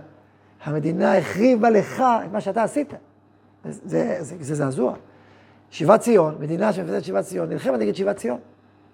המדינה 0.65 1.19
החריבה 1.19 1.71
לך 1.71 2.05
את 2.25 2.33
מה 2.33 2.41
שאתה 2.41 2.63
עשית. 2.63 2.95
זה, 3.65 4.17
זה, 4.21 4.37
זה 4.41 4.55
זעזוע. 4.55 4.95
שיבת 5.71 6.01
ציון, 6.01 6.37
מדינה 6.41 6.73
שמפזרת 6.73 7.05
שיבת 7.05 7.25
ציון, 7.25 7.49
נלחמת 7.49 7.79
נגד 7.81 7.95
שיבת 7.95 8.17
ציון. 8.17 8.39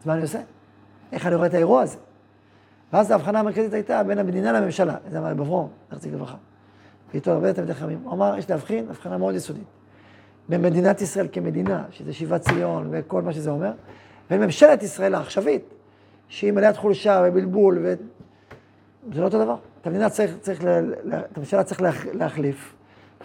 אז 0.01 0.07
מה 0.07 0.15
אני 0.15 0.23
עושה? 0.23 0.41
איך 1.13 1.27
אני 1.27 1.35
רואה 1.35 1.47
את 1.47 1.55
האירוע 1.55 1.83
הזה? 1.83 1.97
ואז 2.93 3.11
ההבחנה 3.11 3.41
המרכזית 3.41 3.73
הייתה 3.73 4.03
בין 4.03 4.19
המדינה 4.19 4.53
לממשלה. 4.53 4.97
זה 5.11 5.19
אמר 5.19 5.35
בברום, 5.35 5.69
זכר 5.93 6.11
לברכה. 6.13 6.37
ואיתו 7.13 7.31
הרבה 7.31 7.53
תלמידי 7.53 7.75
חכמים. 7.75 8.01
הוא 8.05 8.13
אמר, 8.13 8.39
יש 8.39 8.51
להבחין, 8.51 8.87
הבחנה 8.89 9.19
מאוד 9.19 9.35
יסודית. 9.35 9.82
בין 10.49 10.63
מדינת 10.63 11.01
ישראל 11.01 11.29
כמדינה, 11.33 11.85
שזה 11.91 12.13
שיבת 12.13 12.41
ציון 12.41 12.89
וכל 12.93 13.23
מה 13.23 13.33
שזה 13.33 13.51
אומר, 13.51 13.73
בין 14.31 14.41
ממשלת 14.41 14.83
ישראל 14.83 15.15
העכשווית, 15.15 15.65
שהיא 16.29 16.53
מלאת 16.53 16.77
חולשה 16.77 17.23
ובלבול, 17.25 17.79
ו... 17.83 17.95
זה 19.13 19.21
לא 19.21 19.25
אותו 19.25 19.39
דבר. 19.45 19.57
את 19.81 19.87
המדינה 19.87 20.11
צריך, 20.11 20.31
צריך, 20.41 20.65
ל... 20.65 20.95
את 21.15 21.37
הממשלה 21.37 21.65
צריך 21.65 21.83
להחליף 22.13 22.75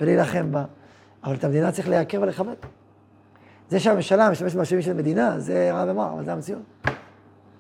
ולהילחם 0.02 0.52
בה, 0.52 0.64
אבל 1.24 1.36
את 1.36 1.44
המדינה 1.44 1.72
צריך 1.72 1.90
להכיר 1.90 2.22
ולכבד. 2.22 2.56
זה 3.70 3.80
שהממשלה 3.80 4.30
משתמשת 4.30 4.56
במשאבים 4.56 4.82
של 4.82 4.92
המדינה, 4.92 5.40
זה 5.40 5.70
רע 5.72 5.92
ומר, 5.92 6.14
אבל 6.14 6.26
זה 6.26 6.34
המציאות. 6.34 6.62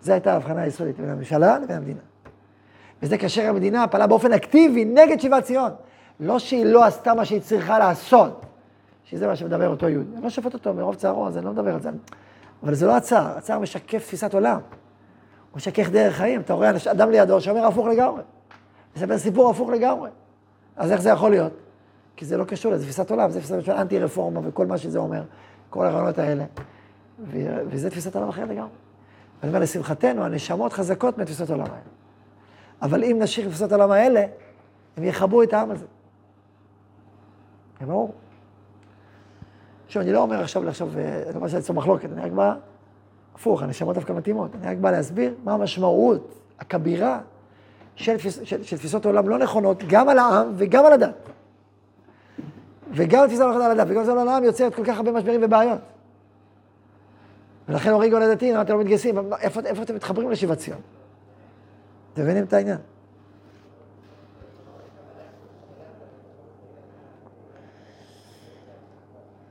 זו 0.02 0.14
הייתה 0.14 0.34
ההבחנה 0.34 0.62
היסודית 0.62 1.00
בין 1.00 1.10
הממשלה 1.10 1.60
לבין 1.60 1.78
המדינה. 1.78 2.00
וזה 3.04 3.18
כאשר 3.18 3.50
המדינה 3.50 3.88
פעלה 3.88 4.08
באופן 4.08 4.34
אקטיבי 4.34 4.86
נגד 4.86 5.20
שיבת 5.20 5.44
ציון. 5.44 5.72
לא 6.20 6.40
שהיא 6.40 6.66
לא 6.66 6.86
עשתה 6.86 7.14
מה 7.14 7.26
שהיא 7.26 7.42
צריכה 7.42 7.80
לעשות, 7.80 8.46
שזה 9.10 9.28
מה 9.28 9.36
שמדבר 9.36 9.68
אותו 9.68 9.90
יהודי. 9.90 10.16
אני 10.16 10.24
לא 10.24 10.30
שופט 10.30 10.54
אותו 10.54 10.74
מרוב 10.74 10.96
צערו, 10.96 11.28
אז 11.28 11.38
אני 11.38 11.46
לא 11.46 11.52
מדבר 11.52 11.74
על 11.74 11.82
זה. 11.82 11.90
אבל 12.64 12.74
זה 12.74 12.88
לא 12.88 12.98
הצער, 12.98 13.38
הצער 13.38 13.60
משקף 13.60 13.98
תפיסת 13.98 14.34
עולם. 14.34 14.60
הוא 15.52 15.58
משקף 15.58 15.90
דרך 15.90 16.16
חיים. 16.16 16.42
אתה 16.42 16.54
רואה 16.54 16.72
אדם 16.92 17.12
לידו 17.12 17.42
שאומר 17.42 17.66
הפוך 17.66 17.88
לגמרי. 17.88 18.22
מספר 18.96 19.18
סיפור 19.18 19.50
הפוך 19.50 19.70
לגמרי. 19.70 20.10
אז 20.76 20.92
איך 20.92 21.02
זה 21.02 21.10
יכול 21.10 21.32
להיות? 21.32 21.54
כי 22.16 22.26
זה 22.26 22.38
לא 22.38 22.44
קשור 22.44 22.72
לזה, 22.72 22.84
תפיסת 22.84 23.12
עולם, 23.12 23.30
זה 23.30 23.40
תפיסת 23.40 23.68
עולם 23.68 23.80
אנטי-רפורמה 23.80 24.40
וכל 24.44 24.68
מה 24.68 24.78
שזה 24.78 25.00
אומר, 25.00 25.24
כל 25.70 25.86
הרעיונות 25.86 26.20
האלה. 26.20 26.46
וזה 27.70 27.90
תפיסת 27.90 28.16
עולם 28.16 28.30
אחרת 28.30 28.50
לגמרי. 28.50 28.70
ואני 29.40 29.50
אומר, 29.50 29.60
לשמחתנו, 29.60 30.24
הנשמות 30.24 30.74
חזקות 30.74 31.18
מתפיסות 31.18 31.50
העולם 31.50 31.66
האלה. 31.66 31.82
אבל 32.82 33.04
אם 33.04 33.18
נשאיר 33.22 33.48
תפיסות 33.48 33.72
העולם 33.72 33.92
האלה, 33.92 34.26
הם 34.98 35.04
יכבו 35.04 35.44
את 35.44 35.54
העם 35.54 35.72
הזה. 35.72 35.86
זה 37.80 37.86
ברור. 37.86 38.14
עכשיו, 39.88 40.02
אני 40.02 40.12
לא 40.12 40.20
אומר 40.20 40.42
עכשיו 40.42 40.62
אני 40.62 40.72
לא 41.34 41.36
אומר 41.36 41.48
שזה 41.48 41.74
מחלוקת, 41.74 42.10
אני 42.14 42.22
רק 42.22 42.32
בא, 42.32 42.54
הפוך, 43.36 43.64
הנשמות 43.64 43.96
דווקא 43.96 44.14
מתאימות. 44.14 44.52
אני 44.56 44.72
רק 44.72 44.78
בא 44.78 44.92
להסביר 44.92 45.34
מה 45.44 45.54
המשמעות 45.54 46.42
הכבירה 46.60 47.20
של, 47.96 48.18
תפיס, 48.18 48.40
של, 48.44 48.64
של 48.64 48.78
תפיסות 48.78 49.06
העולם 49.06 49.30
לא 49.30 49.38
נכונות, 49.38 49.84
גם 49.88 50.10
על 50.10 50.20
העם 50.20 50.54
וגם 50.56 50.86
על 50.86 50.94
הדת. 50.94 51.30
וגם 52.92 53.28
תפיסה 53.28 53.44
לא 53.44 53.50
נכונה 53.50 53.66
על 53.66 53.72
הדת, 53.72 53.88
וגם 53.90 54.04
תפיסה 54.04 54.22
על 54.22 54.28
העם 54.28 54.44
יוצרת 54.44 54.76
כל 54.76 54.86
כך 54.86 54.98
הרבה 54.98 55.12
משברים 55.12 55.42
ובעיות. 55.44 55.80
ולכן 57.70 57.90
הוריגו 57.90 58.20
לדתי, 58.20 58.52
למה 58.52 58.62
אתם 58.62 58.74
לא 58.74 58.80
מתגייסים? 58.80 59.34
איפה, 59.40 59.60
איפה 59.66 59.84
אתם 59.84 59.96
מתחברים 59.96 60.32
לשיבת 60.32 60.58
ציון? 60.58 60.80
אתם 62.14 62.22
מבינים 62.22 62.44
את 62.44 62.54
העניין? 62.54 62.78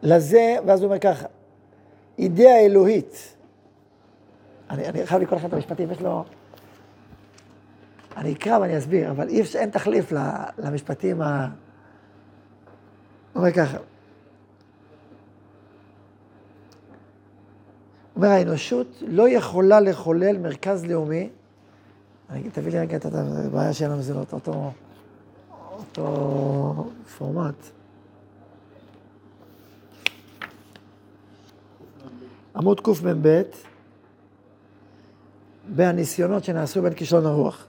לזה, 0.06 0.56
ואז 0.66 0.80
הוא 0.80 0.86
אומר 0.86 0.98
ככה, 0.98 1.26
אידאה 2.18 2.60
אלוהית. 2.60 3.36
אני, 4.70 4.88
אני 4.88 5.06
חייב 5.06 5.22
לקרוא 5.22 5.38
לכם 5.38 5.48
את 5.48 5.52
המשפטים, 5.52 5.90
יש 5.90 6.00
לו... 6.00 6.24
אני 8.16 8.32
אקרא 8.32 8.58
ואני 8.58 8.78
אסביר, 8.78 9.10
אבל 9.10 9.28
אי 9.28 9.40
אפשר, 9.40 9.58
אין 9.58 9.70
תחליף 9.70 10.12
למשפטים 10.58 11.22
ה... 11.22 11.48
הוא 13.32 13.40
אומר 13.40 13.52
ככה, 13.52 13.78
אומר, 18.16 18.28
האנושות 18.28 19.02
לא 19.06 19.28
יכולה 19.28 19.80
לחולל 19.80 20.38
מרכז 20.38 20.86
לאומי, 20.86 21.30
אני 22.30 22.50
תביא 22.52 22.72
לי 22.72 22.78
רגע 22.78 22.96
את 22.96 23.06
הבעיה 23.06 23.72
שלנו, 23.72 24.02
זה 24.02 24.14
לא 24.14 24.24
אותו, 24.32 24.72
אותו 25.72 26.90
פורמט. 27.18 27.54
עמוד 32.56 32.80
קמ"ב, 32.80 33.42
בהניסיונות 35.68 36.44
שנעשו 36.44 36.82
בין 36.82 36.94
כישלון 36.94 37.26
הרוח. 37.26 37.66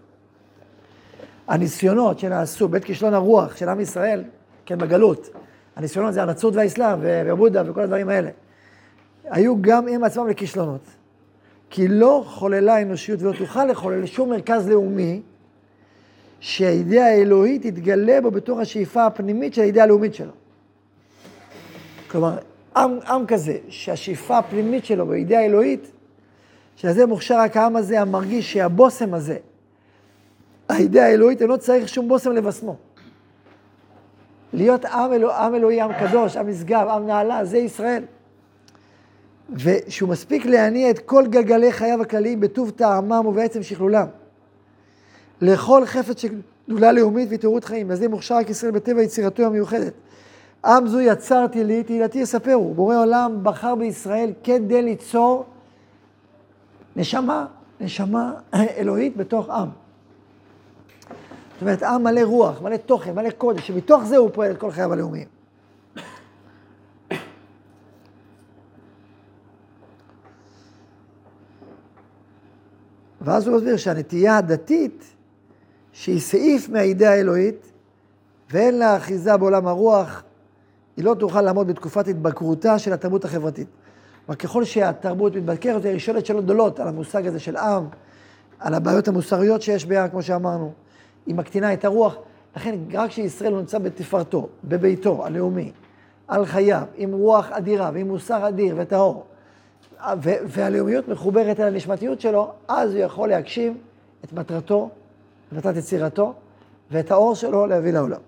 הניסיונות 1.48 2.20
שנעשו 2.20 2.68
בית 2.68 2.84
כישלון 2.84 3.14
הרוח 3.14 3.56
של 3.56 3.70
עם 3.70 3.80
ישראל, 3.80 4.24
כן, 4.66 4.78
בגלות, 4.78 5.30
הניסיונות 5.76 6.14
זה 6.14 6.22
הנצרות 6.24 6.56
והאסלאם 6.56 7.00
ובודה 7.02 7.72
וכל 7.72 7.82
הדברים 7.82 8.10
האלה. 8.10 8.30
היו 9.24 9.62
גם 9.62 9.88
הם 9.88 10.04
עצמם 10.04 10.28
לכישלונות. 10.28 10.82
כי 11.70 11.88
לא 11.88 12.24
חוללה 12.28 12.76
האנושיות 12.76 13.22
ולא 13.22 13.34
תוכל 13.38 13.66
לחולל 13.66 14.06
שום 14.06 14.30
מרכז 14.30 14.68
לאומי 14.70 15.22
שהאידאה 16.40 17.06
האלוהית 17.06 17.66
תתגלה 17.66 18.22
בו 18.22 18.32
בתור 18.32 18.60
השאיפה 18.60 19.06
הפנימית 19.06 19.54
של 19.54 19.62
האידאה 19.62 19.84
הלאומית 19.84 20.14
שלו. 20.14 20.32
כלומר, 22.08 22.38
עם, 22.78 23.00
עם 23.08 23.26
כזה, 23.26 23.58
שהשאיפה 23.70 24.38
הפנימית 24.38 24.86
שלו 24.86 25.06
באידאה 25.06 25.40
האלוהית, 25.40 25.92
שלזה 26.76 27.06
מוכשר 27.06 27.40
רק 27.40 27.58
העם 27.58 27.76
הזה 27.76 28.02
המרגיש 28.02 28.54
שהבושם 28.54 29.14
הזה, 29.14 29.38
האידאה 30.70 31.06
האלוהית, 31.06 31.42
אינו 31.42 31.58
צריך 31.58 31.90
שום 31.90 32.08
בושם 32.08 32.32
לבשמו. 32.32 32.76
להיות 34.54 34.86
עם, 34.86 35.14
אלוה, 35.14 35.46
עם 35.46 35.56
אלוהי, 35.56 35.82
עם 35.82 35.92
קדוש, 36.00 36.38
עם 36.38 36.50
נשגב, 36.50 36.88
עם 36.88 37.08
נעלה, 37.08 37.46
זה 37.46 37.58
ישראל. 37.58 38.04
ושהוא 39.54 40.10
מספיק 40.10 40.46
להניע 40.46 40.90
את 40.90 41.00
כל 41.00 41.28
גלגלי 41.28 41.72
חייו 41.72 42.02
הכלליים 42.02 42.40
בטוב 42.40 42.70
טעמם 42.70 43.26
ובעצם 43.26 43.64
שכלולם. 43.64 44.08
לכל 45.42 45.86
חפץ 45.86 46.22
של 46.22 46.42
גדולה 46.70 46.92
לאומית 46.92 47.30
והתעוררות 47.32 47.64
חיים. 47.64 47.90
וזה 47.90 48.08
מוכשר 48.08 48.36
רק 48.36 48.50
ישראל 48.50 48.72
בטבע 48.72 49.02
יצירתו 49.02 49.44
המיוחדת. 49.46 49.94
עם 50.66 50.88
זו 50.88 51.00
יצרתי 51.00 51.64
לי, 51.64 51.84
תהילתי 51.84 52.20
יספרו. 52.20 52.74
בורא 52.74 52.98
עולם 52.98 53.40
בחר 53.44 53.76
בישראל 53.76 54.34
כדי 54.44 54.82
ליצור 54.82 55.46
נשמה, 56.96 57.46
נשמה 57.80 58.34
אלוהית 58.78 59.18
בתוך 59.18 59.50
עם. 59.50 59.70
זאת 61.54 61.62
אומרת, 61.62 61.84
עם 61.84 62.04
מלא 62.04 62.22
רוח, 62.22 62.62
מלא 62.62 62.78
תוכן, 62.78 63.16
מלא 63.16 63.30
קודש, 63.30 63.68
שמתוך 63.68 64.04
זה 64.04 64.18
הוא 64.18 64.30
פועל 64.34 64.52
את 64.52 64.58
כל 64.58 64.72
חייו 64.72 64.94
הלאומיים. 64.94 65.28
ואז 73.22 73.48
הוא 73.48 73.56
מסביר 73.58 73.78
שהנטייה 73.78 74.38
הדתית, 74.38 75.04
שהיא 75.92 76.20
סעיף 76.20 76.70
מהאידאה 76.70 77.14
האלוהית, 77.14 77.72
ואין 78.50 78.78
לה 78.80 78.98
אחיזה 78.98 79.38
בעולם 79.38 79.68
הרוח, 79.68 80.24
היא 80.98 81.06
לא 81.06 81.14
תוכל 81.14 81.42
לעמוד 81.42 81.68
בתקופת 81.68 82.08
התבקרותה 82.08 82.80
של 82.80 82.94
התרבות 82.94 83.26
החברתית. 83.26 83.68
אבל 84.28 84.36
ככל 84.36 84.64
שהתרבות 84.64 85.36
מתבקרת, 85.36 85.86
היא 85.86 86.00
שואלת 86.00 86.26
שאלות 86.26 86.44
גדולות 86.44 86.80
על 86.80 86.88
המושג 86.88 87.28
הזה 87.28 87.40
של 87.40 87.58
עם, 87.58 87.88
על 88.60 88.74
הבעיות 88.74 89.08
המוסריות 89.08 89.62
שיש 89.62 89.86
בעם, 89.86 90.10
כמו 90.10 90.22
שאמרנו. 90.22 90.72
היא 91.26 91.36
מקטינה 91.36 91.74
את 91.74 91.86
הרוח. 91.86 92.16
לכן, 92.56 92.76
רק 92.94 93.10
כשישראל 93.10 93.54
נמצא 93.56 93.78
בתפארתו, 93.78 94.48
בביתו 94.64 95.26
הלאומי, 95.26 95.72
על 96.28 96.46
חייו, 96.46 96.84
עם 96.96 97.14
רוח 97.14 97.52
אדירה 97.52 97.92
ועם 97.94 98.08
מוסר 98.08 98.48
אדיר 98.48 98.76
וטהור, 98.78 99.26
והלאומיות 100.24 101.08
מחוברת 101.08 101.60
אל 101.60 101.68
הנשמתיות 101.68 102.22
שלו, 102.22 102.52
אז 102.68 102.92
הוא 102.92 103.00
יכול 103.00 103.30
להגשים 103.30 103.78
את 104.24 104.34
מטרתו, 104.34 104.90
מטרת 105.52 105.76
יצירתו, 105.76 106.34
ואת 106.92 107.12
האור 107.12 107.36
שלו 107.36 107.68
להביא 107.68 107.92
לעולם. 107.94 108.20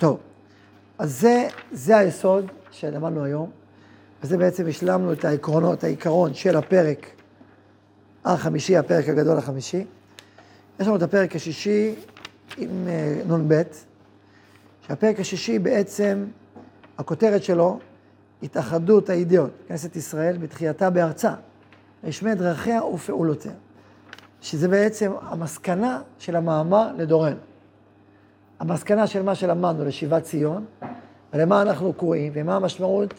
טוב, 0.00 0.18
אז 0.98 1.20
זה, 1.20 1.48
זה 1.72 1.96
היסוד 1.96 2.46
שלמדנו 2.70 3.24
היום, 3.24 3.50
וזה 4.22 4.38
בעצם 4.38 4.66
השלמנו 4.68 5.12
את 5.12 5.24
העקרונות, 5.24 5.84
העיקרון 5.84 6.34
של 6.34 6.56
הפרק 6.56 7.06
החמישי, 8.24 8.76
הפרק 8.76 9.08
הגדול 9.08 9.38
החמישי. 9.38 9.84
יש 10.80 10.86
לנו 10.86 10.96
את 10.96 11.02
הפרק 11.02 11.36
השישי 11.36 11.94
עם 12.56 12.88
אה, 12.88 13.36
נ"ב, 13.36 13.62
שהפרק 14.86 15.20
השישי 15.20 15.58
בעצם, 15.58 16.24
הכותרת 16.98 17.42
שלו, 17.42 17.78
התאחדות 18.42 19.10
הידיעות, 19.10 19.50
כנסת 19.68 19.96
ישראל 19.96 20.36
בתחייתה 20.38 20.90
בארצה, 20.90 21.34
רשמי 22.04 22.34
דרכיה 22.34 22.84
ופעולותיה, 22.84 23.52
שזה 24.40 24.68
בעצם 24.68 25.12
המסקנה 25.22 26.02
של 26.18 26.36
המאמר 26.36 26.92
לדורנו. 26.96 27.49
המסקנה 28.60 29.06
של 29.06 29.22
מה 29.22 29.34
שלמדנו 29.34 29.84
לשיבת 29.84 30.22
ציון, 30.22 30.64
ולמה 31.32 31.62
אנחנו 31.62 31.92
קוראים, 31.92 32.32
ומה 32.34 32.56
המשמעות, 32.56 33.14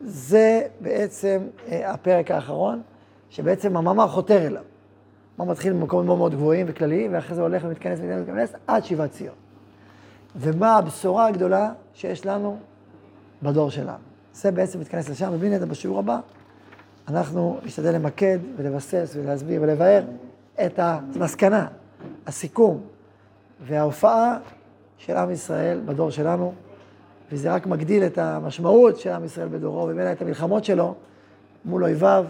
זה 0.00 0.62
בעצם 0.80 1.42
אה, 1.68 1.90
הפרק 1.92 2.30
האחרון, 2.30 2.82
שבעצם 3.30 3.76
המאמר 3.76 4.08
חותר 4.08 4.46
אליו. 4.46 4.62
הוא 5.36 5.46
מתחיל 5.46 5.72
במקומות 5.72 6.06
מאוד 6.06 6.18
מאוד 6.18 6.34
גבוהים 6.34 6.66
וכלליים, 6.68 7.14
ואחרי 7.14 7.34
זה 7.34 7.42
הולך 7.42 7.64
ומתכנס 7.64 7.98
ומתכנס 8.02 8.28
ומתכנס 8.28 8.52
עד 8.66 8.84
שיבת 8.84 9.10
ציון. 9.10 9.34
ומה 10.36 10.76
הבשורה 10.76 11.26
הגדולה 11.26 11.72
שיש 11.94 12.26
לנו 12.26 12.58
בדור 13.42 13.70
שלנו. 13.70 13.98
זה 14.34 14.50
בעצם 14.50 14.80
מתכנס 14.80 15.08
לשם, 15.08 15.30
ובלי 15.32 15.50
נדע 15.50 15.64
בשיעור 15.64 15.98
הבא, 15.98 16.20
אנחנו 17.08 17.58
נשתדל 17.64 17.94
למקד 17.94 18.38
ולבסס 18.56 19.12
ולהסביר 19.16 19.62
ולבאר 19.62 20.02
את 20.66 20.78
המסקנה, 20.78 21.66
הסיכום 22.26 22.80
וההופעה 23.66 24.38
של 25.00 25.16
עם 25.16 25.30
ישראל 25.30 25.80
בדור 25.84 26.10
שלנו, 26.10 26.52
וזה 27.32 27.52
רק 27.52 27.66
מגדיל 27.66 28.06
את 28.06 28.18
המשמעות 28.18 28.98
של 28.98 29.10
עם 29.10 29.24
ישראל 29.24 29.48
בדורו, 29.48 29.82
וממילא 29.82 30.12
את 30.12 30.22
המלחמות 30.22 30.64
שלו 30.64 30.94
מול 31.64 31.84
אויביו 31.84 32.24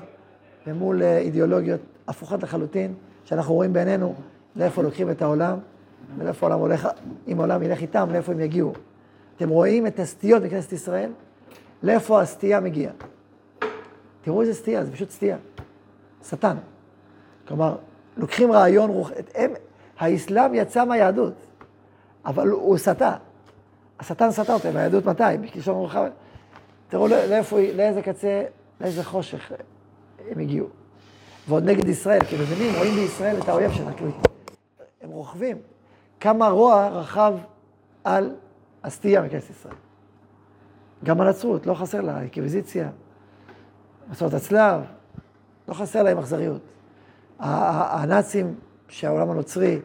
ומול 0.67 1.03
אה, 1.03 1.19
אידיאולוגיות 1.19 1.81
הפוכות 2.09 2.43
לחלוטין, 2.43 2.95
שאנחנו 3.25 3.55
רואים 3.55 3.73
בעינינו 3.73 4.15
לאיפה 4.57 4.83
לוקחים 4.83 5.11
את 5.11 5.23
העולם, 5.23 5.59
ולאיפה 6.19 6.47
העולם 6.47 6.61
הולך, 6.61 6.89
אם 7.29 7.39
העולם 7.39 7.63
ילך 7.63 7.81
איתם, 7.81 8.09
לאיפה 8.13 8.33
הם 8.33 8.41
יגיעו. 8.41 8.73
אתם 9.37 9.49
רואים 9.49 9.87
את 9.87 9.99
הסטיות 9.99 10.43
בכנסת 10.43 10.73
ישראל? 10.73 11.11
לאיפה 11.83 12.21
הסטייה 12.21 12.61
מגיעה? 12.61 12.93
תראו 14.23 14.41
איזה 14.41 14.55
סטייה, 14.55 14.85
זה 14.85 14.93
פשוט 14.93 15.11
סטייה. 15.11 15.37
שטן. 16.29 16.57
כלומר, 17.49 17.77
לוקחים 18.17 18.53
רעיון 18.53 18.91
רוח... 18.91 19.11
הם, 19.35 19.51
האסלאם 19.99 20.55
יצא 20.55 20.85
מהיהדות, 20.85 21.35
אבל 22.25 22.49
הוא 22.49 22.79
סטה. 22.79 23.17
השטן 24.01 24.31
סטה 24.31 24.55
אותם, 24.55 24.77
היהדות 24.77 25.07
מתי? 25.07 25.23
בקלישון 25.41 25.75
רוחב. 25.75 26.07
תראו 26.89 27.09
לאיפה, 27.09 27.57
לאיזה 27.75 28.03
קצה, 28.03 28.45
לאיזה 28.81 29.05
חושך 29.05 29.53
הם 30.31 30.41
הגיעו. 30.41 30.67
ועוד 31.49 31.65
נגד 31.65 31.89
ישראל, 31.89 32.25
כי 32.25 32.37
מבינים, 32.37 32.75
רואים 32.79 32.95
בישראל 32.95 33.37
את 33.43 33.49
האויב 33.49 33.73
שלה, 33.73 33.93
כאילו, 33.93 34.11
הם 35.03 35.11
רוכבים. 35.11 35.57
כמה 36.21 36.49
רוע 36.49 36.89
רכב 36.89 37.35
על 38.05 38.35
הסטייה 38.85 39.23
מכנסת 39.23 39.51
ישראל. 39.51 39.75
גם 41.05 41.21
הנצרות, 41.21 41.67
לא 41.67 41.75
חסר 41.75 42.01
לה, 42.01 42.21
אינקוויזיציה, 42.21 42.89
מסורת 44.11 44.35
הצלב, 44.35 44.81
לא 45.69 45.75
חסר 45.75 46.03
להם 46.03 46.19
אכזריות. 46.19 46.61
הנאצים, 47.39 48.55
שהעולם 48.89 49.31
הנוצרי 49.31 49.81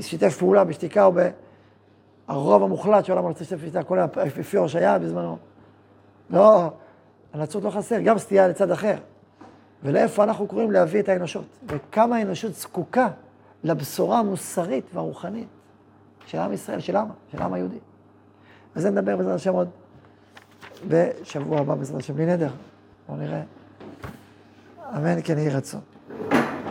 שיתף 0.00 0.36
פעולה 0.38 0.64
בשתיקה 0.64 1.04
או 1.04 1.12
ב... 1.12 1.30
הרוב 2.28 2.62
המוחלט 2.62 3.04
של 3.04 3.12
העולם 3.12 3.26
הנוצרי 3.26 3.46
שיתף 3.46 3.84
פעולה, 3.86 4.08
כל 4.08 4.20
האפיפיור 4.20 4.66
שהיה 4.66 4.98
בזמנו. 4.98 5.38
לא, 6.30 6.70
הנצרות 7.32 7.64
לא 7.64 7.70
חסר, 7.70 8.00
גם 8.00 8.18
סטייה 8.18 8.48
לצד 8.48 8.70
אחר. 8.70 8.96
ולאיפה 9.82 10.24
אנחנו 10.24 10.46
קוראים 10.46 10.70
להביא 10.70 11.00
את 11.00 11.08
האנושות, 11.08 11.44
וכמה 11.66 12.16
האנושות 12.16 12.54
זקוקה 12.54 13.08
לבשורה 13.64 14.18
המוסרית 14.18 14.84
והרוחנית 14.94 15.48
של 16.26 16.38
עם 16.38 16.52
ישראל, 16.52 16.80
של 16.80 16.96
העם, 16.96 17.08
של 17.32 17.42
העם 17.42 17.52
היהודי. 17.52 17.78
וזה 18.76 18.90
נדבר 18.90 19.16
בעזרת 19.16 19.34
השם 19.34 19.52
עוד 19.52 19.68
בשבוע 20.88 21.60
הבא 21.60 21.74
בעזרת 21.74 22.00
השם, 22.00 22.14
בלי 22.14 22.26
נדר. 22.26 22.50
בואו 23.08 23.18
נראה. 23.18 23.42
אמן 24.96 25.22
כן 25.24 25.38
יהי 25.38 25.50
רצון. 25.50 25.80